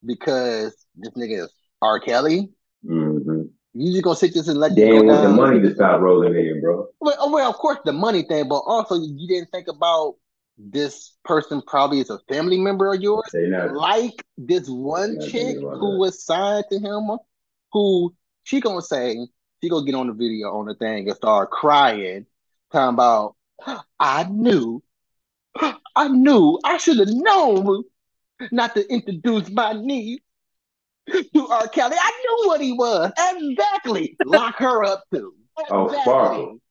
because 0.06 0.76
this 0.96 1.12
nigga 1.14 1.46
is 1.46 1.54
R. 1.82 2.00
Kelly? 2.00 2.50
hmm 2.86 3.42
You 3.74 3.92
just 3.92 4.04
gonna 4.04 4.16
sit 4.16 4.34
this 4.34 4.48
and 4.48 4.60
let 4.60 4.76
They 4.76 4.84
this 4.84 4.90
go 4.90 5.04
want 5.04 5.24
the 5.24 5.30
money 5.30 5.62
to 5.62 5.74
stop 5.76 6.02
rolling 6.02 6.36
in, 6.36 6.62
bro. 6.62 6.88
Well, 7.00 7.16
oh, 7.20 7.32
well, 7.32 7.50
of 7.50 7.56
course, 7.56 7.80
the 7.86 7.94
money 7.94 8.24
thing, 8.24 8.48
but 8.48 8.60
also 8.66 8.96
you 8.96 9.28
didn't 9.28 9.52
think 9.52 9.68
about 9.68 10.16
this 10.58 11.14
person 11.26 11.62
probably 11.68 12.00
is 12.00 12.10
a 12.10 12.20
family 12.30 12.58
member 12.58 12.94
of 12.94 13.02
yours, 13.02 13.30
like 13.74 14.26
this 14.38 14.68
one 14.70 15.20
chick 15.20 15.58
who 15.74 15.98
was 16.00 16.24
signed 16.24 16.66
to 16.72 16.80
him, 16.80 17.18
who 17.74 18.16
she 18.44 18.62
gonna 18.62 18.82
say 18.82 19.18
she 19.62 19.70
gonna 19.70 19.86
get 19.86 19.96
on 19.96 20.08
the 20.08 20.14
video 20.14 20.50
on 20.58 20.66
the 20.66 20.76
thing 20.76 21.08
and 21.08 21.16
start 21.18 21.52
crying, 21.52 22.26
talking 22.72 22.94
about 22.94 23.36
I 24.00 24.24
knew, 24.30 24.82
I 25.96 26.08
knew, 26.08 26.60
I 26.64 26.78
should 26.78 27.00
have 27.00 27.10
known 27.10 27.84
not 28.52 28.76
to 28.76 28.92
introduce 28.92 29.50
my 29.50 29.74
niece 29.74 30.20
to 31.10 31.48
R. 31.48 31.68
Kelly. 31.70 31.96
I 32.00 32.12
knew 32.22 32.48
what 32.48 32.62
he 32.62 32.74
was. 32.74 33.12
Exactly. 33.18 34.18
Lock 34.26 34.56
her 34.58 34.84
up 34.84 35.04
too. 35.14 35.34
Oh, 35.70 35.86
Exactly. 35.86 36.02
Sparkle. 36.04 36.62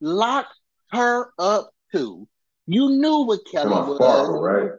Lock 0.00 0.46
her 0.92 1.32
up 1.38 1.70
too. 1.92 2.28
You 2.66 2.90
knew 2.90 3.20
what 3.24 3.40
Kelly 3.50 3.72
on, 3.72 3.88
was. 3.88 3.96
Sparkle, 3.96 4.40
right? 4.40 4.70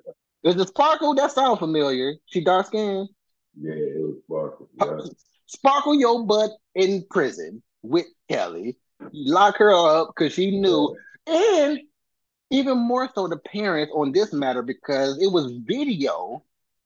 Is 0.44 0.56
it 0.56 0.68
Sparkle? 0.68 1.16
That 1.16 1.32
sounds 1.32 1.60
familiar. 1.60 2.14
She 2.28 2.44
dark 2.44 2.68
skinned. 2.68 3.10
Yeah, 3.60 3.74
it 3.74 4.00
was 4.00 4.18
Sparkle. 4.26 4.70
Yeah. 4.80 5.00
Sparkle 5.48 5.96
your 5.96 6.26
butt 6.26 6.52
in 6.76 7.06
prison 7.10 7.64
with 7.82 8.06
Kelly. 8.30 8.78
Lock 9.12 9.58
her 9.58 9.74
up 9.74 10.14
because 10.16 10.34
she 10.34 10.60
knew. 10.60 10.96
And 11.26 11.80
even 12.50 12.78
more 12.78 13.10
so 13.14 13.28
the 13.28 13.38
parents 13.38 13.92
on 13.96 14.12
this 14.12 14.34
matter 14.34 14.62
because 14.62 15.22
it 15.22 15.32
was 15.32 15.54
video. 15.64 16.44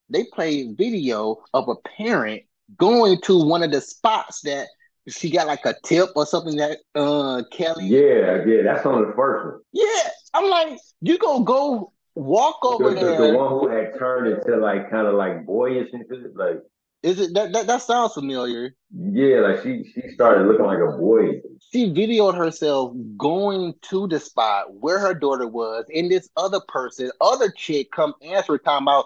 They 0.10 0.26
played 0.26 0.78
video 0.78 1.38
of 1.54 1.70
a 1.70 1.76
parent 1.76 2.44
going 2.78 3.20
to 3.22 3.46
one 3.46 3.64
of 3.64 3.72
the 3.72 3.82
spots 3.82 4.42
that 4.42 4.68
she 5.08 5.30
got 5.30 5.48
like 5.48 5.66
a 5.66 5.76
tip 5.84 6.10
or 6.16 6.26
something 6.26 6.56
that 6.58 6.80
uh 6.96 7.44
Kelly. 7.52 7.88
Yeah, 7.88 8.44
yeah, 8.46 8.64
that's 8.64 8.86
on 8.86 9.08
the 9.08 9.14
first 9.16 9.46
one. 9.46 9.60
Yeah. 9.72 10.10
I'm 10.34 10.50
like, 10.50 10.80
you 11.02 11.18
gonna 11.18 11.44
go 11.44 11.94
walk 12.16 12.60
over 12.64 12.92
the, 12.92 13.00
there. 13.00 13.32
the 13.32 13.38
one 13.38 13.50
who 13.50 13.68
had 13.70 13.98
turned 13.98 14.28
into 14.28 14.58
like 14.58 14.90
kind 14.90 15.08
of 15.08 15.16
like 15.16 15.46
boyish 15.46 15.90
and. 15.94 16.06
Like, 16.36 16.60
Is 17.04 17.20
it 17.20 17.34
that, 17.34 17.54
that 17.54 17.68
that 17.68 17.82
sounds 17.82 18.14
familiar? 18.14 18.76
yeah, 18.96 19.40
like 19.40 19.64
she 19.64 19.84
she 19.94 20.10
started 20.14 20.48
looking 20.48 20.66
like 20.66 20.80
a 20.80 20.98
boy. 20.98 21.42
She 21.72 21.92
videoed 21.92 22.38
herself 22.38 22.94
going 23.18 23.74
to 23.90 24.08
the 24.08 24.20
spot 24.20 24.74
where 24.74 25.00
her 25.00 25.14
daughter 25.14 25.48
was, 25.48 25.86
and 25.94 26.10
this 26.12 26.30
other 26.38 26.62
person, 26.68 27.12
other 27.20 27.52
chick, 27.52 27.92
come 27.92 28.14
answer 28.22 28.58
talking 28.58 28.86
about 28.86 29.06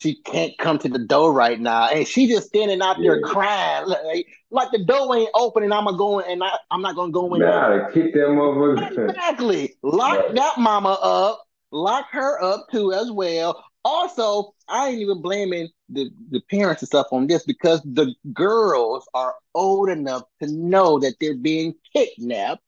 she 0.00 0.14
can't 0.22 0.56
come 0.58 0.78
to 0.78 0.88
the 0.88 0.98
door 0.98 1.32
right 1.32 1.60
now, 1.60 1.88
and 1.88 2.06
she 2.06 2.28
just 2.28 2.48
standing 2.48 2.80
out 2.80 2.96
there 3.02 3.16
Yeah. 3.16 3.22
crying 3.28 3.86
like, 3.86 4.26
like 4.50 4.70
the 4.70 4.84
door 4.84 5.16
ain't 5.16 5.30
open, 5.34 5.62
and 5.64 5.74
I'm 5.74 5.84
gonna 5.84 5.98
go 5.98 6.20
in, 6.20 6.30
and 6.30 6.44
I, 6.44 6.50
I'm 6.70 6.82
not 6.82 6.94
gonna 6.96 7.12
go 7.12 7.34
in. 7.34 7.40
Nah, 7.40 7.90
kick 7.90 8.14
that 8.14 8.28
motherfucker. 8.28 9.10
Exactly. 9.10 9.74
Lock 9.82 10.18
Right. 10.18 10.34
that 10.36 10.58
mama 10.58 10.98
up. 11.02 11.44
Lock 11.70 12.06
her 12.12 12.42
up 12.42 12.66
too 12.72 12.92
as 12.92 13.10
well. 13.10 13.62
Also, 13.84 14.54
I 14.68 14.88
ain't 14.88 15.00
even 15.00 15.20
blaming 15.20 15.68
the, 15.88 16.10
the 16.30 16.40
parents 16.50 16.82
and 16.82 16.88
stuff 16.88 17.06
on 17.12 17.26
this 17.26 17.44
because 17.44 17.80
the 17.82 18.14
girls 18.32 19.08
are 19.14 19.34
old 19.54 19.88
enough 19.88 20.22
to 20.42 20.50
know 20.50 20.98
that 20.98 21.14
they're 21.20 21.36
being 21.36 21.74
kidnapped. 21.92 22.62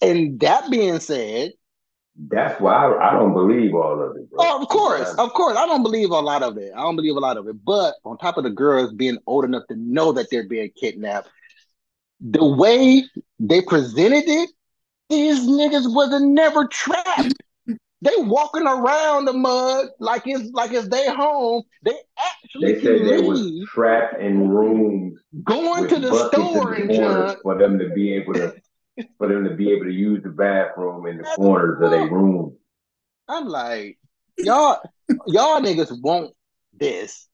And 0.00 0.38
that 0.40 0.70
being 0.70 0.98
said, 1.00 1.52
That's 2.28 2.60
why 2.60 2.74
I, 2.74 3.10
I 3.10 3.12
don't 3.12 3.34
believe 3.34 3.74
all 3.74 4.00
of 4.02 4.16
it, 4.16 4.30
bro. 4.30 4.38
oh, 4.40 4.62
of 4.62 4.68
course, 4.68 5.08
of 5.18 5.32
course, 5.34 5.56
I 5.56 5.66
don't 5.66 5.82
believe 5.82 6.10
a 6.10 6.20
lot 6.20 6.42
of 6.42 6.56
it. 6.58 6.72
I 6.74 6.80
don't 6.80 6.96
believe 6.96 7.16
a 7.16 7.20
lot 7.20 7.36
of 7.36 7.48
it. 7.48 7.56
But 7.64 7.94
on 8.04 8.18
top 8.18 8.38
of 8.38 8.44
the 8.44 8.50
girls 8.50 8.92
being 8.92 9.18
old 9.26 9.44
enough 9.44 9.66
to 9.68 9.76
know 9.76 10.12
that 10.12 10.28
they're 10.30 10.48
being 10.48 10.70
kidnapped, 10.78 11.28
the 12.20 12.44
way 12.44 13.04
they 13.38 13.60
presented 13.62 14.24
it, 14.26 14.50
these 15.08 15.46
niggas 15.46 15.92
wasn't 15.94 16.32
never 16.32 16.66
trapped. 16.66 17.34
They 18.00 18.12
walking 18.16 18.62
around 18.66 19.24
the 19.24 19.32
mud 19.32 19.88
like 19.98 20.22
it's 20.26 20.50
like 20.52 20.72
it's 20.72 20.88
their 20.88 21.14
home. 21.14 21.62
They 21.84 21.94
actually 22.16 22.74
They 22.74 22.80
said 22.82 23.00
they 23.08 23.20
was 23.20 23.40
leave, 23.40 23.66
trapped 23.68 24.20
in 24.20 24.48
rooms 24.48 25.18
going 25.44 25.88
to 25.88 25.98
the 25.98 26.10
buckets 26.10 26.48
store 26.48 26.74
in 26.76 26.86
the 26.88 26.94
corners 26.96 27.30
junk. 27.32 27.42
for 27.42 27.58
them 27.58 27.78
to 27.80 27.88
be 27.90 28.14
able 28.14 28.34
to 28.34 28.54
for 29.18 29.26
them 29.28 29.44
to 29.44 29.50
be 29.54 29.70
able 29.72 29.86
to 29.86 29.92
use 29.92 30.22
the 30.22 30.28
bathroom 30.28 31.06
in 31.06 31.18
the 31.18 31.24
corners 31.36 31.82
of 31.82 31.90
their 31.90 32.08
room. 32.08 32.56
I'm 33.28 33.46
like, 33.48 33.98
y'all, 34.38 34.78
y'all 35.26 35.60
niggas 35.60 36.00
want 36.00 36.32
this. 36.72 37.28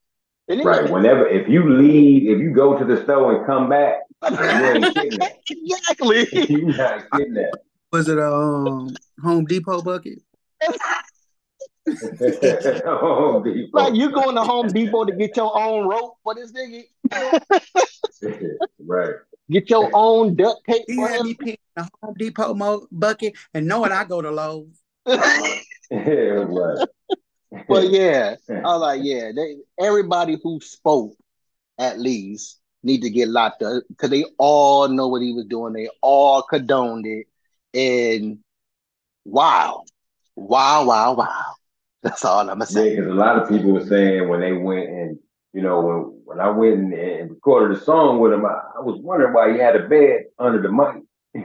And 0.48 0.60
then- 0.60 0.66
Right. 0.66 0.90
Whenever 0.90 1.26
if 1.28 1.48
you 1.48 1.68
leave, 1.78 2.28
if 2.28 2.38
you 2.38 2.52
go 2.54 2.78
to 2.78 2.84
the 2.84 3.02
store 3.04 3.36
and 3.36 3.46
come 3.46 3.68
back, 3.68 3.96
you 4.30 4.36
ain't 4.38 4.96
exactly. 5.50 6.26
you 6.48 6.66
not 6.68 7.04
kidnapped. 7.12 7.56
Was 7.92 8.08
it 8.08 8.18
a 8.18 8.32
um, 8.34 8.94
Home 9.22 9.44
Depot 9.44 9.82
bucket? 9.82 10.18
Home 12.86 13.42
Depot. 13.42 13.68
Like 13.72 13.94
you 13.94 14.10
going 14.10 14.34
to 14.36 14.42
Home 14.42 14.68
Depot 14.68 15.04
to 15.04 15.12
get 15.12 15.36
your 15.36 15.56
own 15.56 15.86
rope 15.88 16.16
for 16.22 16.34
this 16.34 16.52
nigga, 16.52 16.84
right. 18.86 19.14
get 19.50 19.68
your 19.70 19.90
own 19.92 20.34
duct 20.34 20.64
tape 20.66 20.84
He 20.86 20.96
for 20.96 21.08
had 21.08 21.22
me 21.22 21.34
pick 21.34 21.60
a 21.76 21.86
Home 22.02 22.14
Depot 22.18 22.54
mo- 22.54 22.86
bucket 22.90 23.34
and 23.52 23.66
knowing 23.66 23.92
I 23.92 24.04
go 24.04 24.22
to 24.22 24.30
Lowe's. 24.30 24.80
right. 25.06 25.62
But 27.68 27.90
yeah, 27.90 28.34
I 28.48 28.60
was 28.62 28.80
like, 28.80 29.00
yeah, 29.04 29.30
they 29.34 29.58
everybody 29.78 30.36
who 30.42 30.58
spoke 30.60 31.16
at 31.78 32.00
least 32.00 32.58
need 32.82 33.02
to 33.02 33.10
get 33.10 33.28
locked 33.28 33.62
up 33.62 33.84
because 33.88 34.10
they 34.10 34.24
all 34.38 34.88
know 34.88 35.06
what 35.08 35.22
he 35.22 35.32
was 35.32 35.46
doing. 35.46 35.72
They 35.72 35.88
all 36.02 36.42
condoned 36.42 37.06
it. 37.06 37.26
And 37.72 38.38
wow, 39.24 39.84
wow, 40.36 40.84
wow, 40.84 41.14
wow. 41.14 41.54
That's 42.02 42.24
all 42.24 42.40
I'm 42.40 42.58
gonna 42.58 42.66
Yeah, 42.70 42.82
say. 42.82 42.96
because 42.96 43.10
a 43.10 43.14
lot 43.14 43.38
of 43.38 43.48
people 43.48 43.72
were 43.72 43.86
saying 43.86 44.28
when 44.28 44.40
they 44.40 44.52
went 44.52 44.88
and 44.88 45.18
you 45.52 45.62
know 45.62 45.80
when 45.80 46.20
when 46.24 46.40
I 46.40 46.50
went 46.50 46.74
and, 46.74 46.92
and 46.92 47.30
recorded 47.30 47.76
a 47.76 47.80
song 47.80 48.20
with 48.20 48.32
him, 48.32 48.44
I, 48.44 48.60
I 48.76 48.80
was 48.80 49.00
wondering 49.00 49.32
why 49.32 49.52
he 49.52 49.58
had 49.58 49.76
a 49.76 49.88
bed 49.88 50.24
under 50.38 50.60
the 50.60 50.70
mic. 50.70 51.02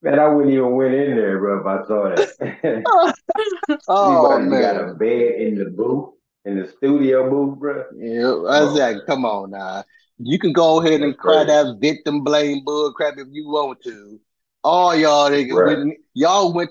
Man, 0.00 0.18
I 0.18 0.28
wouldn't 0.28 0.52
even 0.52 0.76
went 0.76 0.94
in 0.94 1.16
there, 1.16 1.38
bro, 1.38 1.60
if 1.60 1.66
I 1.66 1.86
saw 1.86 2.08
that. 2.08 2.84
Oh 3.88 4.28
Anybody 4.30 4.62
got 4.62 4.90
a 4.90 4.94
bed 4.94 5.40
in 5.40 5.58
the 5.58 5.64
booth, 5.66 6.10
in 6.44 6.60
the 6.60 6.68
studio 6.68 7.28
booth, 7.28 7.58
bro? 7.58 7.84
Yeah, 7.96 8.26
I 8.26 8.62
was 8.64 8.74
like, 8.78 9.06
come 9.06 9.24
on 9.24 9.50
now. 9.50 9.84
You 10.18 10.38
can 10.38 10.52
go 10.52 10.80
ahead 10.80 11.00
and 11.00 11.16
cry 11.16 11.44
that 11.44 11.78
victim 11.80 12.22
blame 12.22 12.64
bull 12.64 12.92
crap 12.92 13.14
if 13.18 13.28
you 13.30 13.48
want 13.48 13.82
to. 13.84 14.20
All 14.64 14.94
y'all 14.94 15.30
niggas 15.30 15.54
Right. 15.54 15.78
went, 15.78 15.98
y'all 16.14 16.52
went 16.52 16.70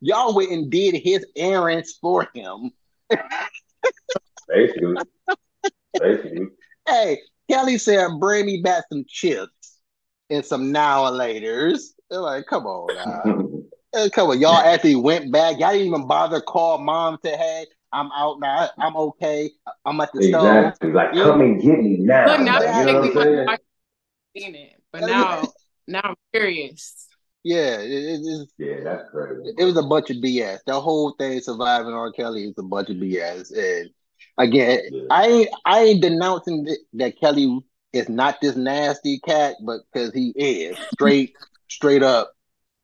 y'all 0.00 0.34
went 0.34 0.50
and 0.50 0.70
did 0.70 0.94
his 0.94 1.24
errands 1.36 1.98
for 2.00 2.28
him. 2.34 2.70
Basically. 4.48 4.96
Basically. 5.98 6.46
Hey, 6.88 7.18
Kelly 7.50 7.78
said, 7.78 8.08
bring 8.18 8.46
me 8.46 8.60
back 8.62 8.84
some 8.90 9.04
chips 9.08 9.78
and 10.30 10.44
some 10.44 10.72
now 10.72 11.06
and 11.06 11.16
laters. 11.16 11.80
They're 12.10 12.20
like, 12.20 12.46
come 12.46 12.66
on 12.66 12.94
now. 12.94 13.48
Come 14.12 14.30
on. 14.30 14.40
Y'all 14.40 14.56
actually 14.56 14.94
went 14.94 15.30
back. 15.30 15.58
Y'all 15.60 15.72
didn't 15.72 15.86
even 15.88 16.06
bother 16.06 16.40
call 16.40 16.78
mom 16.78 17.18
to 17.24 17.28
hey, 17.36 17.66
I'm 17.92 18.10
out 18.12 18.40
now. 18.40 18.70
I'm 18.78 18.96
okay. 18.96 19.50
I'm 19.84 20.00
at 20.00 20.10
the 20.14 20.22
stove. 20.22 20.44
exactly. 20.44 20.92
Like, 20.92 21.10
Yeah. 21.12 21.24
come 21.24 21.42
and 21.42 21.60
get 21.60 21.78
me 21.78 21.98
now. 21.98 22.24
Look, 22.26 22.40
now 22.40 22.58
Like, 22.58 22.74
you 22.74 22.92
know 22.92 23.00
what 23.00 23.04
I'm 23.04 23.22
saying? 23.22 23.48
I've 23.48 23.58
seen 24.34 24.54
it, 24.54 24.82
but 24.92 25.02
now, 25.02 25.52
now 25.86 26.00
I'm 26.04 26.14
curious. 26.32 27.06
Yeah, 27.44 27.78
it, 27.80 27.90
it, 27.90 28.20
it's- 28.20 28.52
Yeah, 28.58 28.84
that's 28.84 29.10
crazy. 29.10 29.52
it 29.58 29.64
was 29.64 29.76
a 29.76 29.82
bunch 29.82 30.10
of 30.10 30.16
BS. 30.18 30.58
The 30.66 30.80
whole 30.80 31.12
thing 31.18 31.40
surviving 31.40 31.92
R. 31.92 32.12
Kelly 32.12 32.44
is 32.44 32.54
a 32.58 32.62
bunch 32.62 32.88
of 32.90 32.96
BS. 32.96 33.50
And 33.56 33.90
again, 34.38 34.80
Yeah. 34.90 35.02
I 35.10 35.48
I 35.64 35.80
ain't 35.80 36.02
denouncing 36.02 36.68
that 36.94 37.18
Kelly 37.18 37.60
is 37.92 38.08
not 38.08 38.40
this 38.40 38.56
nasty 38.56 39.18
cat, 39.18 39.56
but 39.64 39.80
because 39.92 40.14
he 40.14 40.30
is 40.36 40.76
straight 40.92 41.34
straight 41.68 42.02
up, 42.02 42.32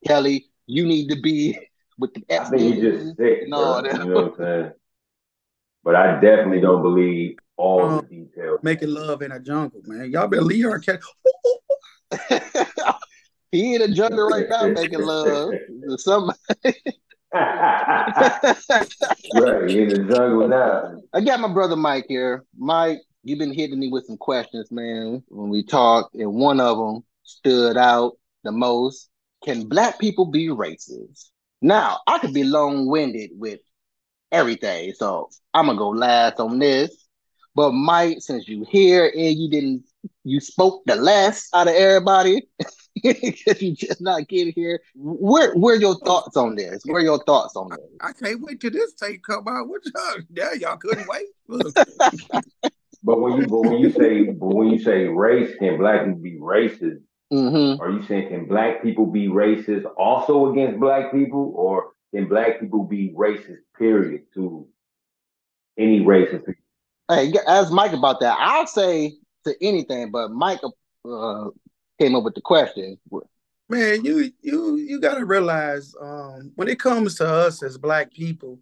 Kelly, 0.07 0.47
you 0.67 0.87
need 0.87 1.09
to 1.11 1.21
be 1.21 1.57
with 1.99 2.15
the 2.15 2.25
I 2.35 2.45
think 2.45 2.75
he's 2.75 2.83
just 2.83 3.17
sick, 3.17 3.43
and 3.43 3.55
all 3.55 3.81
bro. 3.83 3.91
that. 3.93 4.05
You 4.05 4.11
know 4.11 4.23
what 4.23 4.33
I'm 4.33 4.37
saying? 4.39 4.73
But 5.85 5.95
I 5.97 6.21
definitely 6.21 6.61
don't 6.61 6.83
believe 6.83 7.37
all 7.57 7.89
the 7.89 7.95
oh, 7.97 8.01
details. 8.03 8.61
Making 8.63 8.91
love 8.91 9.23
in 9.23 9.33
a 9.33 9.41
jungle, 9.41 9.81
man. 9.87 10.11
Y'all 10.11 10.27
better 10.29 10.43
leave 10.43 10.65
her 10.65 10.79
cat. 10.81 11.01
he 13.53 13.75
in 13.75 13.83
a 13.83 13.89
jungle 13.89 14.29
right 14.29 14.49
now 14.49 14.69
making 14.75 15.01
love. 15.01 15.53
to 15.89 15.99
somebody. 15.99 16.39
right, 17.35 18.55
he 19.69 19.83
in 19.83 19.89
the 19.89 20.07
jungle 20.11 20.49
now. 20.49 21.01
I 21.13 21.21
got 21.21 21.41
my 21.41 21.53
brother 21.53 21.77
Mike 21.77 22.07
here. 22.09 22.45
Mike, 22.57 23.01
you've 23.23 23.39
been 23.39 23.53
hitting 23.53 23.79
me 23.79 23.89
with 23.89 24.07
some 24.07 24.17
questions, 24.17 24.71
man, 24.71 25.23
when 25.29 25.51
we 25.51 25.63
talked, 25.63 26.15
and 26.15 26.35
one 26.35 26.61
of 26.61 26.79
them 26.79 27.05
stood 27.25 27.77
out 27.77 28.13
the 28.45 28.53
most. 28.53 29.11
Can 29.45 29.69
black 29.69 29.99
people 29.99 30.27
be 30.27 30.49
racist? 30.49 31.31
Now, 31.61 32.01
I 32.07 32.19
could 32.19 32.33
be 32.33 32.45
long-winded 32.45 33.31
with 33.35 33.61
everything, 34.33 34.93
so 34.95 35.29
I'm 35.53 35.67
gonna 35.67 35.79
go 35.79 35.91
last 35.91 36.41
on 36.41 36.59
this. 36.59 37.08
But 37.59 37.73
Mike, 37.73 38.19
since 38.21 38.47
you 38.47 38.65
here 38.71 39.11
and 39.13 39.37
you 39.37 39.51
didn't, 39.51 39.83
you 40.23 40.39
spoke 40.39 40.85
the 40.87 40.95
less 40.95 41.49
out 41.53 41.67
of 41.67 41.75
everybody 41.75 42.47
because 43.03 43.61
you 43.61 43.75
just 43.75 44.01
not 44.01 44.29
getting 44.29 44.53
here. 44.53 44.81
Where, 44.95 45.53
where 45.57 45.75
are 45.75 45.81
your 45.81 45.99
thoughts 45.99 46.37
on 46.37 46.55
this? 46.55 46.85
Where 46.85 46.99
are 46.99 47.05
your 47.05 47.21
thoughts 47.25 47.57
on 47.57 47.71
this? 47.71 47.81
I 48.01 48.13
can't 48.13 48.43
wait 48.43 48.61
till 48.61 48.71
this 48.71 48.95
tape 48.95 49.25
come 49.25 49.49
out. 49.49 49.67
What 49.67 49.83
y'all? 49.87 50.23
Yeah, 50.31 50.53
y'all 50.53 50.77
couldn't 50.77 51.09
wait. 51.09 51.27
But 53.03 53.21
when 53.21 53.41
you 53.41 53.47
but 53.47 53.61
when 53.61 53.79
you 53.79 53.93
say 53.93 54.25
but 54.25 54.55
when 54.55 54.69
you 54.69 54.79
say 54.81 55.05
race, 55.05 55.55
can 55.59 55.79
black 55.79 56.05
people 56.05 56.21
be 56.21 56.37
racist? 56.37 57.01
Mm-hmm. 57.33 57.81
Are 57.81 57.91
you 57.91 58.03
saying 58.07 58.29
can 58.29 58.47
black 58.47 58.83
people 58.83 59.07
be 59.07 59.29
racist 59.29 59.85
also 59.97 60.53
against 60.53 60.81
black 60.81 61.13
people, 61.13 61.53
or 61.57 61.93
can 62.13 62.29
black 62.29 62.61
people 62.61 62.85
be 62.85 63.15
racist? 63.17 63.63
Period 63.79 64.23
to 64.35 64.67
any 65.79 66.01
race 66.01 66.33
of 66.35 66.45
people. 66.45 66.63
Hey, 67.11 67.33
ask 67.47 67.73
Mike 67.73 67.93
about 67.93 68.21
that. 68.21 68.37
I'll 68.39 68.67
say 68.67 69.15
to 69.45 69.55
anything, 69.63 70.11
but 70.11 70.31
Mike 70.31 70.61
uh, 71.11 71.47
came 71.99 72.15
up 72.15 72.25
with 72.25 72.35
the 72.35 72.43
question. 72.43 72.99
man, 73.69 74.05
you 74.05 74.31
you 74.43 74.77
you 74.77 75.01
gotta 75.01 75.25
realize 75.25 75.95
um, 76.01 76.53
when 76.57 76.69
it 76.69 76.79
comes 76.79 77.15
to 77.17 77.27
us 77.27 77.63
as 77.63 77.79
black 77.79 78.13
people, 78.13 78.59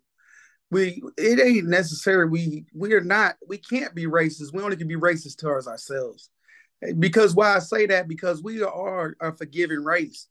we 0.71 1.03
it 1.17 1.41
ain't 1.41 1.67
necessary. 1.67 2.29
We 2.29 2.67
we 2.73 2.93
are 2.95 3.01
not. 3.01 3.35
We 3.49 3.59
can't 3.59 3.95
be 3.95 4.07
racist. 4.07 4.53
We 4.53 4.63
only 4.63 4.77
can 4.77 4.89
be 4.89 4.97
racist 4.97 5.39
towards 5.39 5.67
ourselves. 5.67 6.31
Because 6.99 7.35
why 7.35 7.57
I 7.57 7.59
say 7.59 7.87
that 7.87 8.07
because 8.07 8.43
we 8.43 8.63
are 8.63 9.17
a 9.21 9.33
forgiving 9.33 9.83
race. 9.83 10.29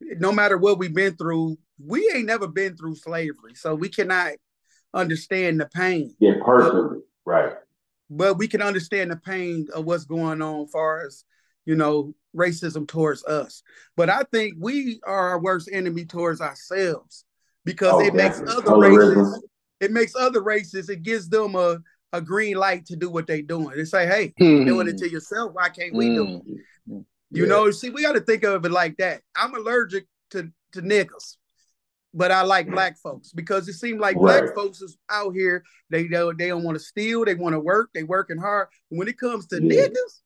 No 0.00 0.30
matter 0.30 0.56
what 0.56 0.78
we've 0.78 0.94
been 0.94 1.16
through, 1.16 1.58
we 1.84 2.10
ain't 2.14 2.26
never 2.26 2.46
been 2.46 2.76
through 2.76 2.94
slavery, 2.94 3.54
so 3.54 3.74
we 3.74 3.88
cannot 3.88 4.32
understand 4.94 5.60
the 5.60 5.66
pain. 5.66 6.14
Yeah, 6.20 6.34
personally, 6.44 7.00
right. 7.30 7.52
but 8.10 8.38
we 8.38 8.46
can 8.48 8.60
understand 8.62 9.10
the 9.10 9.16
pain 9.16 9.68
of 9.74 9.84
what's 9.84 10.04
going 10.04 10.42
on 10.42 10.64
as 10.64 10.70
far 10.70 11.06
as 11.06 11.24
you 11.66 11.74
know 11.76 12.14
racism 12.34 12.86
towards 12.86 13.24
us 13.24 13.62
but 13.96 14.08
i 14.08 14.22
think 14.32 14.54
we 14.58 15.00
are 15.04 15.30
our 15.30 15.40
worst 15.40 15.68
enemy 15.72 16.04
towards 16.04 16.40
ourselves 16.40 17.24
because 17.64 17.92
Oh, 17.94 18.00
it 18.06 18.14
makes 18.14 18.40
other 18.40 18.62
Colorism. 18.62 19.16
races 19.16 19.44
it 19.80 19.90
makes 19.92 20.14
other 20.16 20.42
races 20.42 20.88
it 20.88 21.02
gives 21.02 21.28
them 21.28 21.54
a, 21.54 21.78
a 22.12 22.20
green 22.20 22.56
light 22.56 22.84
to 22.86 22.96
do 22.96 23.10
what 23.10 23.26
they're 23.26 23.42
doing 23.42 23.76
they 23.76 23.84
say 23.84 24.06
hey 24.06 24.34
Hmm. 24.38 24.44
you're 24.56 24.64
doing 24.64 24.88
it 24.88 24.98
to 24.98 25.08
yourself 25.10 25.52
why 25.54 25.68
can't 25.68 25.94
we 25.94 26.08
do 26.14 26.26
it 26.26 26.42
Mm. 26.88 27.04
you 27.30 27.42
Yeah. 27.44 27.46
know 27.46 27.70
see 27.70 27.90
we 27.90 28.02
got 28.02 28.14
to 28.14 28.20
think 28.20 28.42
of 28.42 28.64
it 28.64 28.70
like 28.72 28.96
that 28.96 29.20
i'm 29.36 29.54
allergic 29.54 30.06
to 30.30 30.50
to 30.72 30.80
niggas 30.82 31.36
but 32.12 32.30
I 32.30 32.42
like 32.42 32.68
black 32.70 32.98
folks 32.98 33.32
because 33.32 33.68
it 33.68 33.74
seems 33.74 34.00
like 34.00 34.16
black 34.16 34.54
folks 34.54 34.80
is 34.82 34.98
out 35.08 35.34
here. 35.34 35.62
They 35.90 36.08
don't 36.08 36.36
they 36.38 36.48
don't 36.48 36.64
want 36.64 36.76
to 36.76 36.82
steal. 36.84 37.24
They 37.24 37.34
want 37.34 37.54
to 37.54 37.60
work. 37.60 37.90
They 37.94 38.02
working 38.02 38.38
hard. 38.38 38.68
When 38.88 39.08
it 39.08 39.18
comes 39.18 39.46
to 39.48 39.56
Yeah. 39.62 39.86
niggas, 39.86 40.20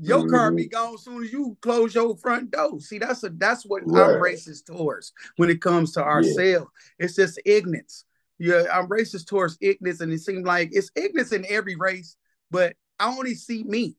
your 0.00 0.28
car 0.28 0.52
Mhm. 0.52 0.56
be 0.56 0.68
gone 0.68 0.94
as 0.94 1.02
soon 1.02 1.24
as 1.24 1.32
you 1.32 1.56
close 1.60 1.94
your 1.94 2.16
front 2.18 2.50
door. 2.50 2.80
See, 2.80 2.98
that's 2.98 3.24
a 3.24 3.30
that's 3.30 3.64
what 3.64 3.82
I'm 3.82 3.92
Right. 3.94 4.34
racist 4.34 4.66
towards 4.66 5.12
when 5.36 5.50
it 5.50 5.62
comes 5.62 5.92
to 5.92 6.02
ourselves. 6.04 6.70
It's 6.98 7.14
just 7.16 7.40
ignorance. 7.44 8.04
Yeah, 8.38 8.66
I'm 8.72 8.86
racist 8.88 9.26
towards 9.26 9.58
ignorance, 9.60 10.00
and 10.00 10.12
it 10.12 10.20
seems 10.20 10.46
like 10.46 10.70
it's 10.72 10.90
ignorance 10.94 11.32
in 11.32 11.44
every 11.48 11.74
race, 11.74 12.16
but 12.50 12.76
I 13.00 13.08
only 13.08 13.34
see 13.34 13.64
me. 13.64 13.96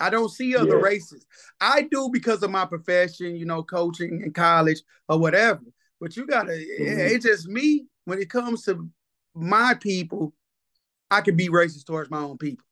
I 0.00 0.08
don't 0.10 0.30
see 0.30 0.56
other 0.56 0.78
Yeah. 0.78 0.82
races. 0.82 1.26
I 1.60 1.82
do 1.82 2.08
because 2.10 2.42
of 2.42 2.50
my 2.50 2.64
profession, 2.64 3.36
you 3.36 3.44
know, 3.44 3.62
coaching 3.62 4.22
in 4.22 4.32
college 4.32 4.82
or 5.08 5.18
whatever. 5.18 5.60
But 6.04 6.18
you 6.18 6.26
gotta, 6.26 6.52
Mhm. 6.52 7.10
it's 7.12 7.24
just 7.24 7.48
me. 7.48 7.86
When 8.04 8.18
it 8.18 8.28
comes 8.28 8.62
to 8.64 8.86
my 9.34 9.72
people, 9.72 10.34
I 11.10 11.22
can 11.22 11.34
be 11.34 11.48
racist 11.48 11.86
towards 11.86 12.10
my 12.10 12.18
own 12.18 12.36
people 12.36 12.66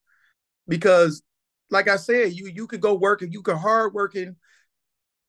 because, 0.69 1.23
like 1.71 1.89
I 1.89 1.97
said, 1.97 2.35
you 2.35 2.49
you 2.49 2.67
could 2.67 2.83
go 2.83 2.93
work 2.93 3.23
and 3.23 3.33
you 3.33 3.41
could 3.41 3.57
hard 3.57 3.95
working 3.95 4.37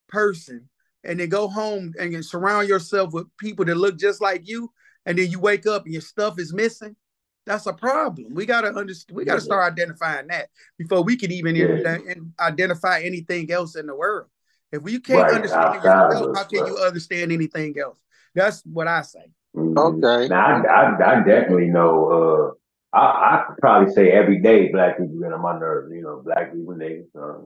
person 0.09 0.69
and 1.05 1.17
then 1.17 1.29
go 1.29 1.47
home 1.47 1.93
and 1.97 2.25
surround 2.25 2.67
yourself 2.67 3.13
with 3.13 3.25
people 3.37 3.63
that 3.63 3.75
look 3.75 3.97
just 3.97 4.19
like 4.19 4.45
you, 4.45 4.69
and 5.05 5.17
then 5.17 5.31
you 5.31 5.39
wake 5.39 5.65
up 5.65 5.85
and 5.85 5.93
your 5.93 6.01
stuff 6.01 6.37
is 6.39 6.53
missing. 6.53 6.97
That's 7.45 7.67
a 7.67 7.73
problem. 7.73 8.33
We 8.33 8.45
gotta 8.45 8.73
understand. 8.73 9.15
We 9.15 9.23
gotta 9.23 9.39
start 9.39 9.71
identifying 9.71 10.27
that 10.27 10.49
before 10.77 11.03
we 11.03 11.15
can 11.15 11.31
even 11.31 11.55
Yeah. 11.55 12.03
identify 12.41 12.99
anything 12.99 13.49
else 13.49 13.77
in 13.77 13.87
the 13.87 13.95
world. 13.95 14.27
If 14.73 14.89
you 14.91 14.99
can't 14.99 15.19
Right, 15.19 15.35
understand 15.35 15.73
yourself, 15.75 16.35
how 16.35 16.43
can 16.43 16.59
right. 16.59 16.67
you 16.67 16.77
understand 16.77 17.31
anything 17.31 17.75
else? 17.79 17.99
That's 18.35 18.61
what 18.65 18.87
I 18.87 19.01
say. 19.03 19.25
Mhm. 19.55 20.03
Okay. 20.03 20.27
Now, 20.29 20.45
I, 20.45 20.81
I, 20.81 21.11
I 21.11 21.23
definitely 21.23 21.67
know. 21.67 22.55
Uh, 22.93 22.97
I, 22.97 23.01
I 23.01 23.43
could 23.47 23.57
probably 23.59 23.93
say 23.93 24.11
every 24.11 24.41
day 24.41 24.71
black 24.71 24.97
people 24.97 25.19
get 25.19 25.33
on 25.33 25.41
my 25.41 25.57
nerves. 25.59 25.91
You 25.93 26.01
know, 26.01 26.21
black 26.23 26.53
people, 26.53 26.73
niggas, 26.73 27.05
uh, 27.15 27.39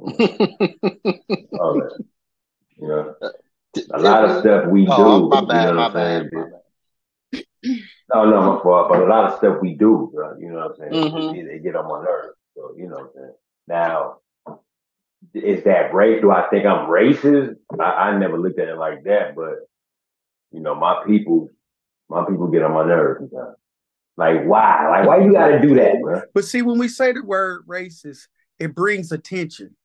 all 1.59 1.75
that. 1.80 1.99
You 2.80 2.88
know, 2.88 3.15
a 3.93 3.99
lot 3.99 4.25
of 4.25 4.39
stuff 4.41 4.67
we 4.69 4.86
do. 4.86 4.91
Oh, 4.91 5.30
my 5.30 5.41
you 5.51 5.61
know 5.61 5.73
my 5.73 5.89
what 5.89 5.91
I'm 5.91 5.91
saying? 5.91 6.30
bad, 6.30 6.32
my 6.34 6.43
bad. 6.43 6.61
No, 8.13 8.25
no, 8.30 8.41
my 8.41 8.61
fault. 8.63 8.89
But 8.89 9.01
a 9.01 9.05
lot 9.05 9.25
of 9.32 9.38
stuff 9.38 9.57
we 9.61 9.75
do, 9.75 10.11
you 10.39 10.49
know 10.51 10.67
what 10.67 10.71
I'm 10.71 10.75
saying? 10.78 10.93
Mhm. 10.93 11.32
They, 11.32 11.41
they 11.43 11.59
get 11.59 11.75
on 11.75 11.88
my 11.88 12.03
nerves. 12.03 12.38
So, 12.55 12.73
you 12.78 12.88
know 12.88 12.95
what 12.97 13.05
I'm 13.05 13.11
saying? 13.15 13.34
Now, 13.67 14.17
is 15.34 15.63
that 15.65 15.93
race? 15.93 16.21
Do 16.21 16.32
I 16.32 16.47
think 16.49 16.65
I'm 16.65 16.88
racist? 16.88 17.55
I, 17.80 17.84
I 17.84 18.17
never 18.17 18.39
looked 18.39 18.59
at 18.59 18.67
it 18.67 18.78
like 18.78 19.03
that, 19.03 19.36
but 19.36 19.55
you 20.51 20.61
know, 20.61 20.75
my 20.75 21.03
people, 21.05 21.49
my 22.09 22.25
people 22.25 22.47
get 22.47 22.63
on 22.63 22.73
my 22.73 22.86
nerves. 22.86 23.19
sometimes. 23.19 23.55
Like, 24.15 24.45
why? 24.45 24.89
Like, 24.89 25.07
why 25.07 25.23
you 25.23 25.32
gotta 25.32 25.59
do 25.59 25.75
that, 25.75 26.01
bro? 26.01 26.21
But 26.34 26.45
see, 26.45 26.61
when 26.61 26.80
we 26.80 26.88
say 26.88 27.11
the 27.11 27.23
word 27.23 27.67
racist, 27.67 28.28
it 28.59 28.73
brings 28.73 29.11
attention. 29.11 29.75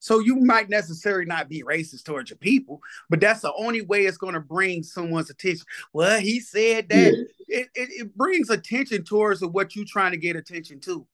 So 0.00 0.20
you 0.20 0.36
might 0.36 0.68
necessarily 0.68 1.24
not 1.26 1.48
be 1.48 1.62
racist 1.62 2.04
towards 2.04 2.30
your 2.30 2.38
people, 2.38 2.80
but 3.10 3.20
that's 3.20 3.40
the 3.40 3.52
only 3.58 3.82
way 3.82 4.06
it's 4.06 4.16
going 4.16 4.34
to 4.34 4.40
bring 4.40 4.84
someone's 4.84 5.28
attention. 5.28 5.66
Well, 5.92 6.20
he 6.20 6.38
said 6.40 6.88
that. 6.88 7.14
It, 7.50 7.68
it, 7.74 7.88
it 7.90 8.16
brings 8.16 8.50
attention 8.50 9.04
towards 9.04 9.40
what 9.40 9.74
you're 9.74 9.86
trying 9.86 10.12
to 10.12 10.18
get 10.18 10.36
attention 10.36 10.80
to. 10.80 11.06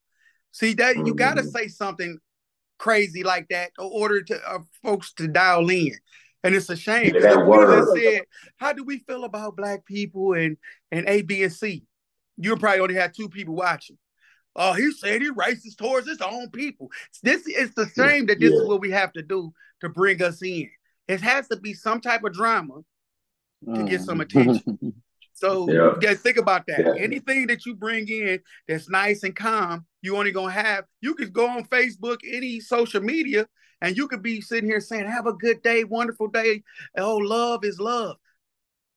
See 0.51 0.75
that 0.75 0.97
you 1.07 1.14
got 1.14 1.35
to 1.35 1.43
Mhm. 1.43 1.53
say 1.53 1.68
something 1.68 2.18
crazy 2.79 3.22
like 3.22 3.49
that 3.49 3.70
in 3.79 3.89
order 3.91 4.22
to 4.22 4.51
uh, 4.51 4.59
folks 4.83 5.12
to 5.14 5.29
dial 5.29 5.68
in. 5.70 5.93
And 6.43 6.55
it's 6.55 6.68
a 6.68 6.77
shame 6.77 7.14
Yeah, 7.14 7.20
that 7.20 7.47
we 7.47 7.57
just 7.59 7.95
word. 7.95 8.03
said, 8.03 8.22
"How 8.57 8.72
do 8.72 8.85
we 8.85 8.99
feel 8.99 9.25
about 9.25 9.57
black 9.57 9.87
people?" 9.87 10.35
and 10.35 10.57
and 10.93 11.09
A, 11.09 11.22
B, 11.22 11.43
and 11.43 11.53
C, 11.53 11.85
you 12.37 12.57
probably 12.57 12.81
only 12.81 12.95
had 12.95 13.14
two 13.14 13.29
people 13.29 13.55
watching. 13.55 13.97
Oh, 14.57 14.72
he 14.72 14.93
said 14.93 15.20
he 15.22 15.31
racist 15.31 15.79
towards 15.79 16.07
his 16.07 16.20
own 16.20 16.51
people. 16.51 16.91
This 17.22 17.47
is 17.47 17.75
the 17.75 17.89
shame 17.89 18.27
that 18.27 18.39
this 18.39 18.53
is 18.53 18.68
what 18.68 18.81
we 18.81 18.91
have 18.91 19.12
to 19.14 19.22
do 19.22 19.53
to 19.81 19.89
bring 19.89 20.22
us 20.22 20.43
in. 20.43 20.70
It 21.09 21.20
has 21.22 21.49
to 21.49 21.57
be 21.57 21.75
some 21.75 22.01
type 22.01 22.22
of 22.25 22.33
drama 22.33 22.81
to 23.75 23.83
get 23.85 24.03
some 24.03 24.20
attention. 24.20 24.79
So 25.35 25.68
Yeah. 25.68 25.95
you 25.95 26.01
guys 26.01 26.20
think 26.20 26.37
about 26.37 26.66
that. 26.68 26.80
Yeah. 26.80 26.95
Anything 27.03 27.47
that 27.49 27.66
you 27.66 27.74
bring 27.74 28.09
in 28.09 28.41
that's 28.66 28.89
nice 28.89 29.22
and 29.24 29.35
calm, 29.37 29.85
you 30.01 30.16
only 30.16 30.32
gonna 30.32 30.53
have. 30.53 30.85
You 31.01 31.14
could 31.14 31.32
go 31.32 31.49
on 31.49 31.64
Facebook, 31.64 32.18
any 32.26 32.61
social 32.61 33.03
media, 33.03 33.47
and 33.82 33.97
you 33.97 34.09
could 34.09 34.22
be 34.22 34.41
sitting 34.41 34.68
here 34.68 34.80
saying, 34.80 35.07
"Have 35.07 35.26
a 35.26 35.32
good 35.32 35.61
day, 35.62 35.85
wonderful 35.85 36.28
day." 36.28 36.62
Oh, 36.97 37.16
love 37.16 37.64
is 37.64 37.78
love. 37.80 38.16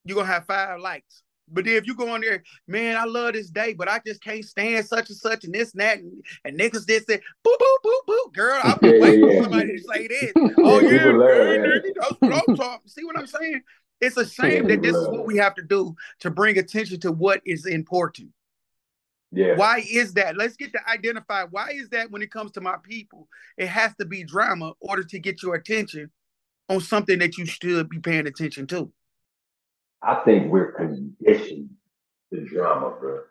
You're 0.05 0.15
gonna 0.15 0.27
have 0.31 0.45
five 0.45 0.79
likes. 0.79 1.23
But 1.49 1.63
then 1.65 1.75
if 1.75 1.87
you 1.87 1.95
go 1.95 2.09
on 2.13 2.21
there, 2.21 2.43
man, 2.67 2.97
I 2.97 3.05
love 3.05 3.33
this 3.33 3.49
day, 3.49 3.73
but 3.73 3.87
I 3.87 4.01
just 4.05 4.21
can't 4.21 4.43
stand 4.43 4.85
such 4.85 5.09
and 5.09 5.17
such 5.17 5.45
and 5.45 5.53
this 5.53 5.71
and 5.71 5.79
that, 5.81 5.97
and, 5.99 6.23
and 6.43 6.59
niggas 6.59 6.85
this 6.85 7.05
that, 7.05 7.21
boo 7.43 7.55
boo 7.57 7.77
boo 7.83 8.01
boo, 8.05 8.31
girl, 8.33 8.59
I've 8.63 8.81
been 8.81 8.95
Yeah, 8.95 9.01
waiting 9.01 9.25
yeah. 9.29 9.37
for 9.37 9.43
somebody 9.43 9.77
to 9.77 9.83
say 9.83 10.07
this. 10.07 10.33
Oh 10.59 10.79
yeah, 10.81 10.89
people 10.89 11.19
love 11.19 11.29
man, 11.29 11.61
that. 11.63 11.83
nigga, 11.85 11.93
that's 12.01 12.15
what 12.21 12.33
I'm 12.33 12.55
talking. 12.55 12.87
See 12.89 13.05
what 13.05 13.17
I'm 13.17 13.27
saying? 13.27 13.61
It's 13.99 14.17
a 14.17 14.27
shame 14.27 14.67
that 14.67 14.81
this 14.81 14.95
is 14.95 15.07
what 15.09 15.25
we 15.25 15.37
have 15.37 15.55
to 15.55 15.63
do 15.63 15.95
to 16.19 16.29
bring 16.29 16.57
attention 16.57 16.99
to 17.01 17.11
what 17.11 17.41
is 17.45 17.65
important. 17.65 18.29
Yeah. 19.31 19.55
Why 19.55 19.83
is 19.89 20.13
that? 20.13 20.37
Let's 20.37 20.55
get 20.55 20.71
to 20.73 20.79
identify 20.89 21.43
why 21.49 21.69
is 21.73 21.89
that 21.89 22.11
when 22.11 22.21
it 22.21 22.31
comes 22.31 22.51
to 22.51 22.61
my 22.61 22.75
people, 22.83 23.27
it 23.57 23.67
has 23.67 23.95
to 23.95 24.05
be 24.05 24.23
drama 24.23 24.67
in 24.67 24.73
order 24.89 25.03
to 25.03 25.19
get 25.19 25.41
your 25.43 25.55
attention 25.55 26.11
on 26.69 26.79
something 26.79 27.19
that 27.19 27.37
you 27.37 27.45
should 27.45 27.89
be 27.89 27.99
paying 27.99 28.27
attention 28.27 28.67
to. 28.67 28.91
I 30.01 30.15
think 30.25 30.51
we're 30.51 30.73
conditioned 30.73 31.69
to 32.31 32.45
drama, 32.45 32.95
bro. 32.99 33.21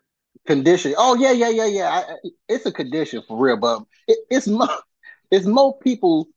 condition. 0.46 0.94
Oh 0.98 1.14
yeah, 1.14 1.32
yeah, 1.32 1.48
yeah, 1.50 1.66
yeah. 1.66 1.88
I, 1.90 2.12
I- 2.12 2.30
it's 2.48 2.66
a 2.66 2.72
condition 2.72 3.22
for 3.26 3.38
real, 3.38 3.56
but 3.56 3.82
it, 4.08 4.18
it's 4.30 4.48
more, 4.48 4.68
it's 5.30 5.46
more 5.46 5.78
people 5.78 6.28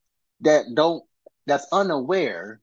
that 0.42 0.66
don't 0.76 1.04
that's 1.48 1.66
unaware 1.72 2.62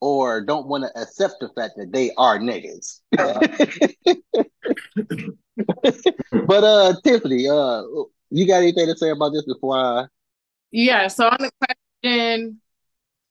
or 0.00 0.44
don't 0.44 0.66
want 0.66 0.84
to 0.84 1.00
accept 1.00 1.36
the 1.40 1.48
fact 1.56 1.74
that 1.76 1.92
they 1.92 2.12
are 2.16 2.38
niggas. 2.38 3.00
but 6.46 6.64
uh, 6.64 6.94
Tiffany, 7.02 7.48
uh, 7.48 7.82
you 8.30 8.46
got 8.46 8.58
anything 8.58 8.86
to 8.86 8.96
say 8.96 9.10
about 9.10 9.30
this 9.30 9.44
before 9.44 9.76
I? 9.76 10.06
Yeah, 10.70 11.08
so 11.08 11.26
on 11.26 11.38
the 11.40 11.50
question, 12.02 12.60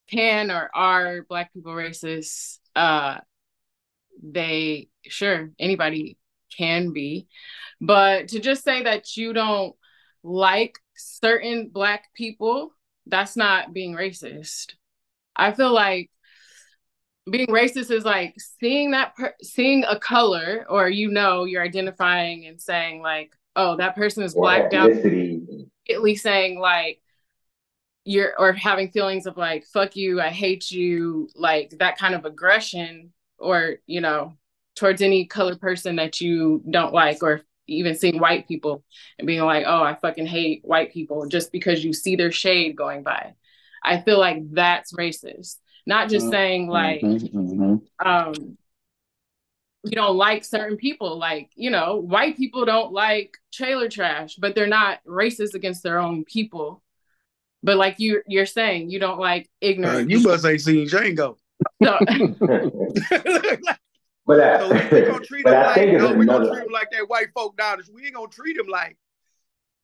can 0.10 0.52
or 0.52 0.70
are 0.74 1.24
black 1.24 1.54
people 1.54 1.74
racist? 1.74 2.60
Uh 2.76 3.18
they 4.22 4.90
sure 5.04 5.52
anybody 5.60 6.18
can 6.58 6.94
be. 6.94 7.28
But 7.82 8.30
to 8.30 8.40
just 8.40 8.64
say 8.64 8.84
that 8.84 9.18
you 9.18 9.34
don't 9.34 9.76
like 10.24 10.80
certain 10.96 11.70
black 11.70 12.06
people, 12.16 12.72
that's 13.06 13.36
not 13.36 13.74
being 13.74 13.94
racist. 13.94 14.74
I 15.36 15.52
feel 15.52 15.74
like 15.74 16.10
being 17.30 17.48
racist 17.48 17.90
is 17.92 18.06
like 18.06 18.36
seeing 18.60 18.92
that 18.92 19.16
per- 19.16 19.34
seeing 19.42 19.84
a 19.86 20.00
color 20.00 20.66
or 20.70 20.90
you 20.90 21.10
know 21.10 21.46
you're 21.46 21.64
identifying 21.64 22.46
and 22.46 22.62
saying 22.62 23.02
like 23.02 23.36
oh 23.56 23.76
that 23.78 23.96
person 23.96 24.24
is 24.24 24.36
black 24.36 24.70
down 24.70 24.92
immediately 24.92 26.16
saying 26.16 26.60
like 26.60 27.02
you're 28.04 28.34
or 28.38 28.54
having 28.54 28.92
feelings 28.92 29.26
of 29.26 29.38
like 29.38 29.66
fuck 29.66 29.96
you 29.96 30.22
i 30.22 30.30
hate 30.30 30.70
you 30.70 31.28
like 31.36 31.72
that 31.80 31.98
kind 31.98 32.14
of 32.14 32.26
aggression 32.26 33.12
or 33.40 33.78
you 33.88 34.02
know 34.02 34.34
towards 34.76 35.02
any 35.02 35.26
colored 35.26 35.60
person 35.60 35.96
that 35.96 36.22
you 36.22 36.62
don't 36.70 36.94
like 36.94 37.24
or 37.24 37.42
even 37.68 37.96
seeing 37.96 38.20
white 38.20 38.48
people 38.48 38.84
and 39.18 39.26
being 39.26 39.42
like 39.42 39.66
oh 39.66 39.82
i 39.82 39.96
fucking 39.96 40.28
hate 40.28 40.62
white 40.64 40.94
people 40.94 41.26
just 41.28 41.52
because 41.52 41.84
you 41.84 41.92
see 41.94 42.16
their 42.16 42.32
shade 42.32 42.76
going 42.76 43.02
by. 43.02 43.34
I 43.84 44.02
feel 44.02 44.20
like 44.20 44.40
that's 44.52 44.94
racist 44.94 45.58
not 45.86 46.10
just 46.10 46.26
Mhm. 46.28 46.32
saying 46.32 46.68
like 46.68 47.02
Mhm, 47.02 47.32
mhm. 47.32 47.82
um 48.06 48.58
you 49.84 49.92
don't 49.92 50.18
like 50.18 50.44
certain 50.44 50.78
people 50.78 51.18
like 51.18 51.50
you 51.56 51.70
know 51.70 51.98
white 51.98 52.36
people 52.38 52.66
don't 52.66 52.92
like 52.92 53.38
trailer 53.54 53.88
trash 53.90 54.36
but 54.36 54.56
they're 54.56 54.66
not 54.68 55.00
racist 55.06 55.54
against 55.54 55.84
their 55.84 56.00
own 56.00 56.24
people 56.26 56.82
but 57.62 57.78
like 57.78 58.00
you 58.00 58.22
you're 58.28 58.46
saying 58.48 58.90
you 58.90 59.00
don't 59.00 59.20
like 59.20 59.44
Uh, 59.44 59.50
ignorant 59.62 60.10
you 60.10 60.20
must 60.22 60.46
ain't 60.46 60.62
seen 60.62 60.88
Django. 60.88 61.38
So- 61.84 61.98
but 64.26 64.40
I, 64.40 64.60
So 64.60 64.70
we, 64.74 65.02
we 65.02 65.06
gonna 65.08 65.26
treat 65.26 65.44
but 65.44 65.52
them 65.52 65.62
I 65.62 65.66
like 65.68 65.76
think 65.76 65.94
it's 65.94 66.04
no, 66.04 66.14
we 66.16 66.26
gonna 66.26 66.50
treat 66.50 66.64
them 66.64 66.72
like 66.74 66.90
that 66.92 67.08
white 67.08 67.28
folk 67.34 67.56
down. 67.58 67.78
there. 67.78 67.86
We 67.96 68.06
ain't 68.06 68.16
gonna 68.16 68.28
treat 68.28 68.58
them 68.58 68.68
like 68.68 68.98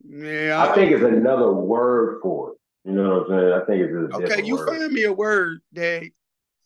yeah. 0.03 0.65
I 0.67 0.73
think 0.73 0.91
it's 0.91 1.03
another 1.03 1.51
word 1.53 2.19
for 2.23 2.53
it. 2.53 2.57
You 2.83 2.93
know 2.93 3.19
what 3.19 3.31
I'm 3.31 3.39
saying? 3.39 3.53
I 3.53 3.65
think 3.65 3.81
it's 3.83 4.13
a 4.13 4.17
okay. 4.17 4.45
You 4.45 4.55
word. 4.55 4.67
find 4.67 4.91
me 4.91 5.03
a 5.03 5.13
word 5.13 5.61
that 5.73 6.03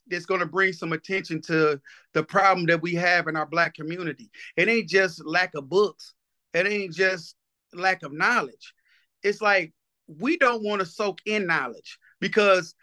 that's 0.07 0.25
gonna 0.25 0.45
bring 0.45 0.71
some 0.71 0.93
attention 0.93 1.41
to 1.41 1.79
the 2.13 2.23
problem 2.23 2.65
that 2.67 2.81
we 2.81 2.95
have 2.95 3.27
in 3.27 3.35
our 3.35 3.45
black 3.45 3.73
community. 3.73 4.29
It 4.55 4.69
ain't 4.69 4.87
just 4.87 5.25
lack 5.25 5.55
of 5.55 5.67
books. 5.67 6.13
It 6.53 6.67
ain't 6.67 6.93
just 6.93 7.35
lack 7.73 8.03
of 8.03 8.13
knowledge. 8.13 8.73
It's 9.23 9.41
like 9.41 9.73
we 10.07 10.37
don't 10.37 10.63
want 10.63 10.79
to 10.79 10.85
soak 10.85 11.19
in 11.25 11.47
knowledge 11.47 11.99
because 12.21 12.75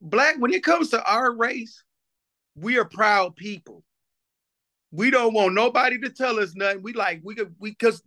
black 0.00 0.36
when 0.38 0.54
it 0.54 0.64
comes 0.64 0.90
to 0.90 1.04
our 1.04 1.34
race, 1.34 1.82
we 2.54 2.78
are 2.78 2.86
proud 2.86 3.36
people. 3.36 3.84
We 4.92 5.10
don't 5.10 5.34
want 5.34 5.54
nobody 5.54 5.98
to 6.00 6.10
tell 6.10 6.40
us 6.40 6.54
nothing. 6.54 6.82
We 6.82 6.94
like 6.94 7.20
we 7.22 7.34
could 7.34 7.54
we 7.58 7.70
because 7.70 8.02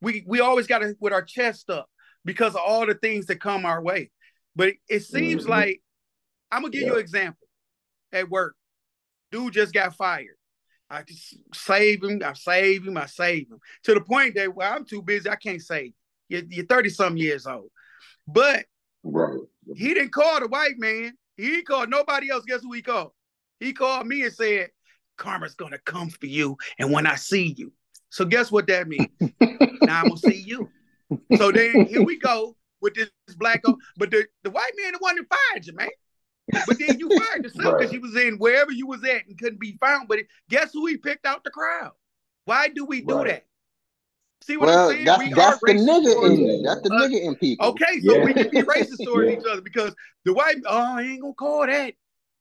we 0.00 0.24
we 0.26 0.40
always 0.40 0.66
got 0.66 0.78
to 0.80 0.96
with 0.98 1.12
our 1.12 1.22
chest 1.22 1.70
up 1.70 1.88
because 2.26 2.54
of 2.54 2.60
all 2.66 2.84
the 2.84 2.94
things 2.94 3.26
that 3.26 3.40
come 3.40 3.64
our 3.64 3.80
way. 3.82 4.10
But 4.54 4.74
it 4.88 5.00
seems 5.00 5.44
Mhm. 5.44 5.48
like 5.48 5.82
I'm 6.50 6.62
gonna 6.62 6.70
give 6.72 6.82
you 6.86 6.94
an 6.94 7.00
example 7.00 7.48
at 8.12 8.28
work. 8.28 8.54
Dude 9.32 9.52
just 9.54 9.72
got 9.74 9.96
fired. 9.96 10.36
I 10.88 11.02
just 11.02 11.36
save 11.54 12.04
him. 12.04 12.22
I 12.24 12.34
save 12.34 12.86
him. 12.86 12.96
I 12.96 13.06
save 13.06 13.50
him 13.50 13.58
to 13.84 13.94
the 13.94 14.00
point 14.00 14.34
that 14.36 14.54
well, 14.54 14.72
I'm 14.72 14.84
too 14.84 15.02
busy. 15.02 15.28
I 15.28 15.36
can't 15.36 15.60
save. 15.62 15.92
You. 16.28 16.38
You're, 16.38 16.42
you're 16.50 16.66
30 16.66 16.90
some 16.90 17.16
years 17.16 17.46
old, 17.46 17.70
but 18.26 18.66
Right. 19.02 19.38
he 19.74 19.94
didn't 19.94 20.12
call 20.12 20.40
the 20.40 20.48
white 20.48 20.78
man. 20.78 21.16
He 21.36 21.50
didn't 21.50 21.90
nobody 21.90 22.30
else. 22.30 22.44
Guess 22.44 22.62
who 22.62 22.72
he 22.72 22.82
called? 22.82 23.12
He 23.60 23.72
called 23.72 24.06
me 24.06 24.22
and 24.22 24.32
said, 24.32 24.70
Karma's 25.16 25.54
gonna 25.54 25.78
come 25.78 26.10
for 26.10 26.26
you. 26.26 26.56
And 26.78 26.92
when 26.92 27.06
I 27.06 27.16
see 27.16 27.54
you. 27.56 27.72
So 28.10 28.24
guess 28.24 28.50
what 28.50 28.66
that 28.68 28.88
means? 28.88 29.10
now 29.82 30.00
I'm 30.00 30.08
gonna 30.08 30.16
see 30.20 30.40
you. 30.40 30.70
So 31.36 31.52
then 31.52 31.86
here 31.86 32.02
we 32.02 32.18
go 32.18 32.56
with 32.80 32.94
this 32.94 33.10
black 33.36 33.62
but 33.96 34.10
the, 34.10 34.26
the 34.42 34.50
white 34.50 34.72
man 34.80 34.92
the 34.92 34.98
one 35.00 35.16
that 35.16 35.24
fired 35.52 35.66
you, 35.66 35.74
man. 35.74 35.88
But 36.66 36.78
then 36.78 36.98
you 36.98 37.08
fired 37.10 37.44
yourself 37.44 37.78
because 37.78 37.92
Right. 37.92 37.92
you 37.92 38.00
was 38.00 38.16
in 38.16 38.38
wherever 38.38 38.72
you 38.72 38.86
was 38.86 39.04
at 39.04 39.26
and 39.26 39.38
couldn't 39.38 39.60
be 39.60 39.76
found. 39.80 40.08
But 40.08 40.20
guess 40.48 40.72
who 40.72 40.86
he 40.86 40.96
picked 40.96 41.26
out 41.26 41.44
the 41.44 41.50
crowd? 41.50 41.92
Why 42.44 42.68
do 42.68 42.84
we 42.84 43.02
do 43.02 43.16
Right. 43.16 43.26
that? 43.28 43.46
See 44.42 44.56
what 44.56 44.66
Well, 44.66 44.88
I'm 44.90 44.94
saying? 44.94 45.04
that's 45.04 45.24
We 45.24 45.30
that's 45.34 45.56
are 45.56 45.60
the 45.66 45.72
racist 45.72 45.88
nigga 45.88 46.26
in 46.26 46.36
you. 46.36 46.62
That's 46.62 46.80
the 46.82 46.94
Uh, 46.94 46.98
nigga 46.98 47.20
in 47.22 47.34
people. 47.36 47.68
Okay, 47.68 48.00
so 48.00 48.16
Yeah. 48.16 48.24
we 48.24 48.32
can 48.34 48.50
be 48.50 48.62
racist 48.62 49.02
towards 49.04 49.28
Yeah. 49.30 49.36
each 49.38 49.44
other 49.50 49.60
because 49.62 49.94
the 50.24 50.32
white, 50.32 50.56
oh, 50.66 50.78
I 50.96 51.02
ain't 51.02 51.22
gonna 51.22 51.34
call 51.34 51.66
that. 51.66 51.94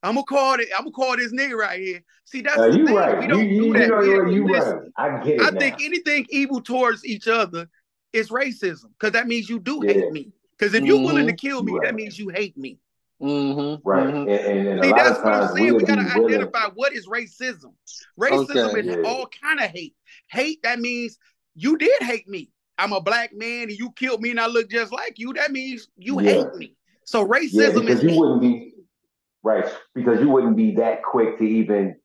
I'm 0.04 0.14
gonna 0.16 0.24
call 0.26 0.60
it. 0.60 0.68
I'm 0.78 0.84
gonna 0.84 0.92
call 0.92 1.18
this 1.18 1.34
nigga 1.34 1.56
right 1.58 1.80
here. 1.80 2.04
See, 2.26 2.42
that's 2.42 2.58
Uh, 2.58 2.68
the 2.68 2.78
you 2.78 2.86
thing. 2.86 2.96
right. 2.96 3.20
We 3.20 3.28
don't 3.28 3.50
you, 3.50 3.60
do 3.60 3.66
you, 3.68 3.74
that. 3.74 3.82
You, 3.86 3.88
know, 3.96 4.02
here. 4.04 4.28
you, 4.28 4.34
you 4.36 4.52
Listen, 4.54 4.92
right. 4.98 5.20
I 5.20 5.24
get 5.24 5.36
it 5.36 5.42
I 5.42 5.52
now. 5.52 5.60
think 5.60 5.82
anything 5.82 6.28
evil 6.30 6.62
towards 6.62 7.04
each 7.06 7.28
other 7.28 7.68
is 8.16 8.30
racism, 8.30 8.86
because 8.98 9.12
that 9.12 9.28
means 9.28 9.50
you 9.50 9.60
do 9.60 9.82
Yeah. 9.84 9.94
hate 9.94 10.12
me. 10.12 10.32
Because 10.58 10.74
if 10.74 10.86
you're 10.86 11.00
willing 11.02 11.28
to 11.28 11.34
Mhm. 11.34 11.38
kill 11.38 11.64
me, 11.64 11.74
Right. 11.74 11.82
that 11.84 11.96
means 11.96 12.18
you 12.18 12.30
hate 12.30 12.58
me. 12.58 12.80
Mm-hmm. 13.22 13.88
right. 13.88 14.08
mhm. 14.08 14.22
And, 14.22 14.30
and, 14.30 14.68
and 14.68 14.80
a 14.80 14.84
See, 14.84 14.90
lot 14.90 14.98
that's 14.98 15.18
of 15.20 15.24
what 15.24 15.34
I'm 15.34 15.48
saying. 15.56 15.64
We 15.66 15.72
we'll 15.72 15.86
gotta 15.86 16.02
be 16.04 16.20
willing. 16.20 16.34
identify 16.36 16.68
what 16.76 16.94
is 16.94 17.08
racism. 17.08 17.74
Racism 18.20 18.70
Okay. 18.72 18.80
is 18.82 18.86
Yeah. 18.88 19.02
all 19.06 19.28
kind 19.42 19.60
of 19.60 19.70
hate. 19.70 19.96
Hate 20.30 20.62
that 20.64 20.80
means 20.80 21.18
you 21.56 21.78
did 21.78 22.02
hate 22.02 22.28
me. 22.28 22.52
I'm 22.78 22.92
a 22.92 23.00
black 23.02 23.34
man 23.34 23.64
and 23.64 23.72
you 23.80 23.92
killed 23.92 24.22
me 24.22 24.32
and 24.32 24.40
I 24.40 24.48
look 24.48 24.70
just 24.70 24.92
like 24.92 25.18
you. 25.18 25.34
That 25.34 25.52
means 25.52 25.88
you 25.98 26.20
Yeah. 26.22 26.32
hate 26.32 26.56
me. 26.56 26.76
So 27.06 27.26
racism 27.26 27.82
because 27.82 27.98
is 28.00 28.04
you 28.04 28.10
hate. 28.10 28.20
wouldn't 28.20 28.42
be 28.42 28.74
right. 29.44 29.66
Because 29.94 30.20
you 30.22 30.30
wouldn't 30.30 30.58
be 30.58 30.76
that 30.76 31.02
quick 31.04 31.38
to 31.38 31.44
even 31.46 31.96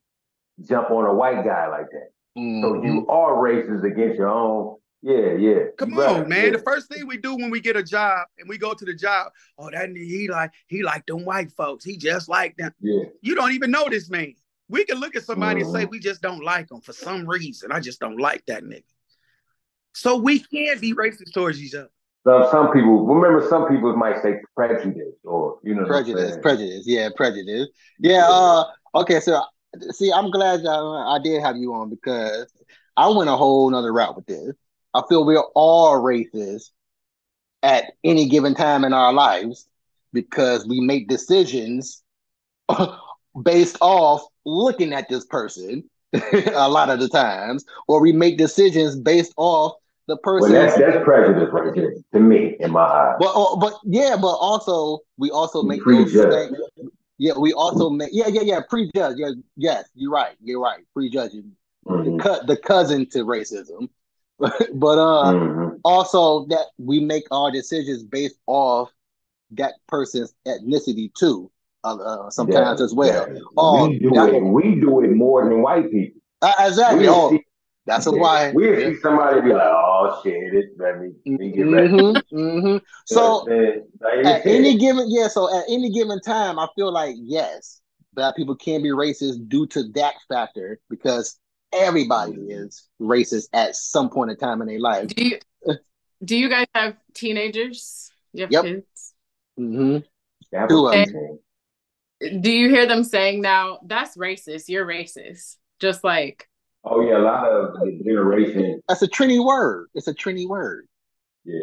jump 0.63 0.91
on 0.91 1.07
a 1.07 1.15
white 1.15 1.45
guy 1.45 1.69
like 1.69 1.87
that. 1.91 2.11
So 2.37 2.41
Mhm. 2.43 2.85
you 2.85 3.07
are 3.09 3.35
racist 3.37 3.83
against 3.83 4.17
your 4.17 4.29
own. 4.29 4.77
Yeah, 5.03 5.33
yeah. 5.33 5.59
Come 5.79 5.95
right, 5.95 6.09
on, 6.09 6.29
man. 6.29 6.45
yeah. 6.47 6.51
The 6.51 6.59
first 6.59 6.89
thing 6.89 7.07
we 7.07 7.17
do 7.17 7.35
when 7.35 7.51
we 7.51 7.61
get 7.61 7.77
a 7.77 7.83
job 7.83 8.27
and 8.39 8.49
we 8.49 8.59
go 8.59 8.75
to 8.75 8.85
the 8.85 8.95
job, 8.95 9.33
oh, 9.59 9.71
that 9.71 9.91
he 9.97 10.29
like 10.29 10.53
he 10.67 10.83
like 10.83 11.07
them 11.07 11.25
white 11.25 11.53
folks. 11.53 11.85
He 11.85 11.97
just 11.97 12.29
like 12.29 12.57
them. 12.57 12.73
Yeah. 12.81 13.05
You 13.23 13.35
don't 13.35 13.53
even 13.53 13.71
know 13.71 13.89
this 13.89 14.11
man. 14.11 14.35
We 14.69 14.85
can 14.85 14.99
look 14.99 15.17
at 15.17 15.25
somebody 15.25 15.63
and 15.63 15.71
say 15.71 15.87
Mhm. 15.87 15.91
we 15.91 16.01
just 16.01 16.23
don't 16.23 16.45
like 16.45 16.69
them 16.69 16.81
for 16.81 16.93
some 16.93 17.27
reason. 17.27 17.73
I 17.73 17.81
just 17.81 17.99
don't 17.99 18.19
like 18.19 18.45
that 18.47 18.63
nigga. 18.63 18.85
So 19.95 20.17
we 20.17 20.41
can't 20.41 20.81
be 20.81 20.95
racist 20.95 21.33
towards 21.33 21.61
each 21.63 21.75
other. 21.75 21.91
So 22.25 22.49
some 22.51 22.71
people 22.71 23.07
remember 23.07 23.49
some 23.49 23.67
people 23.69 23.97
might 23.97 24.21
say 24.23 24.41
prejudice 24.55 25.15
or 25.25 25.59
you 25.65 25.75
know 25.75 25.87
Prejudice, 25.87 26.37
prejudice, 26.43 26.85
yeah, 26.87 27.09
prejudice. 27.17 27.69
Yeah. 27.99 28.27
Uh. 28.29 28.65
Okay. 28.95 29.21
So, 29.21 29.43
see, 29.93 30.13
I'm 30.13 30.31
glad 30.31 30.65
uh, 30.67 31.09
I 31.09 31.19
did 31.23 31.43
have 31.43 31.57
you 31.57 31.73
on 31.73 31.89
because 31.89 32.53
I 32.97 33.09
went 33.09 33.31
a 33.31 33.37
whole 33.37 33.71
nother 33.71 33.93
route 33.93 34.15
with 34.15 34.27
this. 34.27 34.53
I 34.95 35.03
feel 35.09 35.25
we're 35.25 35.43
all 35.55 36.01
racist 36.03 36.71
at 37.63 37.93
any 38.05 38.29
given 38.29 38.55
time 38.55 38.85
in 38.85 38.93
our 38.93 39.13
lives 39.13 39.69
because 40.13 40.67
we 40.67 40.81
make 40.81 41.09
decisions 41.09 42.03
based 43.43 43.77
off 43.81 44.23
looking 44.45 44.93
at 44.93 45.09
this 45.09 45.25
person 45.27 45.85
a 46.55 46.69
lot 46.69 46.91
of 46.91 46.99
the 46.99 47.09
times, 47.09 47.65
or 47.87 48.01
we 48.01 48.13
make 48.13 48.37
decisions 48.37 48.97
based 48.97 49.33
off 49.37 49.75
the 50.09 50.17
Well, 50.25 50.41
person. 50.41 50.53
that's 50.53 50.77
that's 50.77 51.05
prejudice 51.05 51.49
right 51.53 51.73
there 51.75 51.93
to 52.15 52.19
me 52.21 52.57
in 52.59 52.73
my 52.73 52.81
eyes. 52.83 53.17
But 53.21 53.33
uh, 53.33 53.57
but 53.57 53.75
yeah, 53.85 54.17
but 54.21 54.35
also 54.35 55.01
we 55.19 55.31
also 55.31 55.63
You 55.63 55.69
make 55.69 55.83
prejudge. 55.83 56.51
yeah, 57.19 57.39
we 57.39 57.53
also 57.53 57.91
make 57.91 58.09
yeah, 58.13 58.27
yeah, 58.27 58.41
yeah, 58.43 58.61
prejudge. 58.69 59.19
Yeah, 59.19 59.31
yes, 59.57 59.89
you're 59.95 60.11
right. 60.11 60.35
You're 60.43 60.61
right. 60.61 60.85
Prejudging 60.95 61.53
the 61.87 61.93
Mhm. 61.93 62.21
cut 62.21 62.47
the 62.49 62.57
cousin 62.57 63.07
to 63.11 63.25
racism. 63.25 63.89
but 64.75 64.99
uh 64.99 65.33
Mhm. 65.33 65.81
also 65.85 66.47
that 66.47 66.67
we 66.79 67.01
make 67.01 67.25
our 67.31 67.51
decisions 67.51 68.03
based 68.03 68.39
off 68.47 68.91
that 69.53 69.75
person's 69.89 70.35
ethnicity 70.47 71.13
too. 71.15 71.51
Uh, 71.85 71.97
uh, 71.97 72.31
sometimes 72.31 72.81
Definitely, 72.81 72.85
as 72.85 72.95
well. 72.95 73.21
definitely. 73.21 73.43
Oh, 73.57 73.89
we 73.89 73.99
do 73.99 74.11
that- 74.11 74.35
it. 74.35 74.43
We 74.43 74.81
do 74.81 75.01
it 75.03 75.13
more 75.13 75.49
than 75.49 75.63
white 75.63 75.91
people. 75.91 76.21
Uh, 76.43 76.53
exactly. 76.61 77.07
Oh, 77.09 77.31
see, 77.31 77.45
that's 77.87 78.07
why. 78.07 78.53
we'll 78.55 78.77
see 78.77 78.97
somebody 79.01 79.41
be 79.41 79.53
like, 79.53 79.63
"Oh 79.63 80.21
shit, 80.23 80.55
it's 80.55 80.79
let 80.79 81.01
me, 81.01 81.13
let 81.27 81.41
me 81.41 81.51
get 81.53 81.71
back." 81.71 81.91
hmm 81.91 82.13
hmm 82.31 82.77
So 83.07 83.45
like 84.01 84.25
at 84.25 84.47
any 84.47 84.77
given 84.79 85.11
yeah 85.11 85.29
so 85.29 85.55
at 85.55 85.65
any 85.69 85.91
given 85.91 86.21
time 86.21 86.59
i 86.59 86.67
feel 86.75 86.93
like 86.93 87.15
yes 87.19 87.81
black 88.15 88.35
people 88.37 88.55
can 88.57 88.83
be 88.83 88.89
racist 88.91 89.49
due 89.49 89.67
to 89.67 89.85
that 89.95 90.15
factor 90.29 90.79
because 90.89 91.39
everybody 91.73 92.33
is 92.33 92.89
racist 93.01 93.49
at 93.53 93.77
some 93.77 94.11
point 94.11 94.31
in 94.31 94.37
time 94.37 94.61
in 94.61 94.69
their 94.69 94.81
life 94.81 95.07
Do 95.09 95.25
you 95.25 95.39
do 96.25 96.37
you 96.37 96.49
guys 96.49 96.67
have 96.75 96.97
teenagers? 97.15 98.11
You 98.33 98.43
have 98.43 98.51
Yep. 98.53 98.65
kids? 98.65 99.15
hmm 99.57 99.99
Two 100.69 100.87
of 100.89 100.95
insane. 100.95 101.39
Do 102.43 102.51
you 102.51 102.69
hear 102.69 102.87
them 102.87 103.03
saying 103.05 103.41
now, 103.41 103.79
that's 103.87 104.17
racist, 104.17 104.69
you're 104.69 104.85
racist? 104.87 105.57
Just 105.79 106.05
like 106.05 106.49
Oh 106.85 107.01
yeah, 107.03 107.19
a 107.19 107.21
lot 107.21 107.47
of 107.49 107.75
the 107.75 108.01
generation. 108.05 108.81
that's 108.89 109.03
a 109.03 109.09
trini 109.09 109.45
word 109.45 109.89
it's 109.95 110.09
a 110.09 110.15
trini 110.15 110.49
word 110.49 110.87
Yeah, 111.45 111.55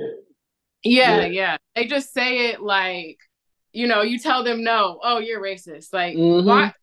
Yeah, 0.83 1.19
Yeah. 1.21 1.25
yeah. 1.25 1.57
They 1.75 1.85
just 1.85 2.13
say 2.13 2.49
it 2.49 2.61
like, 2.61 3.19
you 3.73 3.87
know, 3.87 4.01
you 4.01 4.17
tell 4.19 4.43
them 4.43 4.63
no, 4.63 4.99
oh, 5.03 5.19
you're 5.19 5.41
racist. 5.41 5.93
Like, 5.93 6.15
Mhm. 6.15 6.45
why? 6.45 6.73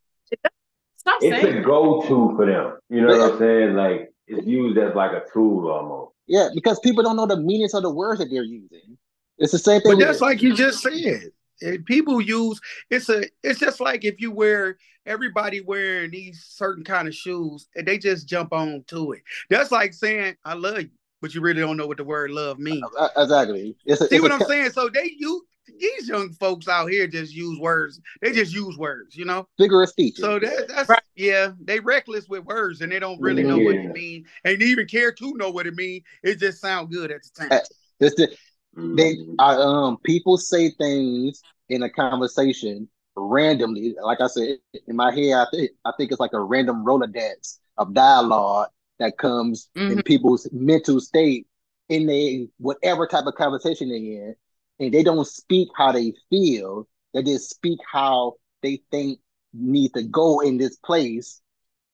Stop 1.07 1.19
it's 1.23 1.41
saying 1.43 1.59
a 1.59 1.63
go-to 1.63 2.35
for 2.37 2.47
them. 2.47 2.79
You 2.89 3.03
know 3.03 3.19
what 3.19 3.33
I'm 3.33 3.39
saying? 3.39 3.75
Like 3.75 4.13
it's 4.27 4.47
used 4.47 4.79
as 4.79 4.95
like 4.95 5.13
a 5.13 5.23
tool 5.33 5.69
almost. 5.71 6.13
yeah 6.27 6.49
because 6.55 6.81
people 6.81 7.03
don't 7.03 7.17
know 7.17 7.27
the 7.27 7.37
meanings 7.37 7.75
of 7.75 7.83
the 7.83 7.91
words 7.91 8.19
that 8.21 8.31
they're 8.31 8.43
using 8.43 8.97
it's 9.37 9.53
the 9.53 9.59
same 9.59 9.81
thing 9.83 9.91
But 9.93 9.99
with- 9.99 10.07
that's 10.07 10.21
like 10.23 10.41
you 10.43 10.55
just 10.55 10.81
said. 10.81 11.31
And 11.61 11.85
people 11.87 12.21
use 12.21 12.59
it's 12.91 13.09
a 13.11 13.25
it's 13.43 13.61
just 13.61 13.81
like 13.81 14.05
if 14.05 14.21
you 14.21 14.31
wear 14.33 14.77
everybody 15.07 15.61
wearing 15.61 16.11
these 16.11 16.43
certain 16.49 16.83
kind 16.85 17.07
of 17.07 17.15
shoes 17.15 17.69
and 17.77 17.87
they 17.87 17.99
just 17.99 18.27
jump 18.27 18.53
on 18.53 18.83
to 18.89 19.13
it. 19.13 19.23
That's 19.51 19.71
like 19.71 19.93
saying 19.93 20.37
I 20.45 20.55
love 20.55 20.81
you, 20.81 20.91
but 21.21 21.35
you 21.35 21.41
really 21.43 21.61
don't 21.61 21.77
know 21.77 21.87
what 21.87 21.99
the 21.99 22.05
word 22.05 22.31
love 22.31 22.59
means. 22.59 22.83
Uh, 22.99 23.09
exactly 23.17 23.77
it's 23.85 24.01
a, 24.01 24.09
See 24.09 24.17
it's 24.17 24.23
what 24.23 24.33
a 24.33 24.35
I'm 24.37 24.41
saying? 24.43 24.71
So 24.71 24.89
they 24.89 25.13
you 25.19 25.45
these 25.67 26.09
young 26.09 26.33
folks 26.33 26.69
out 26.69 26.91
here 26.91 27.07
just 27.07 27.35
use 27.35 27.59
words. 27.59 28.01
They 28.21 28.33
just 28.33 28.55
use 28.55 28.77
words, 28.77 29.17
you 29.17 29.25
know. 29.25 29.49
figure 29.59 29.83
of 29.83 29.89
speech 29.89 30.17
So 30.19 30.39
that, 30.39 30.69
that's 30.69 30.89
Right. 30.89 31.03
yeah, 31.17 31.53
they 31.61 31.81
reckless 31.81 32.29
with 32.29 32.45
words 32.45 32.81
and 32.81 32.91
they 32.91 32.99
don't 32.99 33.21
really 33.21 33.45
know 33.45 33.59
what 33.59 33.75
Yeah. 33.77 33.83
it 33.83 33.93
mean 33.95 34.27
and 34.45 34.61
they 34.61 34.67
even 34.67 34.87
care 34.87 35.13
to 35.13 35.35
know 35.35 35.51
what 35.51 35.67
it 35.67 35.75
mean. 35.75 36.03
It 36.23 36.39
just 36.39 36.61
sound 36.61 36.91
good 36.91 37.11
at 37.11 37.23
the 37.23 37.31
time. 37.49 37.61
It's 38.01 38.15
the, 38.17 38.37
they 38.77 39.15
Mhm. 39.17 39.37
I, 39.39 39.55
um 39.55 39.99
people 40.05 40.37
say 40.37 40.71
things 40.71 41.43
in 41.69 41.83
a 41.85 41.91
conversation 41.91 42.89
randomly 43.17 43.95
like 44.03 44.21
i 44.21 44.27
said 44.27 44.59
in 44.89 44.97
my 44.97 45.15
head 45.15 45.35
i 45.35 45.47
think 45.53 45.71
i 45.85 45.93
think 45.97 46.11
it's 46.11 46.19
like 46.21 46.33
a 46.33 46.41
random 46.41 46.85
rolodex 46.85 47.59
of 47.79 47.95
dialogue 47.95 48.69
that 48.99 49.17
comes 49.17 49.69
in 49.77 50.03
people's 50.03 50.49
mental 50.53 51.01
state 51.01 51.47
in 51.89 52.11
a 52.11 52.49
whatever 52.59 53.07
type 53.07 53.27
of 53.27 53.35
conversation 53.35 53.89
they're 53.89 53.99
in 53.99 54.35
and 54.79 54.93
they 54.93 55.03
don't 55.03 55.27
speak 55.27 55.69
how 55.77 55.93
they 55.93 56.13
feel 56.31 56.87
they 57.13 57.23
just 57.23 57.51
speak 57.51 57.79
how 57.91 58.35
they 58.63 58.81
think 58.91 59.19
need 59.53 59.93
to 59.95 60.03
go 60.03 60.41
in 60.41 60.59
this 60.59 60.77
place 60.77 61.41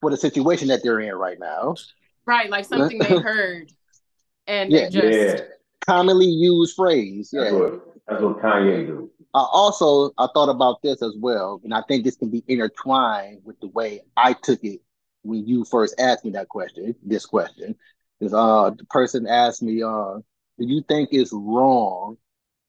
for 0.01 0.11
the 0.11 0.17
situation 0.17 0.69
that 0.69 0.83
they're 0.83 1.01
in 1.01 1.15
right 1.15 1.39
now 1.39 1.75
Right, 2.27 2.51
like 2.51 2.65
something 2.65 3.03
they 3.03 3.17
heard. 3.17 3.73
And 4.47 4.73
Yeah. 4.73 4.81
they 4.81 4.89
just 4.89 5.37
yeah, 5.37 5.41
commonly 5.87 6.27
used 6.27 6.75
phrase 6.77 7.31
that's 7.33 7.51
yeah 7.51 7.59
what 7.59 7.81
that's 8.07 8.23
what 8.23 8.39
Kanye 8.39 8.87
do. 8.87 9.11
I 9.35 9.47
also 9.53 10.13
I 10.19 10.29
thought 10.35 10.49
about 10.49 10.83
this 10.83 11.03
as 11.03 11.15
well, 11.19 11.61
and 11.65 11.73
I 11.75 11.83
think 11.89 12.05
this 12.05 12.17
can 12.17 12.31
be 12.31 12.45
intertwined 12.49 13.41
with 13.45 13.59
the 13.61 13.69
way 13.69 14.01
I 14.17 14.33
took 14.35 14.65
it 14.65 14.81
when 15.23 15.47
you 15.47 15.65
first 15.65 15.95
asked 16.01 16.25
me 16.25 16.33
that 16.33 16.49
question. 16.49 16.95
This 17.03 17.27
question 17.27 17.77
is 18.21 18.35
uh 18.35 18.71
the 18.77 18.85
person 18.87 19.27
asked 19.27 19.63
me 19.63 19.83
uh 19.83 20.19
do 20.59 20.67
you 20.67 20.83
think 20.89 21.11
it's 21.13 21.33
wrong 21.33 22.17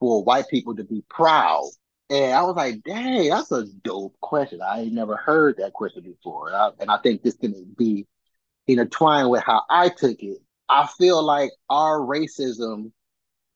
for 0.02 0.22
white 0.22 0.50
people 0.50 0.76
to 0.76 0.84
be 0.84 1.06
proud? 1.10 1.70
And 2.10 2.34
I 2.34 2.44
was 2.44 2.58
like, 2.58 2.84
dang, 2.84 3.30
that's 3.30 3.54
a 3.54 3.66
dope 3.86 4.20
question. 4.20 4.60
I 4.62 4.82
ain't 4.82 4.94
never 4.94 5.16
heard 5.16 5.56
that 5.58 5.72
question 5.72 6.04
before, 6.04 6.48
and 6.48 6.58
I, 6.58 6.70
and 6.82 6.92
I 6.92 6.98
think 6.98 7.22
this 7.24 7.36
can 7.36 7.74
be 7.78 8.06
intertwined 8.68 9.30
with 9.30 9.44
how 9.46 9.64
I 9.70 9.88
took 9.88 10.22
it. 10.22 10.40
I 10.68 10.88
feel 10.98 11.24
like 11.24 11.52
our 11.70 12.00
racism 12.00 12.92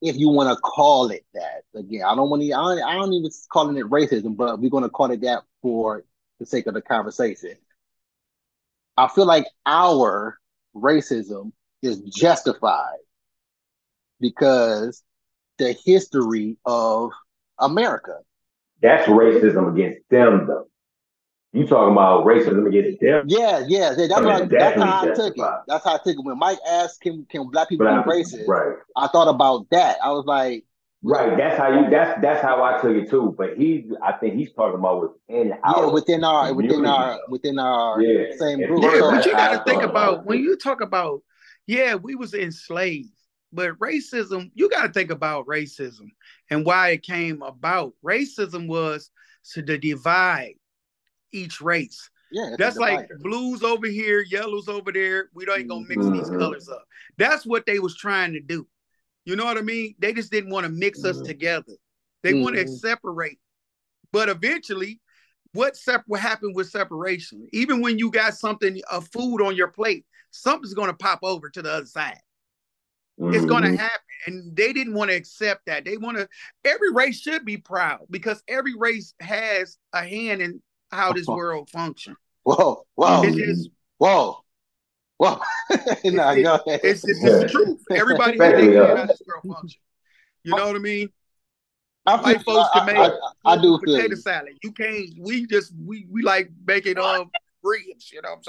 if 0.02 0.18
you 0.18 0.30
want 0.30 0.56
to 0.56 0.62
call 0.62 1.10
it 1.10 1.26
that. 1.34 1.64
Again, 1.74 2.04
I 2.06 2.16
don't 2.16 2.30
want 2.30 2.42
to. 2.44 2.54
I 2.54 2.58
don't, 2.58 2.84
I 2.84 2.96
don't 2.96 3.14
even 3.14 3.32
calling 3.52 3.78
it 3.78 3.86
racism, 3.86 4.38
but 4.38 4.60
we're 4.60 4.70
going 4.70 4.84
to 4.84 4.90
call 4.90 5.12
it 5.12 5.22
that 5.22 5.44
for 5.62 6.04
the 6.40 6.46
sake 6.46 6.68
of 6.68 6.74
the 6.74 6.82
conversation. 6.82 7.56
I 8.98 9.08
feel 9.08 9.26
like 9.26 9.46
our 9.66 10.38
racism 10.76 11.52
is 11.82 12.02
justified 12.02 13.00
because 14.20 15.04
the 15.58 15.76
history 15.86 16.58
of 16.66 17.12
America. 17.60 18.18
That's 18.82 19.08
racism 19.08 19.72
against 19.74 20.02
them, 20.10 20.48
though. 20.48 20.68
You 21.54 21.66
talking 21.66 21.94
about 21.94 22.26
racism 22.26 22.68
against 22.68 23.00
them? 23.00 23.26
Yeah, 23.28 23.64
yeah, 23.66 23.94
yeah, 23.98 24.08
that's, 24.10 24.12
I 24.14 24.20
mean, 24.20 24.28
what, 24.28 24.50
that's 24.50 24.82
how 24.82 25.02
I 25.10 25.14
took 25.14 25.38
it. 25.38 25.46
That's 25.68 25.86
how 25.86 25.94
I 25.96 25.98
took 25.98 26.18
it. 26.18 26.24
When 26.24 26.38
Mike 26.38 26.60
asked, 26.68 27.00
"Can 27.00 27.26
can 27.30 27.50
black 27.50 27.70
people 27.70 27.86
Black 27.86 28.06
be 28.06 28.12
people, 28.24 28.40
racist?" 28.40 28.48
right? 28.48 28.76
I 28.98 29.08
thought 29.08 29.30
about 29.30 29.66
that. 29.72 29.98
I 30.04 30.10
was 30.12 30.26
like, 30.26 30.66
Right. 31.08 31.38
That's 31.38 31.56
how 31.58 31.70
you. 31.70 31.88
That's 31.90 32.20
that's 32.20 32.42
how 32.42 32.64
I 32.64 32.82
took 32.82 32.98
it 32.98 33.10
too. 33.12 33.36
But 33.38 33.58
he, 33.58 33.86
I 34.04 34.14
think 34.14 34.34
he's 34.34 34.52
talking 34.54 34.80
about 34.80 35.02
within 35.30 35.50
yeah, 35.50 35.56
our. 35.64 35.94
within 35.94 36.24
our 36.24 36.52
within 36.54 36.86
our 36.86 37.20
within 37.30 37.60
our 37.60 38.02
Yeah. 38.02 38.36
same 38.40 38.60
Yeah, 38.60 38.68
group. 38.68 38.84
Yeah, 38.84 39.00
So- 39.00 39.12
but 39.12 39.26
you 39.26 39.32
got 39.34 39.52
to 39.66 39.72
think 39.72 39.84
about 39.84 40.14
about 40.14 40.26
when 40.26 40.40
you 40.40 40.58
talk 40.58 40.82
about, 40.82 41.22
yeah, 41.68 41.94
we 41.94 42.16
was 42.16 42.34
enslaved, 42.34 43.12
but 43.52 43.78
racism, 43.80 44.52
you 44.54 44.70
got 44.70 44.84
to 44.84 44.94
think 44.94 45.12
about 45.12 45.48
racism 45.48 46.12
and 46.50 46.66
why 46.66 46.90
it 46.90 47.04
came 47.04 47.42
about. 47.42 47.94
Racism 48.04 48.68
was 48.68 49.12
to 49.54 49.62
divide 49.62 50.56
each 51.32 51.62
race. 51.62 52.10
Yeah, 52.32 52.56
That's 52.58 52.78
like 52.78 53.10
blues 53.22 53.64
over 53.64 53.88
here, 53.88 54.22
yellows 54.22 54.68
over 54.68 54.92
there. 54.92 55.30
We 55.34 55.46
don't 55.46 55.60
ain't 55.60 55.70
gonna 55.70 55.86
mix 55.88 56.10
these 56.10 56.30
Mhm. 56.30 56.38
colors 56.38 56.70
up. 56.70 56.86
That's 57.18 57.46
what 57.46 57.66
they 57.66 57.80
was 57.80 57.96
trying 57.96 58.34
to 58.34 58.42
do. 58.42 58.68
You 59.26 59.36
know 59.36 59.46
what 59.46 59.58
I 59.58 59.62
mean? 59.62 59.96
They 60.00 60.14
just 60.14 60.32
didn't 60.32 60.50
want 60.50 60.66
to 60.66 60.72
mix 60.72 61.04
us 61.06 61.22
Mhm. 61.22 61.26
together. 61.26 61.74
They 62.24 62.34
want 62.34 62.56
to 62.56 62.68
separate. 62.68 63.40
But 64.12 64.30
eventually, 64.30 65.00
what 65.54 65.78
sep- 65.78 66.04
what 66.08 66.20
happened 66.20 66.56
with 66.56 66.70
separation? 66.70 67.48
Even 67.54 67.82
when 67.82 68.00
you 68.00 68.12
got 68.12 68.34
something, 68.36 68.82
a 68.92 69.02
food 69.02 69.42
on 69.42 69.56
your 69.56 69.70
plate, 69.70 70.06
something's 70.32 70.74
gonna 70.74 70.94
pop 70.94 71.20
over 71.22 71.50
to 71.50 71.62
the 71.62 71.72
other 71.72 71.86
side. 71.86 72.20
It's 73.18 73.46
gonna 73.46 73.70
Mhm. 73.70 73.78
happen. 73.78 74.00
And 74.28 74.56
they 74.56 74.74
didn't 74.74 74.94
want 74.94 75.12
to 75.12 75.16
accept 75.16 75.68
that. 75.68 75.86
They 75.86 75.98
want 75.98 76.18
to 76.18 76.28
every 76.64 76.92
race 76.92 77.20
should 77.20 77.46
be 77.46 77.58
proud 77.58 78.02
because 78.10 78.42
every 78.48 78.74
race 78.76 79.14
has 79.20 79.78
a 79.94 80.04
hand 80.04 80.42
in 80.42 80.62
how 80.92 81.14
this 81.14 81.28
world 81.28 81.70
functions. 81.70 82.18
Whoa, 82.44 82.86
whoa, 82.96 83.24
It's 83.24 83.36
just 83.38 83.70
whoa, 83.98 84.44
whoa. 85.18 85.40
no, 86.06 86.30
it- 86.32 86.44
go 86.44 86.56
ahead. 86.56 86.80
It's, 86.84 87.08
it's 87.08 87.22
just 87.22 87.42
the 87.42 87.48
truth. 87.50 87.82
Everybody 87.92 88.38
has 88.38 88.54
uh, 88.54 88.58
hand 88.58 88.98
how 88.98 89.06
this 89.06 89.22
world 89.28 89.56
function. 89.56 89.82
You 90.44 90.56
know 90.56 90.68
what 90.68 90.76
I 90.76 90.80
mean? 90.80 91.10
I, 92.08 92.18
White 92.22 92.44
feel- 92.44 92.56
folks 92.56 92.70
I, 92.74 92.78
can 92.80 92.86
make 92.88 92.98
I, 92.98 93.06
I, 93.08 93.54
I 93.54 93.56
do 93.56 93.80
feel 93.80 93.96
potato 93.96 94.10
you. 94.10 94.16
salad. 94.16 94.58
You 94.64 94.72
can't. 94.72 95.10
We 95.20 95.48
just 95.48 95.74
we 95.76 96.06
we 96.12 96.22
like 96.22 96.52
making 96.68 96.98
um 97.00 97.32
ribs. 97.64 98.12
You 98.12 98.22
know 98.22 98.36
what 98.36 98.38
I'm 98.38 98.44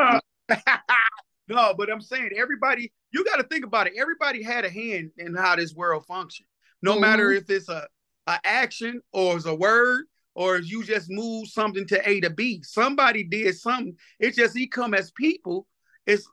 saying? 0.00 0.20
no, 1.48 1.74
but 1.76 1.90
I'm 1.90 2.00
saying 2.00 2.30
everybody. 2.36 2.92
You 3.10 3.24
got 3.24 3.36
to 3.36 3.44
think 3.44 3.64
about 3.64 3.86
it. 3.86 3.94
Everybody 3.98 4.42
had 4.42 4.64
a 4.64 4.70
hand 4.70 5.10
in 5.18 5.34
how 5.34 5.56
this 5.56 5.74
world 5.74 6.06
functions. 6.06 6.48
No 6.82 6.92
mm-hmm. 6.92 7.00
matter 7.02 7.32
if 7.32 7.50
it's 7.50 7.68
a, 7.68 7.86
a 8.26 8.38
action 8.44 9.00
or 9.12 9.36
it's 9.36 9.46
a 9.46 9.54
word 9.54 10.04
or 10.34 10.56
if 10.56 10.70
you 10.70 10.82
just 10.82 11.10
move 11.10 11.48
something 11.48 11.86
to 11.88 12.08
A 12.08 12.20
to 12.20 12.30
B. 12.30 12.62
Somebody 12.62 13.24
did 13.24 13.56
something. 13.56 13.96
It's 14.18 14.36
just 14.36 14.56
he 14.56 14.66
come 14.66 14.94
as 14.94 15.10
people. 15.12 15.66
It's 16.06 16.28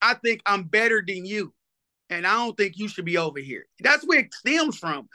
I 0.00 0.14
think 0.14 0.42
I'm 0.46 0.64
better 0.64 1.02
than 1.06 1.24
you, 1.24 1.52
and 2.10 2.26
I 2.26 2.34
don't 2.34 2.56
think 2.56 2.76
you 2.76 2.88
should 2.88 3.04
be 3.04 3.18
over 3.18 3.40
here. 3.40 3.66
That's 3.80 4.06
where 4.06 4.20
it 4.20 4.34
stems 4.34 4.78
from. 4.78 5.08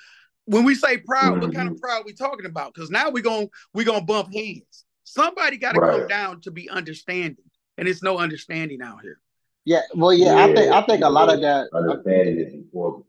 When 0.46 0.66
we 0.66 0.76
say 0.76 0.98
proud, 0.98 1.42
what 1.42 1.54
kind 1.54 1.70
of 1.70 1.76
mm-hmm. 1.76 1.82
pride 1.82 2.04
we 2.06 2.14
talking 2.14 2.46
about? 2.46 2.74
Because 2.74 2.90
now 2.90 3.10
we're 3.10 3.24
gonna 3.24 3.48
we're 3.74 3.86
gonna 3.86 4.04
bump 4.04 4.34
heads. 4.34 4.86
Somebody 5.06 5.58
got 5.58 5.74
to 5.74 5.80
come 5.80 6.08
down 6.08 6.42
to 6.42 6.52
be 6.52 6.70
understanding, 6.70 7.46
and 7.78 7.88
it's 7.88 8.04
no 8.04 8.18
understanding 8.18 8.82
out 8.82 9.02
here. 9.02 9.20
Yeah, 9.66 9.82
well, 9.94 10.14
yeah, 10.14 10.44
I 10.44 10.54
think 10.54 10.72
I 10.72 10.82
think 10.82 11.04
a 11.04 11.10
lot 11.10 11.34
of 11.34 11.40
that. 11.42 11.70
understanding 11.74 12.38
is 12.40 12.54
important. 12.54 13.06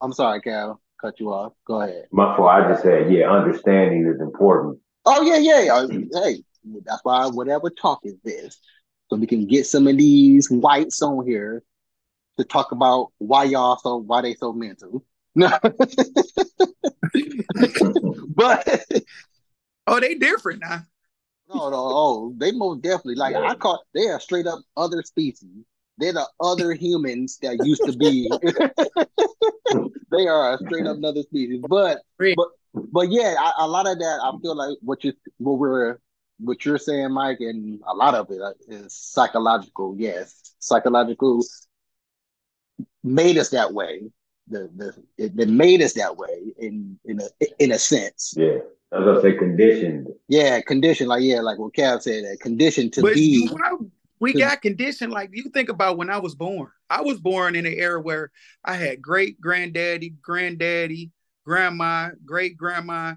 I'm 0.00 0.12
sorry, 0.12 0.40
Cal, 0.40 0.80
cut 1.00 1.20
you 1.20 1.32
off. 1.32 1.52
Go 1.66 1.80
ahead. 1.82 2.06
My 2.10 2.36
fault. 2.36 2.50
I 2.50 2.68
just 2.68 2.82
said, 2.82 3.12
yeah, 3.12 3.30
understanding 3.30 4.06
is 4.12 4.20
important. 4.20 4.80
Oh 5.06 5.22
yeah, 5.22 5.38
yeah. 5.38 5.86
Hey, 6.12 6.42
that's 6.84 7.00
why 7.04 7.26
whatever 7.28 7.70
talk 7.70 8.00
is 8.04 8.16
this, 8.24 8.58
so 9.08 9.16
we 9.16 9.26
can 9.26 9.46
get 9.46 9.66
some 9.66 9.86
of 9.86 9.96
these 9.96 10.50
whites 10.50 11.00
on 11.02 11.24
here 11.26 11.62
to 12.36 12.44
talk 12.44 12.72
about 12.72 13.12
why 13.18 13.44
y'all 13.44 13.76
so 13.78 13.98
why 13.98 14.22
they 14.22 14.34
so 14.34 14.52
mental. 14.52 15.04
No, 15.36 15.50
but 18.28 18.88
Oh, 19.86 20.00
they 20.00 20.14
different 20.14 20.62
now. 20.62 20.82
No, 21.48 21.70
no, 21.70 21.76
oh, 21.76 22.34
they 22.36 22.52
most 22.52 22.82
definitely 22.82 23.16
like 23.16 23.34
I 23.34 23.54
call 23.54 23.82
they 23.94 24.08
are 24.08 24.20
straight 24.20 24.46
up 24.46 24.60
other 24.76 25.02
species. 25.02 25.64
They're 25.98 26.12
the 26.12 26.26
other 26.40 26.72
humans 26.72 27.38
that 27.42 27.64
used 27.64 27.84
to 27.84 27.92
be. 27.96 28.30
they 30.10 30.26
are 30.26 30.54
a 30.54 30.58
straight 30.58 30.86
up 30.86 30.96
another 30.96 31.22
species, 31.22 31.60
but 31.68 32.00
Really? 32.18 32.34
but 32.36 32.48
but 32.92 33.10
yeah, 33.10 33.34
I, 33.38 33.52
a 33.58 33.68
lot 33.68 33.86
of 33.86 33.98
that 33.98 34.20
I 34.22 34.32
feel 34.40 34.56
like 34.56 34.76
what 34.80 35.04
you 35.04 35.12
what 35.38 35.58
we're 35.58 35.98
what 36.38 36.64
you're 36.64 36.78
saying, 36.78 37.12
Mike, 37.12 37.38
and 37.40 37.80
a 37.86 37.94
lot 37.94 38.14
of 38.14 38.30
it 38.30 38.40
uh, 38.40 38.88
psychological. 38.88 39.94
Yes, 39.96 40.54
psychological 40.58 41.42
made 43.02 43.38
us 43.38 43.50
that 43.50 43.72
way. 43.72 44.02
The 44.48 44.70
the 44.74 44.94
it, 45.16 45.38
it 45.38 45.48
made 45.48 45.80
us 45.82 45.92
that 45.94 46.16
way 46.16 46.52
in 46.58 46.98
in 47.04 47.20
a 47.20 47.28
in 47.58 47.72
a 47.72 47.78
sense. 47.78 48.34
Yeah. 48.36 48.58
I 48.94 48.98
was 48.98 49.06
gonna 49.06 49.20
say 49.22 49.36
conditioned. 49.36 50.08
Yeah, 50.28 50.60
condition 50.60 51.08
like 51.08 51.22
yeah, 51.22 51.40
like 51.40 51.58
what 51.58 51.74
Cal 51.74 52.00
said, 52.00 52.24
that 52.24 52.38
condition 52.40 52.90
to 52.92 53.02
but 53.02 53.14
be. 53.14 53.20
you, 53.22 53.56
I- 53.64 53.76
we 54.20 54.32
to- 54.32 54.38
got 54.38 54.62
conditioned 54.62 55.12
like 55.12 55.30
you 55.32 55.50
think 55.50 55.68
about 55.68 55.98
when 55.98 56.08
I 56.08 56.18
was 56.18 56.34
born. 56.34 56.68
I 56.88 57.02
was 57.02 57.18
born 57.20 57.56
in 57.56 57.66
an 57.66 57.74
era 57.74 58.00
where 58.00 58.30
I 58.64 58.74
had 58.74 59.02
great 59.02 59.40
granddaddy, 59.40 60.14
granddaddy, 60.22 61.10
grandma, 61.44 62.10
great 62.24 62.56
grandma, 62.56 63.14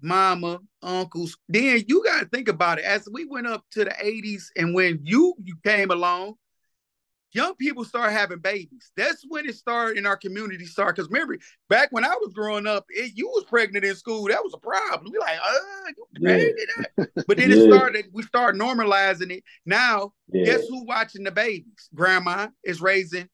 mama, 0.00 0.60
uncles. 0.82 1.36
Then 1.48 1.84
you 1.86 2.02
got 2.02 2.20
to 2.20 2.26
think 2.26 2.48
about 2.48 2.78
it. 2.78 2.84
As 2.84 3.06
we 3.12 3.26
went 3.26 3.46
up 3.46 3.64
to 3.72 3.84
the 3.84 3.90
80s 3.90 4.44
and 4.56 4.74
when 4.74 5.00
you, 5.04 5.34
you 5.44 5.56
came 5.62 5.90
along, 5.90 6.34
young 7.32 7.54
people 7.54 7.84
start 7.84 8.12
having 8.12 8.38
babies. 8.38 8.90
That's 8.96 9.24
when 9.28 9.46
it 9.48 9.54
started 9.54 9.98
in 9.98 10.06
our 10.06 10.16
community 10.16 10.64
start. 10.66 10.96
Because 10.96 11.10
remember, 11.10 11.38
back 11.68 11.88
when 11.92 12.04
I 12.04 12.14
was 12.20 12.32
growing 12.34 12.66
up, 12.66 12.86
it, 12.88 13.12
you 13.14 13.28
was 13.28 13.44
pregnant 13.44 13.84
in 13.84 13.94
school. 13.94 14.28
That 14.28 14.42
was 14.42 14.54
a 14.54 14.58
problem. 14.58 15.12
We 15.12 15.18
like, 15.18 15.38
uh, 15.38 15.92
you 15.96 16.06
Yeah. 16.20 17.06
But 17.26 17.36
then 17.36 17.52
it 17.52 17.62
started, 17.62 18.06
we 18.12 18.22
start 18.24 18.56
normalizing 18.56 19.30
it. 19.30 19.44
Now 19.64 20.12
Yeah. 20.32 20.44
Guess 20.44 20.68
who 20.68 20.84
watching 20.84 21.24
the 21.24 21.30
babies? 21.30 21.88
Grandma 21.94 22.48
is 22.64 22.80
raising 22.80 23.28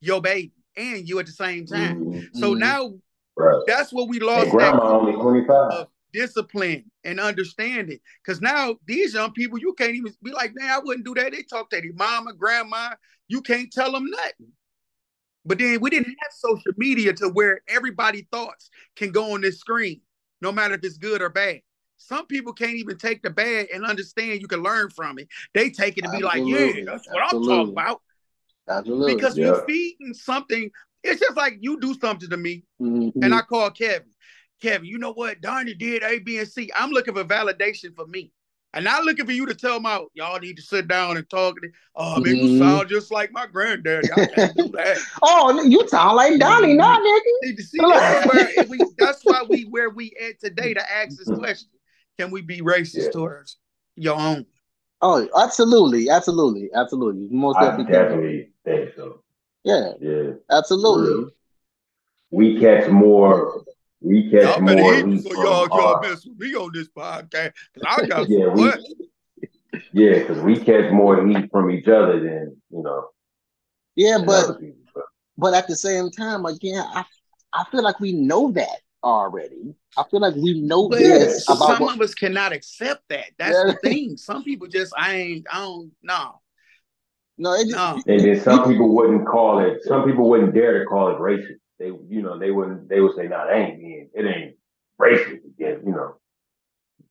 your 0.00 0.20
baby 0.20 0.52
and 0.76 1.08
you 1.08 1.18
at 1.18 1.26
the 1.26 1.32
same 1.32 1.66
time. 1.66 2.04
Mhm. 2.06 2.36
So 2.36 2.54
Mhm. 2.54 2.58
now 2.58 2.94
Right. 3.36 3.62
that's 3.66 3.92
what 3.92 4.08
we 4.08 4.20
lost 4.20 4.42
And 4.42 4.50
grandma 4.50 4.98
only 4.98 5.14
25. 5.14 5.86
discipline 6.12 6.90
and 7.04 7.18
understanding. 7.18 7.98
Because 8.22 8.40
now 8.40 8.76
these 8.86 9.14
young 9.14 9.32
people, 9.32 9.58
you 9.58 9.72
can't 9.74 9.94
even 9.94 10.12
be 10.22 10.30
like, 10.30 10.54
man, 10.54 10.70
I 10.70 10.78
wouldn't 10.78 11.06
do 11.06 11.14
that. 11.14 11.32
They 11.32 11.42
talk 11.42 11.70
to 11.70 11.80
their 11.80 11.92
mama, 11.94 12.34
grandma. 12.34 12.90
You 13.32 13.40
can't 13.40 13.72
tell 13.72 13.90
them 13.92 14.04
nothing. 14.04 14.52
But 15.46 15.58
then 15.58 15.80
we 15.80 15.88
didn't 15.88 16.14
have 16.22 16.32
social 16.32 16.72
media 16.76 17.14
to 17.14 17.30
where 17.30 17.62
everybody 17.66 18.28
thoughts 18.30 18.68
can 18.94 19.10
go 19.10 19.32
on 19.32 19.40
this 19.40 19.58
screen, 19.58 20.02
no 20.42 20.52
matter 20.52 20.74
if 20.74 20.84
it's 20.84 20.98
good 20.98 21.22
or 21.22 21.30
bad. 21.30 21.62
Some 21.96 22.26
people 22.26 22.52
can't 22.52 22.74
even 22.74 22.98
take 22.98 23.22
the 23.22 23.30
bad 23.30 23.68
and 23.72 23.86
understand 23.86 24.42
you 24.42 24.48
can 24.48 24.62
learn 24.62 24.90
from 24.90 25.18
it. 25.18 25.28
They 25.54 25.70
take 25.70 25.96
it 25.96 26.02
to 26.02 26.10
be 26.10 26.20
like, 26.20 26.42
yeah, 26.44 26.72
that's 26.84 27.08
what 27.08 27.22
I'm 27.22 27.42
talking 27.42 27.72
about. 27.72 28.02
Absolutely. 28.68 29.14
Because 29.14 29.38
Yeah. 29.38 29.46
you're 29.46 29.64
feeding 29.66 30.12
something. 30.12 30.70
It's 31.02 31.20
just 31.20 31.36
like 31.36 31.56
you 31.58 31.80
do 31.80 31.94
something 31.94 32.28
to 32.28 32.36
me 32.36 32.64
Mhm. 32.78 33.12
and 33.22 33.34
I 33.34 33.40
call 33.40 33.70
Kevin. 33.70 34.10
Kevin, 34.60 34.86
you 34.86 34.98
know 34.98 35.14
what? 35.14 35.40
Donnie 35.40 35.74
did 35.74 36.02
A, 36.02 36.18
B, 36.18 36.38
and 36.38 36.46
C. 36.46 36.70
I'm 36.76 36.90
looking 36.90 37.14
for 37.14 37.24
validation 37.24 37.96
for 37.96 38.06
me. 38.06 38.30
And 38.74 38.84
not 38.86 39.04
looking 39.04 39.26
for 39.26 39.32
you 39.32 39.44
to 39.46 39.54
tell 39.54 39.74
them 39.74 39.86
out, 39.86 40.10
y'all 40.14 40.38
need 40.38 40.56
to 40.56 40.62
sit 40.62 40.88
down 40.88 41.18
and 41.18 41.28
talk. 41.28 41.56
Oh, 41.94 42.20
man, 42.20 42.36
you 42.36 42.48
Mhm. 42.48 42.58
sound 42.58 42.88
just 42.88 43.10
like 43.10 43.30
my 43.30 43.46
granddaddy. 43.46 44.10
I 44.12 44.22
can't 44.22 44.56
do 44.56 44.70
that. 44.74 44.96
Oh, 45.22 45.62
you 45.62 45.86
sound 45.88 46.16
like 46.16 46.38
Donnie, 46.38 46.74
now, 46.74 46.96
nigga. 46.98 47.20
See, 47.42 47.56
see, 47.62 47.78
that's, 47.80 48.26
where 48.26 48.66
we, 48.68 48.86
that's 48.96 49.24
why 49.24 49.42
we 49.42 49.64
where 49.64 49.90
we 49.90 50.12
at 50.26 50.40
today 50.40 50.72
to 50.74 50.92
ask 50.92 51.18
this 51.18 51.28
question. 51.28 51.68
Can 52.18 52.30
we 52.30 52.40
be 52.40 52.60
racist 52.60 52.94
Yeah. 53.04 53.10
towards 53.10 53.56
your 53.96 54.16
own? 54.18 54.46
Oh, 55.02 55.28
absolutely, 55.36 56.08
absolutely, 56.08 56.70
absolutely. 56.74 57.28
Most 57.30 57.56
I 57.56 57.64
definitely. 57.66 57.84
can. 57.92 57.92
definitely 57.92 58.50
think 58.64 58.90
so. 58.96 59.22
Yeah, 59.64 59.92
Yeah. 60.00 60.30
absolutely. 60.50 61.32
We 62.30 62.58
catch 62.58 62.88
more. 62.88 63.64
We 64.04 64.30
catch 64.30 64.42
Y'all 64.42 64.66
better 64.66 64.80
more 64.82 64.94
hit 64.94 65.06
me 65.06 65.14
heat 65.16 65.22
so 65.22 65.30
from 65.30 65.44
y'all 65.44 65.68
y'all 65.68 65.80
our- 65.94 66.00
mess 66.02 66.26
with 66.26 66.38
me 66.38 66.54
on 66.54 66.70
this 66.74 66.88
podcast. 66.88 67.52
Cause 67.74 67.84
I 67.86 68.06
got 68.06 68.28
Yeah, 68.28 68.44
some 68.46 68.54
we- 68.54 68.62
what? 68.62 68.80
Yeah, 69.94 70.18
because 70.18 70.38
we 70.40 70.56
catch 70.58 70.92
more 70.92 71.26
heat 71.26 71.50
from 71.50 71.70
each 71.70 71.88
other 71.88 72.20
than 72.20 72.56
you 72.70 72.82
know. 72.82 73.08
Yeah, 73.96 74.18
but 74.24 74.60
people. 74.60 74.76
But 74.94 75.04
but 75.38 75.54
at 75.54 75.66
the 75.66 75.76
same 75.76 76.10
time, 76.10 76.44
again, 76.46 76.82
I 76.94 77.04
I 77.52 77.64
feel 77.70 77.82
like 77.82 77.98
we 78.00 78.12
know 78.12 78.50
that 78.52 78.80
already. 79.02 79.74
I 79.96 80.04
feel 80.10 80.20
like 80.20 80.34
we 80.34 80.60
know 80.60 80.88
But 80.88 80.98
this 81.00 81.44
some 81.46 81.56
about 81.56 81.80
what. 81.80 81.94
of 81.96 82.00
us 82.02 82.14
cannot 82.14 82.52
accept 82.52 83.02
that. 83.10 83.30
That's 83.38 83.56
Yeah. 83.56 83.72
the 83.72 83.78
thing. 83.88 84.16
Some 84.16 84.44
people 84.44 84.66
just 84.68 84.92
I 84.96 85.14
ain't 85.16 85.46
I 85.50 85.60
don't 85.60 85.92
no. 86.02 86.40
No, 87.38 87.54
it, 87.54 87.68
No. 87.68 88.00
and 88.06 88.20
then 88.20 88.40
some 88.40 88.64
people 88.70 88.94
wouldn't 88.94 89.26
call 89.26 89.58
it. 89.60 89.82
Some 89.84 90.04
people 90.04 90.28
wouldn't 90.28 90.54
dare 90.54 90.80
to 90.80 90.84
call 90.84 91.08
it 91.08 91.18
racist. 91.18 91.56
They, 91.82 91.88
you 91.88 92.22
know, 92.22 92.38
they 92.38 92.52
wouldn't. 92.52 92.88
They 92.88 93.00
would 93.00 93.16
say, 93.16 93.24
"No, 93.26 93.44
that 93.44 93.56
ain't 93.56 93.80
being. 93.80 94.08
It 94.14 94.24
ain't 94.24 94.54
racist." 95.00 95.44
Again, 95.44 95.80
you 95.84 95.90
know, 95.90 96.14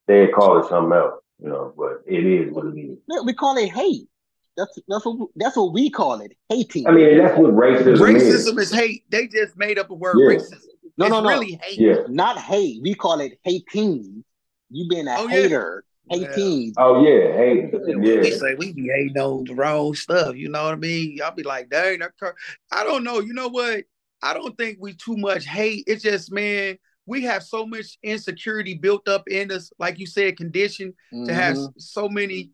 they'd 0.08 0.34
call 0.34 0.60
it 0.64 0.70
something 0.70 0.98
else. 0.98 1.16
You 1.44 1.50
know, 1.50 1.74
but 1.76 2.04
it 2.08 2.26
is 2.26 2.54
what 2.54 2.68
it 2.68 2.80
is. 2.80 2.98
we 3.26 3.34
call 3.34 3.58
it 3.58 3.68
hate. 3.70 4.08
That's 4.56 4.80
that's 4.88 5.06
what 5.06 5.28
that's 5.36 5.58
what 5.58 5.74
we 5.74 5.90
call 5.90 6.22
it, 6.22 6.38
hating. 6.48 6.88
I 6.88 6.92
mean, 6.92 7.18
that's 7.18 7.38
what 7.38 7.52
racism, 7.52 7.88
is. 7.88 8.00
Racism 8.00 8.58
is 8.60 8.72
hate. 8.72 9.04
They 9.10 9.28
just 9.28 9.58
made 9.58 9.78
up 9.78 9.90
a 9.90 9.94
word 9.94 10.18
Yeah. 10.20 10.38
racism. 10.38 10.68
no, 10.98 11.06
it's 11.08 11.12
no, 11.12 11.22
no, 11.22 11.28
really 11.30 11.60
hate. 11.62 11.78
Yeah. 11.78 12.04
not 12.08 12.38
hate. 12.38 12.82
We 12.82 12.96
call 12.96 13.20
it 13.20 13.40
hating. 13.44 14.24
You 14.70 14.88
being 14.88 15.08
a 15.10 15.16
Oh, 15.18 15.24
yeah. 15.24 15.30
hater, 15.30 15.84
hating. 16.10 16.76
Oh 16.78 17.04
yeah. 17.04 17.34
Hey. 17.34 17.72
We 17.74 18.32
say 18.32 18.56
we 18.56 18.72
be 18.72 18.88
hating 18.88 19.18
on 19.18 19.44
the 19.44 19.54
wrong 19.54 19.96
stuff. 19.96 20.38
You 20.38 20.48
know 20.48 20.64
what 20.64 20.74
I 20.74 20.78
mean? 20.78 21.18
Y'all 21.18 21.36
be 21.36 21.44
like, 21.44 21.70
dang, 21.70 22.00
that 22.00 22.12
cur-" 22.18 22.36
I 22.72 22.86
don't 22.86 23.04
know. 23.04 23.20
You 23.20 23.34
know 23.34 23.50
what? 23.50 23.84
I 24.22 24.34
don't 24.34 24.58
think 24.58 24.78
we 24.80 24.94
too 24.94 25.18
much 25.18 25.46
hate. 25.46 25.84
It's 25.88 26.04
just, 26.04 26.32
man, 26.32 26.78
we 27.06 27.24
have 27.24 27.44
so 27.44 27.66
much 27.66 27.98
insecurity 28.04 28.76
built 28.76 29.08
up 29.08 29.28
in 29.28 29.52
us, 29.52 29.72
like 29.80 30.00
you 30.00 30.06
said, 30.06 30.38
conditioned 30.38 30.94
to 31.26 31.34
have 31.34 31.56
Mhm. 31.58 31.74
so 31.78 32.08
many 32.08 32.52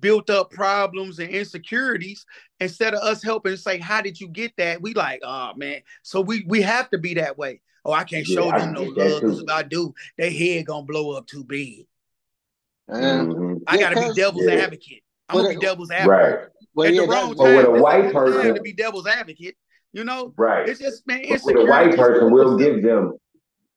built 0.00 0.28
up 0.28 0.50
problems 0.50 1.18
and 1.18 1.30
insecurities. 1.30 2.26
Instead 2.60 2.92
of 2.94 3.00
us 3.02 3.22
helping 3.22 3.56
say, 3.56 3.78
"How 3.78 4.02
did 4.02 4.20
you 4.20 4.28
get 4.28 4.52
that?" 4.58 4.82
We 4.82 4.92
like, 4.92 5.20
"Oh 5.22 5.54
man," 5.56 5.80
so 6.02 6.20
we 6.20 6.44
we 6.46 6.60
have 6.60 6.90
to 6.90 6.98
be 6.98 7.14
that 7.14 7.38
way. 7.38 7.62
Oh, 7.86 7.92
I 7.92 8.04
can't 8.04 8.26
show 8.26 8.46
Yeah, 8.48 8.56
I 8.56 8.58
them 8.58 8.74
no 8.74 8.82
love 8.82 8.94
that 8.96 9.10
love 9.12 9.22
'cause 9.22 9.38
too. 9.38 9.44
if 9.44 9.50
I 9.50 9.62
do, 9.62 9.94
their 10.18 10.30
head 10.30 10.66
gonna 10.66 10.84
blow 10.84 11.12
up 11.12 11.26
too 11.26 11.42
big. 11.42 11.86
And- 12.88 13.32
Mhm. 13.32 13.62
I 13.66 13.78
gotta 13.78 14.08
be 14.08 14.14
devil's 14.14 14.44
Yeah. 14.44 14.52
advocate. 14.56 15.02
I'm 15.30 15.36
gonna 15.36 15.48
Well, 15.48 15.58
be 15.58 15.66
devil's 15.66 15.90
advocate 15.90 16.08
Right, 16.38 16.48
well, 16.74 16.86
at 16.88 16.94
yeah, 16.94 17.00
the 17.00 17.06
that's- 17.06 17.22
wrong 17.24 17.32
Or 17.38 17.46
time. 17.46 17.56
with 17.56 17.66
a 17.66 17.70
white 17.82 17.94
ain't 17.96 18.06
the 18.08 18.12
time 18.12 18.32
person- 18.32 18.54
to 18.56 18.60
be 18.62 18.72
devil's 18.74 19.06
advocate. 19.06 19.56
You 19.92 20.04
know, 20.04 20.34
right. 20.36 20.68
it's 20.68 20.80
just 20.80 21.06
man, 21.06 21.22
with 21.28 21.56
a 21.56 21.64
white 21.64 21.96
person, 21.96 22.30
we'll 22.30 22.58
give 22.58 22.82
them, 22.82 23.14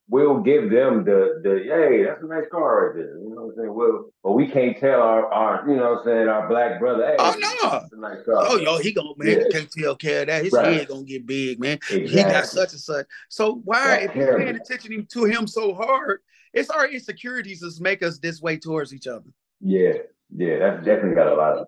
we'll 0.09 0.39
give 0.41 0.69
them 0.69 1.05
the 1.05 1.39
the 1.41 1.63
hey, 1.63 2.03
that's 2.03 2.21
a 2.21 2.25
nice 2.25 2.43
car 2.51 2.87
right 2.87 2.95
there. 2.95 3.17
You 3.17 3.29
know 3.33 3.45
what 3.45 3.51
I'm 3.51 3.55
saying? 3.57 3.73
Well, 3.73 4.11
but 4.21 4.31
we 4.33 4.47
can't 4.47 4.77
tell 4.77 5.01
our 5.01 5.31
our 5.31 5.69
you 5.69 5.77
know 5.77 5.91
what 5.93 5.99
I'm 5.99 6.05
saying 6.05 6.27
our 6.27 6.49
black 6.49 6.79
brother, 6.79 7.05
hey, 7.07 7.15
Oh, 7.17 7.87
no. 7.93 7.99
nice. 7.99 8.17
Oh, 8.27 8.57
yo, 8.57 8.77
he 8.77 8.91
gonna 8.91 9.09
man, 9.17 9.39
Yeah. 9.39 9.47
can't 9.51 9.71
take 9.71 9.99
care 9.99 10.21
of 10.21 10.27
that. 10.27 10.43
His 10.43 10.53
Right. 10.53 10.79
head 10.79 10.87
gonna 10.89 11.03
get 11.03 11.25
big, 11.25 11.59
man. 11.59 11.79
He 11.87 12.23
got 12.23 12.45
such 12.45 12.73
and 12.73 12.81
such. 12.81 13.05
So 13.29 13.61
why, 13.63 14.01
That's 14.01 14.05
if 14.07 14.15
you're 14.15 14.37
paying 14.37 14.55
attention 14.57 15.07
to 15.09 15.23
him 15.23 15.47
so 15.47 15.73
hard, 15.73 16.19
it's 16.53 16.69
our 16.69 16.87
insecurities 16.87 17.61
that 17.61 17.79
make 17.79 18.03
us 18.03 18.19
this 18.19 18.41
way 18.41 18.57
towards 18.57 18.93
each 18.93 19.07
other. 19.07 19.29
Yeah, 19.61 19.93
yeah, 20.35 20.59
that's 20.59 20.85
definitely 20.85 21.15
got 21.15 21.31
a 21.31 21.35
lot 21.35 21.57
of. 21.57 21.67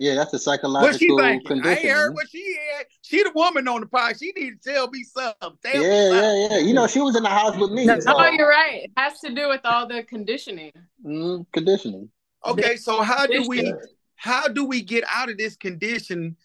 Yeah, 0.00 0.14
that's 0.14 0.32
a 0.32 0.36
What 0.36 0.40
she 0.40 0.44
psychological 0.44 1.18
thinking? 1.18 1.60
I 1.62 1.74
heard 1.74 2.14
what 2.14 2.28
she 2.30 2.56
had. 2.74 2.86
She 3.02 3.22
the 3.22 3.32
woman 3.34 3.68
on 3.68 3.82
the 3.82 3.86
pod. 3.86 4.18
She 4.18 4.32
need 4.34 4.62
to 4.62 4.72
tell 4.72 4.88
me 4.90 5.04
something. 5.04 5.58
Tell 5.62 5.74
yeah, 5.74 5.80
me 5.80 5.86
yeah, 5.86 6.10
something. 6.10 6.50
yeah. 6.50 6.58
You 6.58 6.74
know, 6.74 6.86
she 6.86 7.00
was 7.00 7.16
in 7.16 7.22
the 7.22 7.28
house 7.28 7.56
with 7.56 7.70
me. 7.70 7.84
No, 7.84 8.00
so, 8.00 8.12
No, 8.12 8.26
you're 8.30 8.48
right. 8.48 8.84
It 8.84 8.92
has 8.96 9.20
to 9.20 9.34
do 9.34 9.48
with 9.50 9.60
all 9.64 9.86
the 9.86 10.02
conditioning. 10.02 10.72
mm, 11.04 11.44
conditioning. 11.52 12.08
Okay, 12.46 12.76
so 12.76 13.02
how 13.02 13.26
do 13.26 13.46
we 13.46 13.74
how 14.16 14.48
do 14.48 14.64
we 14.64 14.80
get 14.82 15.04
out 15.12 15.28
of 15.28 15.36
this 15.36 15.54
condition? 15.56 16.36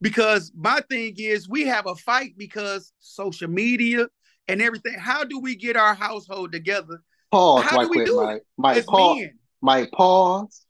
Because 0.00 0.52
my 0.56 0.80
thing 0.88 1.14
is 1.18 1.48
we 1.48 1.64
have 1.66 1.86
a 1.86 1.96
fight 1.96 2.34
because 2.38 2.92
social 3.00 3.48
media 3.48 4.06
and 4.46 4.62
everything. 4.62 4.94
How 4.98 5.24
do 5.24 5.40
we 5.40 5.56
get 5.56 5.76
our 5.76 5.94
household 5.94 6.52
together 6.52 7.02
Pause 7.30 7.64
How 7.64 7.76
right 7.76 7.84
do 7.84 7.88
we 7.90 7.96
quick, 7.96 8.06
do 8.06 8.20
it 8.22 8.24
Mike. 8.24 8.42
Mike, 8.56 8.86
pause. 8.86 9.16
men? 9.18 9.38
Mike, 9.62 9.90
pause. 9.92 10.66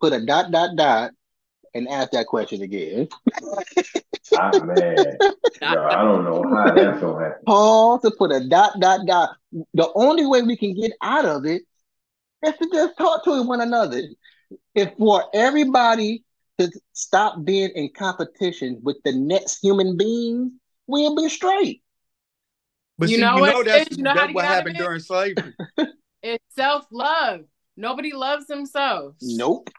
Put 0.00 0.12
a 0.12 0.20
dot, 0.24 0.50
dot, 0.50 0.74
dot, 0.76 1.10
and 1.74 1.88
ask 1.88 2.10
that 2.12 2.26
question 2.26 2.62
again. 2.62 3.08
Ah, 4.38 4.50
man, 4.64 5.18
yo, 5.60 5.84
I 5.84 5.96
don't 5.96 6.24
know 6.24 6.42
how 6.54 6.72
that's 6.72 7.00
gonna 7.00 7.22
happen. 7.22 7.44
Pause 7.44 8.02
to 8.02 8.10
put 8.12 8.32
a 8.32 8.48
dot, 8.48 8.72
dot, 8.80 9.00
dot. 9.06 9.36
The 9.74 9.90
only 9.94 10.24
way 10.24 10.40
we 10.40 10.56
can 10.56 10.74
get 10.74 10.92
out 11.02 11.26
of 11.26 11.44
it 11.44 11.62
is 12.42 12.54
to 12.56 12.68
just 12.72 12.96
talk 12.96 13.24
to 13.24 13.42
one 13.42 13.60
another. 13.60 14.00
If 14.74 14.96
for 14.96 15.24
everybody 15.34 16.24
to 16.58 16.70
stop 16.92 17.44
being 17.44 17.70
in 17.74 17.90
competition 17.90 18.80
with 18.82 18.96
the 19.04 19.12
next 19.12 19.58
human 19.60 19.98
being, 19.98 20.52
we'll 20.86 21.14
be 21.16 21.28
straight. 21.28 21.82
But 22.96 23.10
You 23.10 23.16
see, 23.16 23.20
know 23.22 23.34
you 23.34 23.40
what, 23.42 23.52
know 23.52 23.62
that's, 23.64 23.96
You 23.96 24.02
know 24.02 24.14
that's 24.14 24.32
what 24.32 24.42
get 24.42 24.50
out 24.50 24.50
of 24.50 24.56
happened 24.58 24.76
during 24.78 25.00
slavery. 25.00 25.54
It's 26.22 26.54
self 26.54 26.86
love. 26.92 27.40
Nobody 27.76 28.12
loves 28.12 28.46
themselves. 28.46 29.16
Nope. 29.20 29.70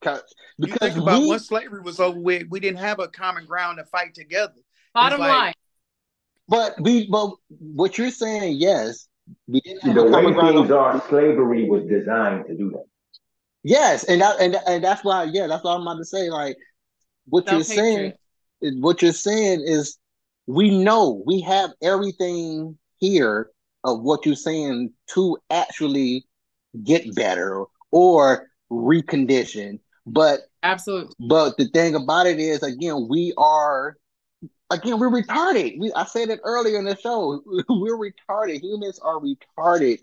'Cause- 0.00 0.22
You 0.58 0.72
think 0.74 0.96
about 0.96 1.22
we, 1.22 1.28
once 1.28 1.46
slavery 1.48 1.80
was 1.80 1.98
over 2.00 2.18
with, 2.18 2.46
we 2.50 2.60
didn't 2.60 2.78
have 2.78 2.98
a 3.00 3.08
common 3.08 3.46
ground 3.46 3.78
to 3.78 3.84
fight 3.84 4.14
together. 4.14 4.54
Bottom 4.94 5.20
like- 5.20 5.30
line. 5.30 5.52
but 6.48 6.80
we, 6.80 7.06
but 7.08 7.32
what 7.58 7.98
you're 7.98 8.10
saying, 8.10 8.56
yes, 8.56 9.08
we 9.46 9.60
didn't 9.60 9.82
have 9.82 9.94
The 9.94 10.00
a 10.02 10.04
way 10.04 10.10
common 10.12 10.32
ground. 10.34 10.54
things 10.56 10.70
are, 10.70 11.02
slavery 11.08 11.68
was 11.68 11.84
designed 11.86 12.46
to 12.46 12.56
do 12.56 12.70
that. 12.70 12.84
Yes, 13.64 14.04
and 14.04 14.20
that 14.22 14.40
and 14.40 14.56
and 14.66 14.82
that's 14.84 15.04
why, 15.04 15.24
yeah, 15.24 15.46
that's 15.48 15.64
what 15.64 15.72
I'm 15.74 15.82
about 15.82 15.98
to 15.98 16.04
say. 16.04 16.30
Like 16.30 16.56
what 17.26 17.50
you're 17.50 17.62
saying, 17.64 18.12
Self-hatred. 18.60 18.82
what 18.82 19.02
you're 19.02 19.12
saying 19.12 19.62
is, 19.66 19.98
we 20.46 20.82
know 20.82 21.22
we 21.26 21.40
have 21.42 21.70
everything 21.82 22.78
here 22.98 23.50
of 23.84 24.00
what 24.00 24.24
you're 24.24 24.36
saying 24.36 24.92
to 25.08 25.36
actually 25.50 26.26
get 26.84 27.14
better 27.14 27.64
or 27.90 28.48
recondition. 28.70 29.80
But 30.12 30.40
Absolutely. 30.62 31.14
but 31.28 31.56
the 31.56 31.66
thing 31.68 31.94
about 31.94 32.26
it 32.26 32.38
is, 32.38 32.62
again, 32.62 33.06
we 33.08 33.32
are 33.36 33.96
again 34.70 34.98
we're 34.98 35.10
retarded. 35.10 35.78
We 35.78 35.92
I 35.94 36.04
said 36.04 36.30
it 36.30 36.40
earlier 36.44 36.78
in 36.78 36.84
the 36.84 36.96
show. 36.96 37.42
We're 37.68 37.96
retarded. 37.96 38.62
Humans 38.62 38.98
are 39.00 39.20
retarded 39.20 39.98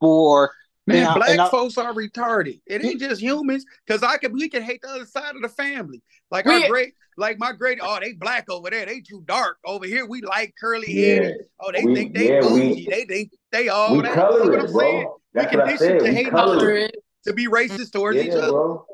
for 0.00 0.52
Man, 0.86 0.98
and 0.98 1.06
I- 1.08 1.14
black 1.14 1.28
and 1.30 1.40
I- 1.40 1.48
folks 1.50 1.78
are 1.78 1.92
retarded. 1.92 2.60
It 2.66 2.84
ain't 2.84 3.00
just 3.00 3.20
humans, 3.22 3.64
because 3.86 4.02
I 4.02 4.16
can 4.16 4.32
we 4.32 4.48
can 4.48 4.62
hate 4.62 4.82
the 4.82 4.88
other 4.88 5.06
side 5.06 5.34
of 5.36 5.42
the 5.42 5.48
family. 5.48 6.02
Like 6.30 6.46
our 6.46 6.54
We- 6.60 6.68
great, 6.68 6.94
like 7.16 7.38
my 7.38 7.52
great, 7.52 7.78
oh, 7.80 7.98
they 8.00 8.12
black 8.14 8.50
over 8.50 8.68
there, 8.70 8.86
they 8.86 9.00
too 9.00 9.22
dark. 9.26 9.58
Over 9.64 9.86
here, 9.86 10.06
we 10.06 10.22
like 10.22 10.54
curly 10.60 10.86
Yeah, 10.88 11.14
headed. 11.14 11.36
Oh, 11.60 11.70
they 11.72 11.84
We- 11.84 11.94
think 11.94 12.14
they 12.16 12.28
yeah, 12.28 12.40
we- 12.40 12.68
bougie. 12.70 12.86
they 12.90 13.04
think 13.04 13.32
they 13.52 13.68
all 13.68 13.94
we 13.96 14.02
that. 14.02 14.10
You 14.10 14.16
know 14.16 14.30
what 14.50 14.60
I'm 14.60 14.68
saying? 14.68 15.02
bro. 15.04 15.20
That's 15.34 15.52
We 15.52 15.58
what 15.58 15.68
conditioned 15.68 15.98
to 16.00 16.04
We 16.04 16.14
hate 16.14 16.30
color 16.30 16.56
Color 16.58 16.70
it. 16.72 16.94
it. 16.94 17.04
To 17.26 17.32
be 17.32 17.46
racist 17.46 17.92
towards 17.92 18.18
each 18.18 18.32
other. 18.32 18.50
bro. 18.50 18.84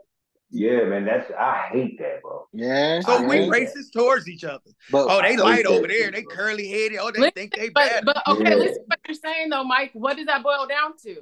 Yeah, 0.51 0.84
man. 0.84 1.05
That's 1.05 1.30
I 1.38 1.68
hate 1.72 1.99
that, 1.99 2.22
bro. 2.22 2.46
yeah. 2.53 3.01
So 3.01 3.22
we 3.22 3.36
yeah. 3.36 3.42
hate 3.42 3.51
that. 3.51 3.61
racist 3.76 3.92
towards 3.92 4.28
each 4.28 4.44
other. 4.44 4.61
But 4.90 5.07
Oh, 5.11 5.20
they 5.20 5.34
I 5.34 5.36
light 5.36 5.66
over 5.66 5.86
there. 5.86 6.05
shit, 6.05 6.14
They 6.14 6.22
curly 6.22 6.68
headed. 6.68 6.99
Oh, 7.01 7.11
they 7.11 7.20
Listen, 7.20 7.32
think 7.34 7.55
they 7.55 7.68
But 7.68 7.88
bad. 7.90 8.05
but 8.07 8.22
okay, 8.26 8.51
Yeah. 8.51 8.55
listen 8.57 8.74
to 8.76 8.84
what 8.86 9.01
you're 9.07 9.14
saying 9.14 9.51
though, 9.51 9.64
Mike. 9.64 9.90
What 9.92 10.16
does 10.16 10.26
that 10.26 10.42
boil 10.42 10.66
down 10.66 10.92
to? 11.05 11.16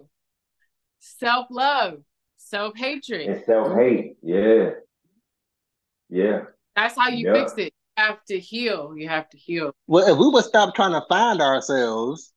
Self 1.01 1.47
love, 1.51 1.99
self 2.37 2.77
hatred. 2.77 3.29
And 3.29 3.45
self 3.45 3.77
hate. 3.77 4.17
Yeah. 4.23 4.71
Yeah. 6.09 6.43
That's 6.77 6.97
how 6.97 7.09
you 7.09 7.27
Yeah. 7.27 7.41
fix 7.41 7.53
it. 7.59 7.73
You 7.99 8.05
have 8.05 8.25
to 8.27 8.39
heal. 8.39 8.95
You 8.97 9.09
have 9.09 9.29
to 9.31 9.39
heal. 9.39 9.73
Well, 9.89 10.07
if 10.07 10.17
we 10.19 10.29
would 10.29 10.45
stop 10.45 10.75
trying 10.75 10.93
to 10.93 11.05
find 11.09 11.41
ourselves 11.41 12.33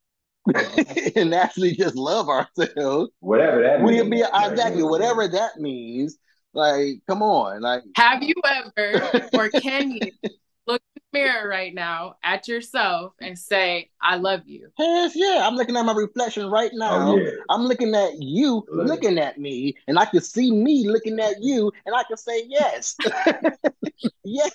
and 1.15 1.35
actually 1.35 1.75
just 1.75 1.95
love 1.95 2.29
ourselves, 2.29 3.11
Whatever 3.19 3.61
that 3.61 3.83
we'd 3.83 4.09
be 4.09 4.21
exactly 4.21 4.81
whatever 4.83 5.27
that 5.27 5.57
means. 5.59 6.17
Like, 6.53 7.01
come 7.07 7.21
on, 7.21 7.61
like 7.61 7.83
Have 7.95 8.23
you 8.23 8.35
ever 8.45 9.29
or 9.33 9.49
can 9.49 9.91
you 9.91 10.11
look 10.65 10.81
in 10.95 11.01
the 11.13 11.19
mirror 11.19 11.47
right 11.47 11.73
now 11.73 12.15
at 12.23 12.47
yourself 12.47 13.13
and 13.21 13.37
say, 13.37 13.89
I 14.01 14.15
love 14.15 14.41
you? 14.47 14.69
Yes, 14.77 15.13
yeah. 15.15 15.43
I'm 15.45 15.55
looking 15.55 15.77
at 15.77 15.85
my 15.85 15.93
reflection 15.93 16.49
right 16.49 16.71
oh, 16.73 16.77
now. 16.77 17.11
Oh 17.11 17.17
yeah. 17.17 17.29
I'm 17.49 17.63
looking 17.63 17.93
at 17.93 18.21
you 18.21 18.65
Look. 18.71 18.87
looking 18.87 19.19
at 19.19 19.37
me, 19.37 19.75
and 19.87 19.99
I 19.99 20.05
can 20.05 20.21
see 20.21 20.51
me 20.51 20.87
looking 20.87 21.19
at 21.19 21.35
you, 21.41 21.71
and 21.85 21.95
I 21.95 22.03
can 22.03 22.17
say 22.17 22.43
yes. 22.47 22.95
yes, 24.23 24.51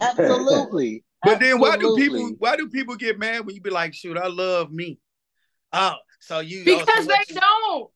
absolutely. 0.00 1.04
But 1.22 1.40
then 1.40 1.58
why 1.58 1.76
do 1.76 1.96
people 1.96 2.32
why 2.38 2.56
do 2.56 2.68
people 2.68 2.96
get 2.96 3.18
mad 3.18 3.44
when 3.44 3.54
you 3.54 3.60
be 3.60 3.70
like, 3.70 3.94
shoot, 3.94 4.16
I 4.16 4.28
love 4.28 4.72
me? 4.72 4.98
Oh, 5.72 5.94
so 6.20 6.40
you 6.40 6.60
oh, 6.60 6.78
Because 6.78 7.04
so 7.04 7.10
they 7.10 7.34
you- 7.34 7.40
don't. 7.40 7.90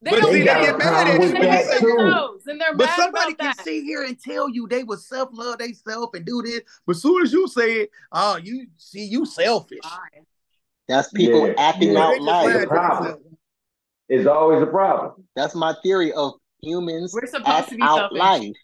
They 0.00 0.12
But 0.12 0.20
don't 0.20 0.32
see, 0.32 0.38
they 0.38 0.44
get 0.44 0.78
mad 0.78 1.08
at 1.08 1.20
you. 1.20 1.28
They 1.32 1.40
That 1.40 1.66
hate 1.66 1.80
too. 1.80 1.86
themselves, 1.88 2.46
and 2.46 2.60
they're 2.60 2.74
But 2.76 2.86
mad 2.86 2.96
somebody 2.96 3.32
about 3.32 3.38
can 3.38 3.54
that. 3.56 3.64
sit 3.64 3.82
here 3.82 4.04
and 4.04 4.20
tell 4.20 4.48
you 4.48 4.68
they 4.68 4.84
would 4.84 5.00
self 5.00 5.30
love 5.32 5.58
they 5.58 5.72
self 5.72 6.14
and 6.14 6.24
do 6.24 6.40
this, 6.42 6.60
but 6.86 6.94
as 6.96 7.02
soon 7.02 7.22
as 7.24 7.32
you 7.32 7.48
say 7.48 7.72
it, 7.82 7.90
oh, 8.12 8.36
you 8.36 8.68
see, 8.76 9.04
you 9.04 9.26
selfish. 9.26 9.78
That's 10.88 11.08
people 11.10 11.48
Yeah, 11.48 11.54
acting 11.58 11.92
yeah. 11.94 12.00
out 12.04 12.10
They 12.12 12.16
just 12.18 12.26
life. 12.28 12.46
mad 12.46 12.54
The 12.56 12.60
at 12.62 12.68
problem. 12.68 13.04
themselves. 13.04 13.24
It's 14.08 14.26
always 14.26 14.62
a 14.62 14.66
problem. 14.66 15.24
That's 15.36 15.54
my 15.54 15.74
theory 15.82 16.12
of 16.12 16.34
humans 16.62 17.12
We're 17.12 17.26
supposed 17.26 17.48
act 17.48 17.68
to 17.70 17.74
be 17.76 17.82
out 17.82 17.98
selfish. 17.98 18.18
life. 18.18 18.56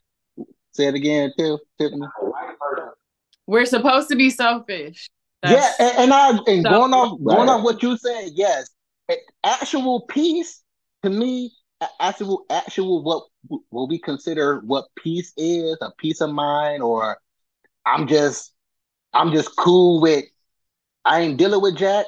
Say 0.73 0.87
it 0.87 0.95
again, 0.95 1.33
too, 1.39 1.59
Tiffany. 1.81 2.07
A. 2.07 2.91
We're 3.47 3.67
supposed 3.67 4.09
to 4.09 4.17
be 4.17 4.31
selfish. 4.31 5.11
Yeah, 5.43 5.71
and, 5.79 5.99
and 5.99 6.15
I 6.15 6.31
and 6.47 6.63
So- 6.63 6.71
going 6.71 6.95
off 6.95 7.19
going 7.23 7.37
Right. 7.41 7.49
off 7.51 7.63
what 7.65 7.83
you 7.83 7.97
said, 7.99 8.31
yes. 8.35 8.71
Actual 9.45 10.03
peace 10.07 10.63
to 11.05 11.11
me, 11.11 11.53
actual 12.01 12.47
actual 12.51 13.03
what 13.05 13.25
what 13.71 13.89
we 13.91 13.99
consider 13.99 14.61
what 14.61 14.87
peace 14.97 15.33
is, 15.37 15.79
a 15.83 15.93
peace 15.99 16.21
of 16.23 16.31
mind, 16.31 16.83
or 16.83 17.19
I'm 17.87 18.09
just 18.09 18.53
I'm 19.15 19.33
just 19.33 19.57
cool 19.57 20.01
with 20.03 20.25
I 21.05 21.23
ain't 21.23 21.39
dealing 21.39 21.63
with 21.63 21.77
Jack. 21.77 22.07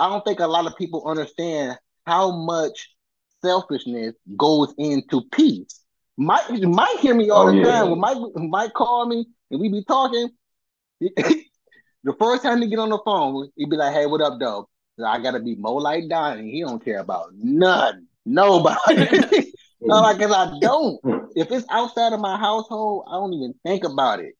I 0.00 0.08
don't 0.08 0.24
think 0.24 0.40
a 0.40 0.46
lot 0.48 0.66
of 0.66 0.76
people 0.76 1.08
understand 1.08 1.78
how 2.06 2.32
much 2.32 2.94
selfishness 3.42 4.14
goes 4.36 4.74
into 4.78 5.22
peace. 5.32 5.80
Mike 6.16 6.50
Mike 6.50 6.98
hear 7.00 7.14
me 7.14 7.30
all 7.30 7.46
Oh, 7.46 7.52
the 7.52 7.54
yeah. 7.58 7.82
time. 7.82 7.90
When 7.90 8.00
Mike 8.00 8.18
Mike 8.36 8.74
call 8.74 9.06
me 9.06 9.26
and 9.50 9.60
we 9.60 9.70
be 9.70 9.84
talking, 9.84 10.30
the 11.00 12.14
first 12.18 12.44
time 12.44 12.62
he 12.62 12.68
get 12.68 12.80
on 12.80 12.90
the 12.90 13.00
phone, 13.04 13.50
he'd 13.56 13.70
be 13.70 13.76
like, 13.76 13.94
"Hey, 13.94 14.06
what 14.06 14.22
up, 14.22 14.40
though? 14.40 14.69
I 15.02 15.20
gotta 15.22 15.40
be 15.40 15.56
more 15.56 15.80
like 15.80 16.08
Donnie. 16.08 16.50
He 16.50 16.62
don't 16.62 16.84
care 16.84 16.98
about 17.00 17.32
none, 17.34 18.06
nobody. 18.26 18.78
I'm 19.90 20.02
like, 20.02 20.18
cause 20.18 20.32
I 20.32 20.58
don't. 20.60 21.00
If 21.34 21.50
it's 21.52 21.66
outside 21.70 22.12
of 22.12 22.20
my 22.20 22.38
household, 22.38 23.04
I 23.08 23.12
don't 23.12 23.34
even 23.34 23.54
think 23.64 23.84
about 23.84 24.20
it. 24.20 24.34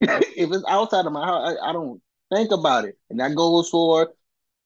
if 0.36 0.52
it's 0.52 0.64
outside 0.68 1.06
of 1.06 1.12
my 1.12 1.24
house, 1.26 1.56
I, 1.62 1.70
I 1.70 1.72
don't 1.72 2.00
think 2.32 2.52
about 2.52 2.84
it. 2.84 2.98
And 3.10 3.20
that 3.20 3.34
goes 3.36 3.70
for 3.70 4.10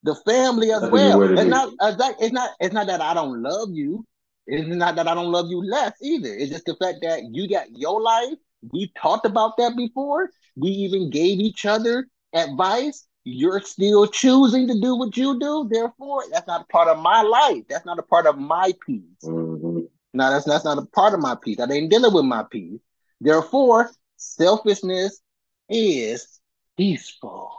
the 0.04 0.16
family 0.26 0.72
as 0.72 0.82
That's 0.82 0.90
well. 0.90 1.16
what 1.16 1.30
It's 1.36 1.48
is. 1.48 1.48
not 1.48 1.70
it's 1.82 1.98
not 1.98 2.16
it's 2.20 2.32
not 2.32 2.50
it's 2.60 2.74
not 2.74 2.88
that 2.88 3.02
I 3.02 3.14
don't 3.14 3.42
love 3.42 3.70
you. 3.72 4.06
It's 4.46 4.68
not 4.68 4.96
that 4.96 5.08
I 5.08 5.14
don't 5.14 5.32
love 5.32 5.46
you 5.50 5.64
less 5.64 5.94
either. 6.02 6.34
It's 6.34 6.52
just 6.52 6.66
the 6.66 6.76
fact 6.76 6.98
that 7.02 7.22
you 7.32 7.48
got 7.48 7.68
your 7.72 8.02
life. 8.02 8.34
We 8.72 8.92
talked 9.00 9.26
about 9.26 9.56
that 9.58 9.76
before. 9.76 10.30
We 10.56 10.70
even 10.70 11.10
gave 11.10 11.40
each 11.40 11.66
other 11.66 12.08
advice. 12.34 13.07
You're 13.30 13.60
still 13.60 14.06
choosing 14.06 14.66
to 14.68 14.80
do 14.80 14.96
what 14.96 15.16
you 15.16 15.38
do. 15.38 15.68
Therefore, 15.70 16.24
that's 16.30 16.46
not 16.46 16.62
a 16.62 16.72
part 16.72 16.88
of 16.88 16.98
my 16.98 17.20
life. 17.20 17.64
That's 17.68 17.84
not 17.84 17.98
a 17.98 18.02
part 18.02 18.26
of 18.26 18.38
my 18.38 18.72
peace. 18.86 19.02
Mhm. 19.22 19.86
No, 20.14 20.30
that's 20.30 20.46
that's 20.46 20.64
not 20.64 20.78
a 20.78 20.86
part 20.86 21.12
of 21.12 21.20
my 21.20 21.34
peace. 21.34 21.60
I 21.60 21.70
ain't 21.70 21.90
dealing 21.90 22.14
with 22.14 22.24
my 22.24 22.44
peace. 22.50 22.80
Therefore, 23.20 23.90
selfishness 24.16 25.20
is 25.68 26.40
peaceful. 26.78 27.52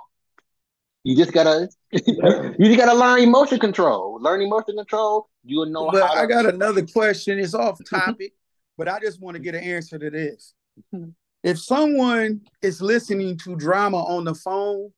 You 1.03 1.15
just 1.15 1.34
gotta 1.34 1.70
you 1.91 2.65
just 2.65 2.78
gotta 2.78 2.97
learn 2.97 3.22
emotion 3.22 3.59
control. 3.59 4.20
Learn 4.20 4.41
emotion 4.41 4.76
control. 4.76 5.30
You'll 5.43 5.67
know 5.67 5.91
But 5.91 6.07
how 6.07 6.15
to 6.15 6.20
I 6.22 6.26
got 6.26 6.45
another 6.47 6.84
question. 6.86 7.38
It's 7.38 7.53
off 7.53 7.80
topic, 7.88 8.34
but 8.78 8.88
I 8.88 8.99
just 8.99 9.22
want 9.22 9.36
to 9.36 9.39
get 9.39 9.53
an 9.53 9.63
answer 9.63 9.99
to 9.99 10.09
this. 10.09 10.53
If 11.41 11.57
someone 11.57 12.41
is 12.61 12.82
listening 12.82 13.38
to 13.45 13.55
drama 13.55 14.03
on 14.03 14.26
the 14.26 14.36
phone, 14.36 14.91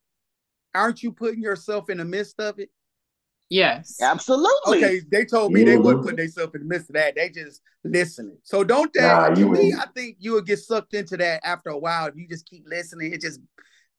aren't 0.74 1.04
you 1.04 1.12
putting 1.12 1.42
yourself 1.42 1.90
in 1.90 1.98
the 1.98 2.06
midst 2.06 2.40
of 2.40 2.60
it? 2.60 2.70
Yes. 3.50 3.98
absolutely. 4.02 4.78
Okay, 4.78 5.02
they 5.12 5.26
told 5.26 5.52
me 5.52 5.66
they 5.66 5.76
Mhm. 5.76 5.84
wouldn't 5.84 6.06
put 6.06 6.16
themselves 6.16 6.56
in 6.56 6.62
the 6.62 6.68
midst 6.68 6.90
of 6.90 6.94
that. 6.94 7.16
They 7.16 7.30
just 7.30 7.62
listening. 7.84 8.38
So 8.44 8.64
don't 8.64 8.90
Nah, 8.96 9.28
that 9.28 9.38
you 9.38 9.46
to 9.48 9.52
me. 9.52 9.74
I 9.74 9.88
think 9.88 10.16
you 10.20 10.34
would 10.34 10.46
get 10.46 10.60
sucked 10.60 10.94
into 10.94 11.18
that 11.18 11.42
after 11.44 11.70
a 11.70 11.78
while. 11.78 12.08
If 12.08 12.16
you 12.16 12.28
just 12.30 12.46
keep 12.46 12.64
listening, 12.66 13.12
it 13.14 13.20
just 13.20 13.42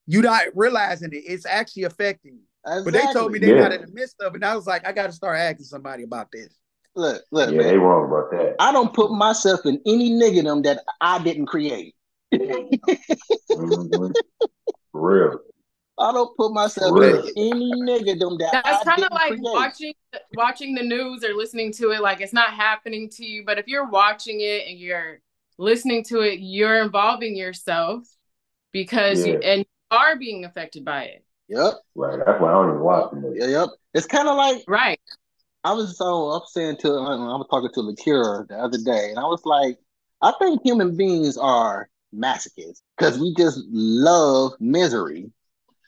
you 0.07 0.23
not 0.23 0.45
realizing 0.55 1.12
it. 1.12 1.16
It's 1.27 1.45
actually 1.45 1.83
affecting 1.85 2.35
you. 2.37 2.45
But 2.64 2.95
they 2.95 3.12
told 3.12 3.33
me 3.33 3.39
they're 3.41 3.57
Yeah. 3.57 3.62
not 3.62 3.73
in 3.73 3.83
the 3.83 3.93
midst 3.93 4.20
of 4.23 4.33
it. 4.33 4.37
And 4.37 4.45
I 4.45 4.57
was 4.57 4.66
like, 4.66 4.87
I 4.87 4.93
gotta 4.93 5.12
start 5.12 5.39
asking 5.39 5.66
somebody 5.66 6.05
about 6.05 6.33
this. 6.33 6.57
Look, 6.95 7.23
look, 7.31 7.51
Yeah, 7.51 7.59
man. 7.59 7.66
they 7.66 7.77
wrong 7.77 8.07
about 8.07 8.31
that. 8.31 8.57
I 8.59 8.73
don't 8.73 8.95
put 8.95 9.11
myself 9.12 9.66
in 9.66 9.81
any 9.85 10.11
niggerdom 10.11 10.62
that 10.64 10.83
I 11.01 11.23
didn't 11.23 11.47
create. 11.47 11.95
Mhm. 13.53 14.14
For 14.93 15.01
real. 15.01 15.39
I 15.99 16.12
don't 16.12 16.36
put 16.36 16.53
myself 16.53 16.97
For 16.97 17.01
in 17.01 17.14
real. 17.14 17.30
any 17.36 17.76
niggerdom 17.82 18.38
that 18.40 18.59
That's 18.64 18.80
I 18.82 18.82
kind 18.82 19.03
of 19.03 19.09
like 19.12 19.36
create. 19.36 19.47
watching 19.55 19.95
watching 20.34 20.74
the 20.74 20.82
news 20.82 21.24
or 21.24 21.34
listening 21.34 21.72
to 21.72 21.90
it 21.93 22.03
like 22.03 22.20
it's 22.20 22.32
not 22.34 22.53
happening 22.53 23.09
to 23.11 23.24
you, 23.24 23.45
but 23.45 23.59
if 23.59 23.66
you're 23.66 23.88
watching 23.88 24.40
it 24.40 24.66
and 24.68 24.78
you're 24.78 25.20
listening 25.59 26.05
to 26.05 26.20
it, 26.20 26.40
you're 26.40 26.82
involving 26.82 27.34
yourself 27.34 28.05
because 28.72 29.26
you 29.26 29.38
and 29.43 29.61
you 29.61 29.66
are 29.90 30.16
being 30.16 30.45
affected 30.45 30.84
by 30.84 31.05
it. 31.05 31.24
Yep, 31.49 31.74
Right. 31.95 32.18
That's 32.24 32.40
why 32.40 32.51
I 32.51 32.53
don't 32.53 32.70
even 32.70 32.80
watch 32.82 33.11
the 33.11 33.16
movie. 33.20 33.40
yeah, 33.40 33.47
yep. 33.47 33.68
It's 33.95 34.07
kind 34.07 34.28
of 34.28 34.36
like 34.36 34.66
Right. 34.66 35.01
I 35.64 35.72
was 35.72 35.97
so 35.99 36.05
I 36.30 36.36
was 36.38 36.53
saying 36.53 36.78
to 36.78 36.93
uh, 36.93 37.34
I 37.34 37.36
was 37.36 37.47
talking 37.51 37.70
to 37.74 37.80
Lakira 37.80 38.47
the 38.49 38.57
other 38.57 38.78
day, 38.78 39.11
and 39.11 39.18
I 39.18 39.24
was 39.24 39.45
like, 39.45 39.78
I 40.22 40.32
think 40.38 40.62
human 40.64 40.97
beings 40.97 41.36
are 41.38 41.88
masochists 42.14 42.82
because 42.99 43.18
we 43.18 43.34
just 43.36 43.61
love 43.70 44.53
misery. 44.61 45.32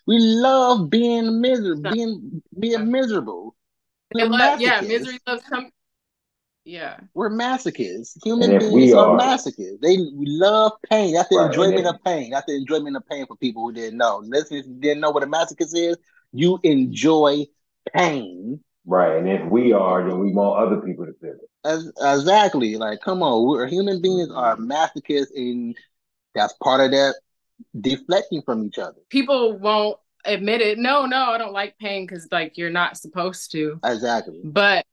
We 0.06 0.18
love 0.18 0.90
being 0.90 1.40
miserable, 1.40 1.92
being 1.92 2.42
being 2.58 2.90
miserable. 2.90 3.56
We're 4.14 4.26
And 4.26 4.34
let- 4.34 4.60
yeah, 4.60 4.80
misery 4.80 5.18
loves 5.26 5.42
company. 5.44 5.72
Yeah. 6.64 6.98
We're 7.12 7.30
masochists. 7.30 8.16
Human 8.24 8.58
beings 8.58 8.94
are 8.94 9.10
are- 9.10 9.18
masochists. 9.18 9.80
They 9.80 9.98
we 9.98 10.26
love 10.26 10.72
pain. 10.88 11.14
That's 11.14 11.28
the 11.28 11.36
Right, 11.36 11.46
enjoyment 11.46 11.86
of 11.86 12.02
pain. 12.04 12.30
That's 12.30 12.46
the 12.46 12.56
enjoyment 12.56 12.96
of 12.96 13.06
pain 13.06 13.26
for 13.26 13.36
people 13.36 13.62
who 13.62 13.72
didn't 13.72 13.98
know. 13.98 14.22
Listen, 14.24 14.80
didn't 14.80 15.00
know 15.00 15.10
what 15.10 15.22
a 15.22 15.26
masochist 15.26 15.74
is, 15.74 15.96
you 16.32 16.58
enjoy 16.62 17.44
pain. 17.94 18.60
Right. 18.86 19.16
And 19.16 19.28
if 19.28 19.50
we 19.50 19.72
are, 19.72 20.08
then 20.08 20.18
we 20.20 20.32
want 20.32 20.66
other 20.66 20.80
people 20.80 21.06
to 21.06 21.12
feel 21.20 21.32
it. 21.32 21.50
As, 21.64 21.90
exactly. 22.00 22.76
Like, 22.76 23.00
come 23.00 23.22
on, 23.22 23.46
we're 23.46 23.66
human 23.66 24.00
beings 24.02 24.30
are 24.34 24.56
mm-hmm. 24.56 24.70
masochists, 24.70 25.34
and 25.34 25.76
that's 26.34 26.54
part 26.62 26.80
of 26.80 26.90
that 26.90 27.14
deflecting 27.80 28.42
from 28.42 28.64
each 28.66 28.78
other. 28.78 28.98
People 29.10 29.58
won't 29.58 29.98
admit 30.24 30.60
it. 30.60 30.78
No, 30.78 31.06
no, 31.06 31.30
I 31.30 31.38
don't 31.38 31.52
like 31.52 31.78
pain 31.78 32.06
because 32.06 32.28
like 32.32 32.56
you're 32.56 32.70
not 32.70 32.96
supposed 32.96 33.52
to. 33.52 33.78
Exactly. 33.84 34.40
But 34.44 34.86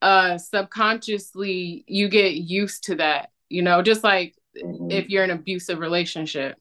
uh 0.00 0.38
subconsciously 0.38 1.84
you 1.86 2.08
get 2.08 2.34
used 2.34 2.84
to 2.84 2.96
that. 2.96 3.30
You 3.48 3.62
know, 3.62 3.82
just 3.82 4.02
like 4.04 4.34
Mhm. 4.62 4.92
if 4.92 5.08
you're 5.08 5.24
in 5.24 5.30
an 5.30 5.38
abusive 5.38 5.78
relationship. 5.78 6.58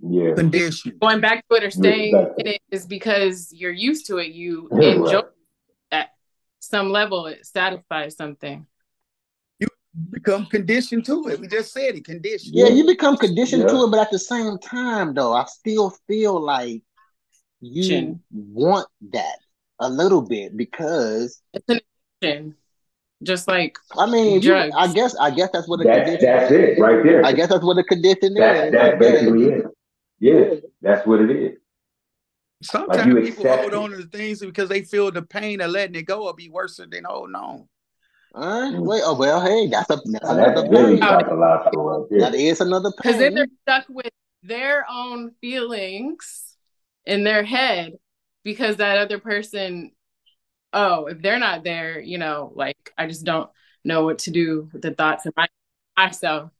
Yeah. 0.00 0.34
Condition. 0.34 0.98
going 1.00 1.20
back 1.20 1.44
to 1.48 1.56
it 1.56 1.64
or 1.64 1.70
staying 1.70 2.14
Exactly. 2.14 2.44
in 2.44 2.46
it 2.54 2.62
is 2.70 2.86
because 2.86 3.52
you're 3.52 3.72
used 3.72 4.06
to 4.06 4.18
it. 4.18 4.28
You 4.32 4.68
Yeah, 4.78 4.88
enjoy 4.90 5.12
right. 5.14 5.24
at 5.90 6.08
some 6.60 6.90
level. 6.90 7.26
It 7.26 7.46
satisfies 7.46 8.14
something. 8.16 8.66
Become 10.10 10.46
conditioned 10.46 11.06
to 11.06 11.28
it. 11.28 11.40
We 11.40 11.48
just 11.48 11.72
said 11.72 11.94
it, 11.94 12.04
conditioned. 12.04 12.54
Yeah, 12.54 12.66
Yeah. 12.66 12.74
you 12.74 12.84
become 12.86 13.16
conditioned 13.16 13.62
Yeah. 13.62 13.68
to 13.68 13.84
it, 13.84 13.90
but 13.90 14.00
at 14.00 14.10
the 14.10 14.18
same 14.18 14.58
time, 14.58 15.14
though, 15.14 15.32
I 15.32 15.44
still 15.46 15.90
feel 16.06 16.38
like 16.38 16.82
you 17.60 17.82
Chin. 17.82 18.20
want 18.30 18.86
that 19.12 19.38
a 19.80 19.88
little 19.88 20.20
bit 20.20 20.54
because 20.56 21.40
It's 21.54 21.64
an 21.68 21.80
addiction, 22.20 22.54
just 23.22 23.48
like 23.48 23.78
I 23.96 24.04
mean, 24.10 24.36
if 24.36 24.44
you, 24.44 24.54
I 24.54 24.92
guess 24.92 25.16
I 25.16 25.30
guess 25.30 25.48
that's 25.52 25.66
what 25.66 25.80
a 25.80 25.84
That, 25.84 26.04
condition. 26.04 26.26
that's 26.26 26.52
it 26.52 26.78
right 26.78 27.02
there. 27.02 27.24
I 27.24 27.32
guess 27.32 27.48
that's 27.48 27.64
what 27.64 27.78
a 27.78 27.84
condition 27.84 28.34
That, 28.34 28.66
is. 28.66 28.72
that's 28.72 28.84
I 28.96 28.98
guess. 28.98 29.12
basically 29.12 29.44
it. 29.46 29.64
Yeah, 30.18 30.54
that's 30.82 31.06
what 31.06 31.20
it 31.22 31.30
is. 31.30 31.58
Sometimes 32.62 33.14
Like 33.14 33.24
people 33.24 33.48
hold 33.56 33.74
on 33.74 33.90
to 33.92 34.02
things 34.06 34.40
because 34.40 34.68
they 34.68 34.82
feel 34.82 35.10
the 35.10 35.22
pain 35.22 35.60
of 35.60 35.70
letting 35.70 35.94
it 35.94 36.02
go 36.02 36.20
will 36.24 36.32
be 36.32 36.48
worse 36.48 36.76
than 36.76 36.90
oh, 37.08 37.12
holding 37.14 37.34
on. 37.34 37.68
All 38.36 38.70
right. 38.70 38.78
Wait. 38.80 39.02
Oh 39.04 39.14
well. 39.14 39.40
Hey, 39.40 39.66
that's 39.68 39.88
a 39.90 39.96
that's 40.04 40.28
Now, 40.28 40.30
another 40.30 40.62
that's 40.62 40.70
really 40.70 40.98
pain. 40.98 41.08
psychological 41.08 41.84
right 41.84 42.20
That 42.20 42.32
there. 42.32 42.40
is 42.40 42.60
another 42.60 42.90
because 42.96 43.16
then 43.18 43.34
they're 43.34 43.46
stuck 43.62 43.86
with 43.88 44.12
their 44.42 44.84
own 44.90 45.32
feelings 45.40 46.56
in 47.06 47.24
their 47.24 47.42
head 47.44 47.94
because 48.44 48.76
that 48.76 48.98
other 48.98 49.18
person, 49.18 49.92
oh, 50.72 51.06
if 51.06 51.22
they're 51.22 51.38
not 51.38 51.64
there, 51.64 51.98
you 51.98 52.18
know, 52.18 52.52
like 52.54 52.92
I 52.98 53.06
just 53.06 53.24
don't 53.24 53.50
know 53.84 54.04
what 54.04 54.18
to 54.20 54.30
do 54.30 54.68
with 54.72 54.82
the 54.82 54.92
thoughts 54.92 55.26
of 55.26 55.32
my 55.36 55.48
myself. 55.96 56.50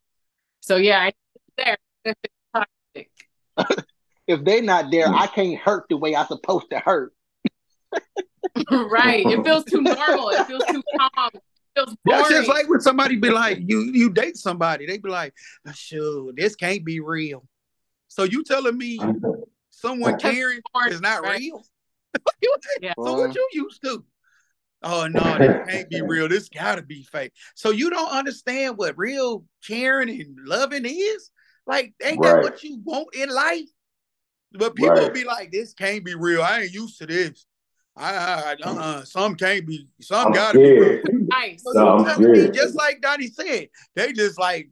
So 0.60 0.76
yeah, 0.76 1.00
I 1.00 1.12
there. 1.58 1.76
if 2.04 2.16
it's 2.24 2.34
toxic. 2.54 3.10
If 4.28 4.42
they 4.44 4.60
not 4.60 4.90
there, 4.90 5.06
Mm. 5.06 5.14
I 5.14 5.28
can't 5.28 5.56
hurt 5.56 5.84
the 5.88 5.96
way 5.96 6.16
I'm 6.16 6.26
supposed 6.26 6.70
to 6.70 6.80
hurt. 6.80 7.12
right. 8.70 9.24
It 9.26 9.44
feels 9.44 9.64
too 9.64 9.82
normal. 9.82 10.30
It 10.30 10.46
feels 10.46 10.64
too 10.66 10.82
calm. 10.98 11.30
It 11.76 11.84
feels. 11.84 11.96
That's 12.04 12.28
just 12.30 12.48
like 12.48 12.68
when 12.68 12.80
somebody 12.80 13.16
be 13.16 13.30
like, 13.30 13.58
you 13.66 13.80
you 13.80 14.10
date 14.10 14.36
somebody, 14.36 14.86
they 14.86 14.98
be 14.98 15.08
like, 15.08 15.34
sure, 15.74 16.32
this 16.34 16.56
can't 16.56 16.84
be 16.84 17.00
real. 17.00 17.46
So 18.08 18.24
you 18.24 18.42
telling 18.44 18.78
me 18.78 18.98
someone 19.70 20.18
caring 20.18 20.60
boring, 20.72 20.92
is 20.92 21.00
not 21.00 21.22
right? 21.22 21.40
real? 21.40 21.64
Yeah. 22.80 22.94
So 23.02 23.14
what 23.14 23.34
you 23.34 23.48
used 23.52 23.82
to? 23.82 24.04
Oh 24.82 25.06
no, 25.06 25.38
this 25.38 25.54
can't 25.68 25.90
be 25.90 26.02
real. 26.02 26.28
This 26.28 26.48
gotta 26.48 26.82
be 26.82 27.02
fake. 27.02 27.32
So 27.54 27.70
you 27.70 27.90
don't 27.90 28.10
understand 28.10 28.76
what 28.76 28.96
real 28.96 29.44
caring 29.66 30.08
and 30.08 30.38
loving 30.44 30.84
is? 30.86 31.30
Like, 31.66 31.94
ain't 32.02 32.22
that 32.22 32.40
what 32.40 32.62
you 32.62 32.80
want 32.84 33.14
in 33.14 33.28
life? 33.28 33.68
But 34.52 34.74
people 34.74 34.92
Right. 34.92 35.12
be 35.12 35.24
like, 35.24 35.50
this 35.50 35.74
can't 35.74 36.04
be 36.04 36.14
real. 36.14 36.42
I 36.42 36.62
ain't 36.62 36.72
used 36.72 36.98
to 36.98 37.06
this. 37.06 37.46
I, 37.96 38.56
I 38.62 38.62
uh, 38.62 39.04
some 39.04 39.34
can't 39.34 39.66
be, 39.66 39.88
some 40.00 40.28
I'm 40.28 40.32
gotta 40.32 40.58
be 40.58 40.72
real. 40.72 40.98
scared. 40.98 41.15
Nice. 41.28 41.62
So 41.62 41.72
No, 41.72 41.98
you 41.98 42.06
I'm 42.06 42.22
telling 42.22 42.52
just 42.52 42.74
like 42.74 43.00
Donnie 43.00 43.28
said, 43.28 43.68
they 43.94 44.12
just 44.12 44.38
like 44.38 44.70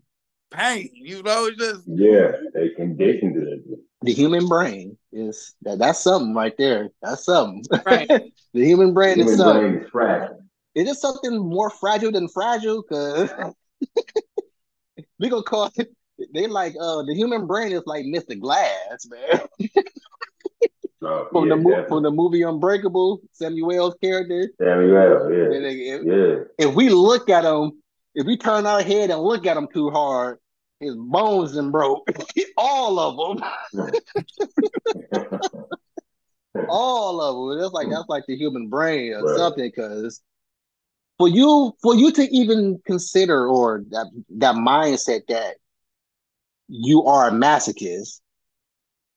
pain, 0.51 0.91
you 0.95 1.23
know, 1.23 1.47
it's 1.47 1.59
just 1.59 1.83
Yeah, 1.87 2.33
they 2.55 2.71
conditioned 2.71 3.37
it. 3.37 3.79
The 4.03 4.13
human 4.13 4.47
brain 4.49 4.99
is 5.13 5.55
that, 5.63 5.79
that's 5.79 6.01
something 6.01 6.35
right 6.35 6.55
there. 6.59 6.91
That's 7.03 7.25
something. 7.25 7.65
Right. 7.85 8.09
the 8.55 8.65
human 8.65 8.93
brain 8.93 9.21
is 9.21 9.37
something. 9.37 9.73
brain 9.73 9.83
is 9.83 9.91
fragile. 9.91 10.41
It 10.75 10.89
is 10.89 11.01
something 11.01 11.39
more 11.39 11.71
fragile 11.71 12.13
than 12.13 12.29
fragile 12.29 12.83
because 12.83 13.31
we 15.19 15.29
gonna 15.29 15.43
call 15.43 15.71
it. 15.77 15.89
They 16.33 16.47
like 16.47 16.75
uh 16.81 17.03
the 17.03 17.15
human 17.15 17.47
brain 17.47 17.73
is 17.73 17.83
like 17.87 18.05
Mr. 18.05 18.39
Glass, 18.39 19.07
man. 19.09 19.41
So, 21.05 21.29
From 21.33 21.45
yeah, 21.49 21.55
the 21.57 21.57
mo- 21.61 21.71
definitely. 21.71 21.89
from 21.89 22.03
the 22.03 22.11
movie 22.11 22.43
Unbreakable, 22.43 23.21
Samuel's 23.33 23.95
character. 24.03 24.49
Samuel, 24.59 25.31
yeah, 25.31 25.97
if, 25.97 26.03
yeah. 26.07 26.67
if 26.67 26.75
we 26.75 26.89
look 26.89 27.29
at 27.29 27.45
him, 27.45 27.73
if 28.15 28.27
we 28.27 28.39
turn 28.39 28.65
our 28.65 28.81
head 28.83 29.11
and 29.11 29.21
look 29.21 29.45
at 29.45 29.55
him 29.57 29.69
too 29.71 29.91
hard, 29.91 30.39
his 30.81 30.97
bones 30.97 31.57
and 31.57 31.71
broke. 31.71 32.09
All 32.57 32.99
of 32.99 33.39
them. 33.39 33.91
all 36.69 37.21
of 37.21 37.51
them. 37.51 37.59
That's 37.61 37.73
like 37.75 37.89
that's 37.91 38.09
like 38.09 38.25
the 38.27 38.37
human 38.37 38.69
brain 38.69 39.13
or 39.13 39.23
Right. 39.25 39.37
something. 39.37 39.65
Because 39.67 40.23
for 41.19 41.29
you, 41.29 41.75
for 41.83 41.95
you 41.95 42.13
to 42.13 42.23
even 42.35 42.81
consider 42.87 43.47
or 43.47 43.85
that 43.91 44.07
that 44.39 44.55
mindset 44.55 45.27
that 45.29 45.57
you 46.69 47.03
are 47.05 47.29
a 47.29 47.33
masochist, 47.33 48.21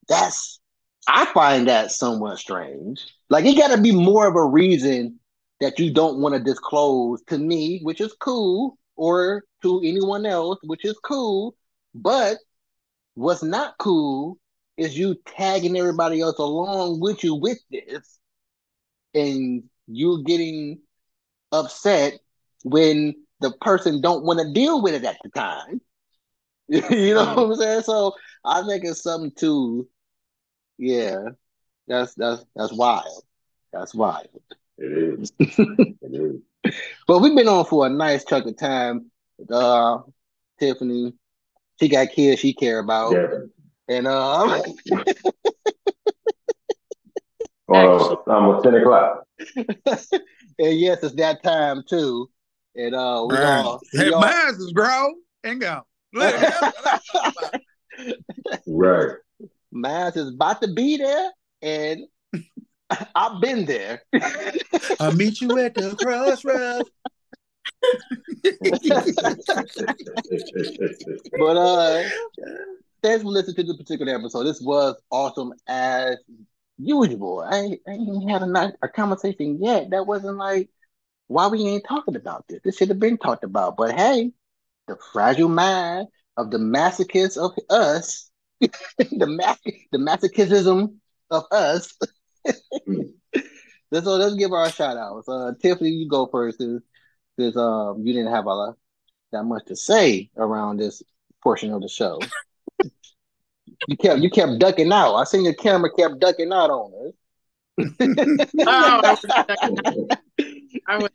that's 0.10 0.60
I 1.08 1.26
find 1.34 1.68
that 1.68 1.92
somewhat 1.92 2.38
strange. 2.38 3.06
Like 3.30 3.46
it 3.46 3.58
got 3.58 3.76
to 3.76 3.82
be 3.82 3.92
more 3.92 4.28
of 4.28 4.36
a 4.36 4.46
reason 4.46 5.20
that 5.60 5.80
you 5.80 5.94
don't 5.94 6.20
want 6.20 6.36
to 6.36 6.40
disclose 6.40 7.24
to 7.28 7.38
me, 7.38 7.80
which 7.84 8.02
is 8.02 8.14
cool, 8.20 8.78
or 8.96 9.44
to 9.64 9.82
anyone 9.84 10.26
else, 10.26 10.60
which 10.64 10.86
is 10.86 10.98
cool. 11.04 11.56
But 11.96 12.38
what's 13.16 13.44
not 13.44 13.76
cool 13.80 14.38
is 14.76 14.98
you 14.98 15.16
tagging 15.26 15.78
everybody 15.78 16.22
else 16.22 16.38
along 16.38 17.00
with 17.00 17.24
you 17.24 17.36
with 17.36 17.60
this, 17.72 18.20
and 19.16 19.64
you're 19.88 20.22
getting 20.24 20.80
upset 21.52 22.20
when 22.64 23.16
the 23.40 23.52
person 23.62 24.02
don't 24.02 24.24
want 24.24 24.40
to 24.40 24.54
deal 24.54 24.82
with 24.82 24.94
it 24.94 25.04
at 25.04 25.18
the 25.24 25.30
time. 25.30 25.82
you 26.68 27.14
know 27.14 27.26
hmm. 27.26 27.36
what 27.36 27.52
I'm 27.52 27.56
saying? 27.56 27.82
So 27.84 28.14
I 28.44 28.62
think 28.68 28.84
it's 28.84 29.02
something 29.02 29.32
too. 29.32 29.88
Yeah, 30.78 31.30
that's 31.88 32.14
that's 32.16 32.46
that's 32.56 32.74
wild. 32.74 33.24
That's 33.74 33.94
wild. 33.96 34.28
It 34.78 35.20
is. 35.20 35.32
it 35.40 35.98
is. 36.64 36.74
But 37.08 37.20
we've 37.20 37.36
been 37.36 37.48
on 37.48 37.66
for 37.66 37.86
a 37.86 37.90
nice 37.90 38.24
chunk 38.26 38.46
of 38.46 38.58
time. 38.58 39.12
Uh, 39.52 40.00
Tiffany, 40.60 41.14
she 41.80 41.88
got 41.88 42.12
kids 42.12 42.42
she 42.42 42.54
care 42.54 42.80
about, 42.80 43.14
Yeah. 43.14 43.28
and 43.88 44.08
uh, 44.08 44.62
Oh, 47.70 48.24
almost 48.28 48.64
ten 48.64 48.76
o'clock. 48.76 49.24
and 49.56 50.80
yes, 50.80 51.04
it's 51.04 51.16
that 51.16 51.44
time 51.44 51.84
too. 51.88 52.30
And 52.76 52.96
uh, 52.96 53.26
we 53.28 53.36
Man, 53.36 53.66
all, 53.66 53.82
hey, 53.92 54.06
we 54.06 54.14
all 54.14 54.22
mine 54.22 54.54
is 54.56 54.72
grown 54.74 55.16
and 55.44 55.60
gone. 55.60 55.84
Look, 56.14 56.34
that's 56.36 56.62
what 56.62 56.76
I'm 56.86 57.00
talking 57.12 57.34
about. 57.50 57.62
Right. 58.68 59.10
Mine 59.72 60.12
is 60.16 60.34
about 60.34 60.62
to 60.62 60.68
be 60.68 60.98
there, 60.98 61.32
and 61.62 62.02
I've 63.16 63.42
been 63.42 63.66
there. 63.66 64.04
I'll 65.00 65.14
meet 65.14 65.42
you 65.42 65.58
at 65.60 65.76
the 65.76 65.96
crossroads. 65.96 66.90
but 71.38 71.58
uh, 71.58 72.04
thanks 73.04 73.24
for 73.24 73.30
listening 73.30 73.56
to 73.56 73.64
this 73.64 73.78
particular 73.78 74.16
episode. 74.16 74.44
This 74.44 74.62
was 74.62 74.96
awesome 75.12 75.54
as 75.68 76.18
usual. 76.78 77.42
I, 77.42 77.78
I 77.88 77.92
ain't 77.92 78.08
even 78.08 78.30
had 78.30 78.42
a 78.42 78.48
nice 78.48 78.74
a 78.82 78.88
conversation 78.88 79.62
yet. 79.62 79.90
That 79.90 80.08
wasn't 80.08 80.38
like 80.38 80.70
why 81.28 81.48
we 81.48 81.68
ain't 81.68 81.86
talking 81.88 82.16
about 82.16 82.46
this. 82.48 82.62
This 82.64 82.78
should 82.78 82.90
have 82.90 83.00
been 83.00 83.18
talked 83.18 83.44
about. 83.44 83.78
But 83.78 83.96
hey, 83.96 84.32
the 84.88 84.98
fragile 85.12 85.50
mind 85.50 86.08
of 86.38 86.52
the 86.52 86.58
masochist 86.58 87.38
of 87.38 87.52
us, 87.70 88.30
the 88.60 89.28
mas- 89.28 89.74
the 89.92 89.98
masochism 89.98 90.96
of 91.30 91.44
us. 91.52 91.94
so 92.46 93.12
let's 93.92 94.36
give 94.36 94.52
our 94.52 94.70
shout 94.70 94.98
outs. 94.98 95.28
Uh, 95.30 95.52
Tiffany, 95.62 95.90
you 95.90 96.08
go 96.10 96.28
first, 96.28 96.62
because 97.38 97.56
um 97.58 98.06
you 98.06 98.14
didn't 98.14 98.32
have 98.34 98.46
a 98.46 98.54
lot 98.54 98.76
that 99.32 99.44
much 99.44 99.66
to 99.66 99.76
say 99.76 100.30
around 100.38 100.78
this 100.78 101.04
portion 101.44 101.72
of 101.74 101.82
the 101.82 101.88
show. 101.90 102.20
you 103.88 103.98
kept 103.98 104.22
you 104.22 104.30
kept 104.30 104.60
ducking 104.60 104.92
out. 104.92 105.16
I 105.16 105.24
seen 105.24 105.44
your 105.44 105.54
camera 105.54 105.92
kept 105.94 106.20
ducking 106.20 106.52
out 106.52 106.70
on 106.70 107.08
us. 107.08 107.14
Oh, 108.60 109.16
I 110.88 110.98
was, 110.98 111.12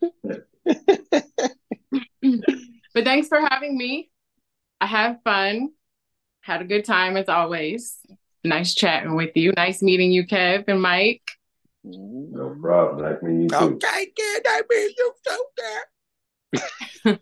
but 2.95 3.05
thanks 3.05 3.29
for 3.29 3.41
having 3.41 3.77
me. 3.77 4.11
I 4.81 4.87
had 4.87 5.19
fun. 5.25 5.71
Had 6.43 6.61
a 6.61 6.65
good 6.65 6.85
time 6.85 7.17
as 7.17 7.29
always. 7.29 7.99
Nice 8.45 8.75
chatting 8.75 9.15
with 9.15 9.37
you. 9.37 9.53
Nice 9.57 9.81
meeting 9.81 10.11
you, 10.11 10.27
Kev 10.27 10.65
and 10.67 10.83
Mike. 10.83 11.23
No 11.85 12.57
problem. 12.61 13.05
Like 13.05 13.23
me, 13.23 13.43
you 13.45 13.49
too. 13.49 13.55
Okay, 13.55 14.07
kid, 14.17 14.43
that 14.45 14.63
means 14.69 14.95
you 14.99 15.13
so 15.25 15.39
there. 17.05 17.19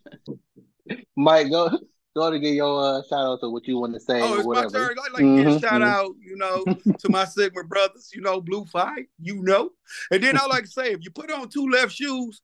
Mike, 1.16 1.50
go 1.50 1.70
go 2.16 2.30
to 2.30 2.38
get 2.38 2.54
your 2.54 2.82
uh, 2.82 3.02
shout 3.08 3.20
out 3.20 3.40
to 3.40 3.50
what 3.50 3.66
you 3.68 3.78
want 3.78 3.94
to 3.94 4.00
say 4.00 4.20
Oh, 4.20 4.32
or 4.32 4.36
it's 4.38 4.46
my 4.46 4.46
whatever. 4.46 4.88
turn. 4.88 4.96
I'd 4.98 5.12
like 5.12 5.22
to 5.22 5.36
give 5.36 5.46
a 5.46 5.60
shout 5.60 5.82
mhm. 5.82 5.86
out, 5.86 6.14
you 6.20 6.36
know, 6.36 6.64
to 6.98 7.08
my 7.08 7.24
Sigma 7.26 7.64
brothers, 7.64 8.10
you 8.14 8.20
know, 8.22 8.40
Blue 8.40 8.64
Phi, 8.64 9.06
you 9.20 9.42
know. 9.42 9.70
And 10.10 10.22
then 10.22 10.38
I 10.38 10.46
like 10.46 10.64
to 10.64 10.70
say, 10.70 10.92
if 10.92 11.00
you 11.02 11.10
put 11.10 11.30
on 11.30 11.48
two 11.48 11.68
left 11.68 11.92
shoes, 11.92 12.40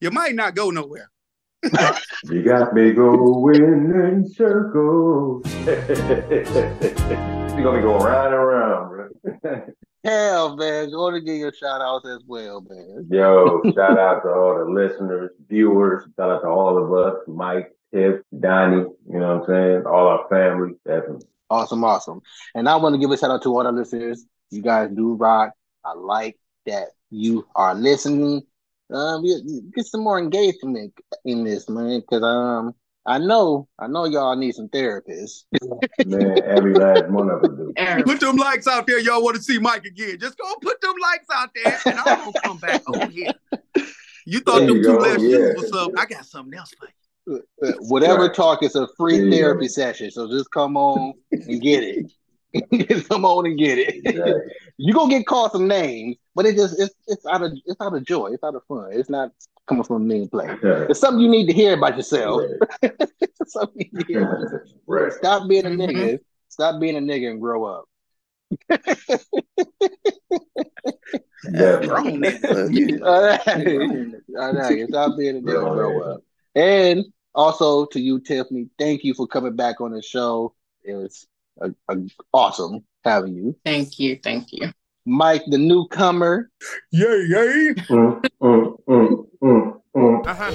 you 0.00 0.10
might 0.10 0.34
not 0.34 0.54
go 0.54 0.70
nowhere. 0.70 1.10
You 2.24 2.42
got 2.42 2.72
me 2.74 2.92
going 2.92 3.60
in 3.60 4.28
circles. 4.28 5.44
You're 5.64 5.74
gonna 7.62 7.78
be 7.78 7.82
going 7.82 8.02
round 8.02 8.34
and 8.34 8.46
round, 8.46 8.90
bro. 8.90 9.72
Hell, 10.04 10.56
man, 10.56 10.90
go 10.90 11.10
to 11.10 11.20
give 11.20 11.36
your 11.36 11.52
shout 11.52 11.80
outs 11.80 12.06
as 12.08 12.22
well, 12.26 12.64
man. 12.68 13.06
Yo, 13.10 13.60
shout 13.74 13.98
out 13.98 14.22
to 14.22 14.28
all 14.28 14.58
the 14.58 14.70
listeners, 14.70 15.30
viewers, 15.48 16.04
shout 16.16 16.30
out 16.30 16.42
to 16.42 16.48
all 16.48 16.78
of 16.78 16.92
us, 16.92 17.22
Mike, 17.26 17.72
Tiff, 17.92 18.20
Donnie, 18.38 18.84
you 19.08 19.18
know 19.18 19.38
what 19.38 19.48
I'm 19.50 19.54
saying? 19.54 19.86
All 19.86 20.08
our 20.08 20.28
family, 20.28 20.74
definitely. 20.86 21.26
Awesome, 21.48 21.84
awesome. 21.84 22.22
And 22.54 22.68
I 22.68 22.76
want 22.76 22.94
to 22.94 23.00
give 23.00 23.10
a 23.10 23.16
shout 23.16 23.30
out 23.30 23.42
to 23.42 23.56
all 23.56 23.64
the 23.64 23.72
listeners. 23.72 24.24
You 24.50 24.62
guys 24.62 24.90
do 24.90 25.14
rock. 25.14 25.52
I 25.84 25.94
like 25.94 26.38
that 26.66 26.88
you 27.10 27.46
are 27.54 27.74
listening. 27.74 28.42
Um, 28.92 29.22
we- 29.22 29.62
get 29.74 29.86
some 29.86 30.02
more 30.04 30.18
engagement 30.18 30.92
in 31.24 31.44
this, 31.44 31.68
man, 31.68 32.00
because 32.00 32.22
um, 32.22 32.74
I 33.04 33.18
know, 33.18 33.68
I 33.78 33.86
know 33.88 34.04
y'all 34.04 34.36
need 34.36 34.54
some 34.54 34.68
therapists. 34.68 35.44
Man, 36.06 36.38
every 36.44 36.74
last 36.74 37.08
one 37.10 37.30
of 37.30 37.42
us 37.42 37.56
do. 37.56 37.72
Put 38.04 38.20
them 38.20 38.36
likes 38.36 38.66
out 38.66 38.86
there, 38.86 38.98
y'all 39.00 39.22
want 39.22 39.36
to 39.36 39.42
see 39.42 39.58
Mike 39.58 39.84
again. 39.84 40.18
Just 40.20 40.38
go 40.38 40.54
put 40.60 40.80
them 40.80 40.94
likes 41.02 41.26
out 41.32 41.50
there, 41.54 41.78
and 41.86 41.98
I'm 41.98 42.04
gonna 42.04 42.32
come 42.44 42.58
back 42.58 42.82
over 42.88 43.06
here. 43.10 43.32
You 44.24 44.40
thought 44.40 44.58
There 44.60 44.68
them 44.68 44.76
you 44.78 44.82
two 44.82 44.92
go, 44.92 44.98
left 44.98 45.20
yeah. 45.20 45.30
shoes 45.30 45.54
was 45.56 45.68
something. 45.70 45.98
I 45.98 46.06
got 46.06 46.24
something 46.26 46.58
else 46.58 46.70
for 46.78 46.86
you. 46.86 47.42
Uh, 47.62 47.72
Whatever 47.80 48.22
Right. 48.26 48.34
talk 48.34 48.62
is 48.62 48.76
a 48.76 48.88
free 48.96 49.18
There 49.18 49.30
therapy 49.30 49.68
session, 49.68 50.10
so 50.10 50.28
just 50.28 50.50
come 50.50 50.76
on 50.76 51.14
and 51.32 51.60
get 51.60 51.82
it. 51.84 52.06
come 53.08 53.24
on 53.24 53.46
and 53.46 53.58
get 53.58 53.78
it. 53.78 53.94
Exactly. 54.04 54.34
you 54.78 54.92
gonna 54.94 55.10
get 55.10 55.26
called 55.26 55.52
some 55.52 55.66
names, 55.68 56.16
but 56.34 56.46
it 56.46 56.56
just 56.56 56.80
it's 56.80 56.94
it's 57.06 57.24
out 57.26 57.42
of 57.42 57.52
it's 57.66 57.80
out 57.80 57.94
of 57.94 58.04
joy, 58.04 58.28
it's 58.32 58.44
out 58.44 58.54
of 58.54 58.62
fun. 58.66 58.90
It's 58.92 59.10
not 59.10 59.32
coming 59.68 59.84
from 59.84 59.96
a 59.96 60.04
mean 60.04 60.28
place. 60.28 60.58
It's 60.62 61.00
something 61.00 61.20
you 61.20 61.28
need 61.30 61.46
to 61.46 61.52
hear 61.52 61.74
about 61.74 61.96
yourself. 61.96 62.42
It's 63.38 63.52
something 63.52 63.88
you 63.92 64.04
hear 64.08 64.22
about 64.22 64.40
yourself. 64.40 64.62
right. 64.86 65.12
Stop 65.12 65.48
being 65.48 65.66
a 65.66 65.70
Mhm. 65.70 65.78
nigga. 65.90 66.20
Stop 66.48 66.80
being 66.80 66.96
a 66.96 67.00
nigga 67.00 67.30
and 67.30 67.40
grow 67.40 67.64
up. 67.64 67.84
Definitely. 71.52 71.86
Grown 71.88 72.22
nigga. 72.22 73.06
All 73.06 73.22
right. 73.22 74.14
All 74.38 74.52
right. 74.54 74.88
Stop 74.88 75.16
being 75.18 75.36
a 75.36 75.40
nigga 75.40 75.66
and 75.66 75.74
grow 75.76 76.00
up. 76.02 76.20
And 76.54 77.04
also 77.34 77.86
to 77.86 78.00
you, 78.00 78.20
Tiffany, 78.20 78.68
thank 78.78 79.04
you 79.04 79.14
for 79.14 79.26
coming 79.26 79.54
back 79.56 79.80
on 79.80 79.92
the 79.92 80.02
show. 80.02 80.54
It 80.82 80.94
was 80.94 81.26
a, 81.60 81.70
a 81.88 81.96
awesome 82.32 82.84
having 83.04 83.34
you. 83.34 83.56
Thank 83.64 83.98
you. 83.98 84.18
Thank 84.22 84.52
you. 84.52 84.72
Mike, 85.04 85.44
the 85.46 85.58
newcomer. 85.58 86.50
Yay, 86.90 87.26
yay. 87.28 87.74
Mm, 87.88 88.22
mm, 88.42 88.76
mm, 88.88 89.26
mm, 89.42 89.80
mm. 89.96 90.26
Uh-huh. 90.26 90.52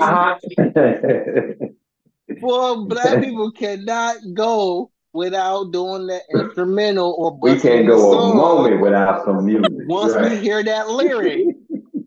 Uh-huh. 0.00 0.36
Well, 2.40 2.86
black 2.86 3.20
people 3.20 3.50
cannot 3.50 4.16
go 4.34 4.90
without 5.12 5.72
doing 5.72 6.06
the 6.06 6.20
instrumental 6.32 7.14
or 7.18 7.36
we 7.36 7.58
can't 7.58 7.86
the 7.86 7.96
go 7.96 8.12
a 8.12 8.34
moment 8.34 8.80
without 8.80 9.24
some 9.24 9.44
music. 9.44 9.72
Once 9.86 10.14
we 10.16 10.36
hear 10.36 10.62
that 10.62 10.88
lyric, 10.88 11.56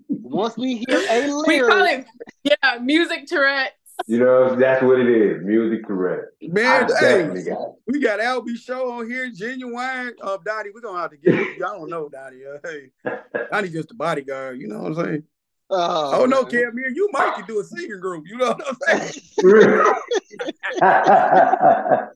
once 0.08 0.56
we 0.58 0.78
hear 0.78 1.02
a 1.10 1.22
We 1.46 1.60
call 1.60 1.82
lyric, 1.82 2.08
it, 2.44 2.58
yeah, 2.64 2.80
music 2.80 3.28
Tourette. 3.28 3.74
You 4.08 4.20
know, 4.20 4.56
that's 4.56 4.82
what 4.84 5.00
it 5.00 5.08
is. 5.10 5.44
Music 5.44 5.86
correct. 5.86 6.28
Man, 6.42 6.88
hey, 7.00 7.28
got 7.28 7.38
it. 7.44 7.74
we 7.88 8.00
got 8.02 8.20
LB 8.20 8.58
show 8.58 8.92
on 8.92 9.08
here, 9.10 9.30
genuine. 9.32 10.14
Uh, 10.22 10.38
Donnie, 10.44 10.72
we're 10.74 10.82
gonna 10.82 11.00
have 11.00 11.12
to 11.12 11.18
get 11.18 11.36
it. 11.36 11.58
Y'all 11.58 11.80
don't 11.80 11.90
know 11.90 12.10
Donnie. 12.10 12.42
Uh, 12.46 12.58
hey, 12.64 12.92
Donnie 13.52 13.70
just 13.70 13.92
a 13.92 13.96
bodyguard, 13.96 14.60
you 14.60 14.68
know 14.68 14.80
what 14.80 14.98
I'm 14.98 15.06
saying? 15.06 15.24
oh, 15.70 16.22
Oh, 16.22 16.26
no, 16.26 16.42
man. 16.42 16.52
Cam, 16.52 16.76
me 16.76 16.84
and 16.86 16.96
you 16.96 17.08
might 17.12 17.36
could 17.36 17.46
do 17.48 17.60
a 17.60 17.64
singing 17.64 18.00
group, 18.00 18.26
you 18.28 18.38
know 18.38 18.54
what 18.54 18.68
I'm 18.68 18.78
saying? 19.00 19.14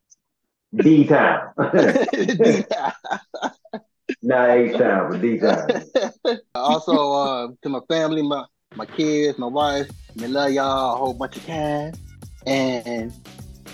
D 0.76 1.06
time. 1.08 1.50
Not 4.22 4.50
A 4.50 4.72
time, 4.78 5.10
but 5.12 5.22
D 5.22 5.38
time. 5.38 5.68
also, 6.56 7.14
uh, 7.14 7.48
to 7.62 7.70
my 7.70 7.80
family, 7.88 8.22
my 8.24 8.44
my 8.78 8.86
kids, 8.86 9.38
my 9.38 9.48
wife, 9.48 9.90
I 10.22 10.28
love 10.28 10.52
y'all 10.52 10.94
a 10.94 10.98
whole 10.98 11.14
bunch 11.14 11.36
of 11.36 11.46
times. 11.46 11.98
And 12.46 13.12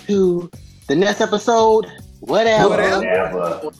to 0.06 0.50
the 0.88 0.96
next 0.96 1.20
episode, 1.20 1.86
whatever. 2.20 2.70
Whatever. 2.70 3.02
Never. 3.02 3.70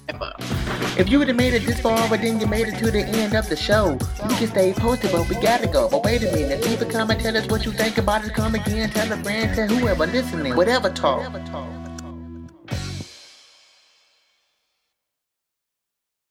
If 0.96 1.08
you 1.08 1.18
would 1.18 1.28
have 1.28 1.36
made 1.36 1.54
it 1.54 1.66
this 1.66 1.80
far, 1.80 2.08
but 2.08 2.20
then 2.20 2.38
you 2.38 2.46
made 2.46 2.68
it 2.68 2.78
to 2.78 2.90
the 2.90 3.00
end 3.00 3.34
of 3.34 3.48
the 3.48 3.56
show, 3.56 3.92
you 4.28 4.36
can 4.36 4.46
stay 4.46 4.72
posted, 4.74 5.10
but 5.10 5.28
we 5.28 5.34
gotta 5.36 5.66
go. 5.66 5.88
But 5.88 6.04
wait 6.04 6.22
a 6.22 6.30
minute, 6.30 6.64
leave 6.64 6.80
a 6.80 6.84
comment, 6.84 7.20
tell 7.20 7.36
us 7.36 7.48
what 7.48 7.64
you 7.64 7.72
think 7.72 7.98
about 7.98 8.24
it. 8.24 8.32
Come 8.32 8.54
again, 8.54 8.90
tell 8.90 9.10
a 9.10 9.16
friend, 9.22 9.54
tell 9.54 9.66
whoever 9.66 10.06
listening, 10.06 10.54
whatever 10.54 10.90
talk. 10.90 11.32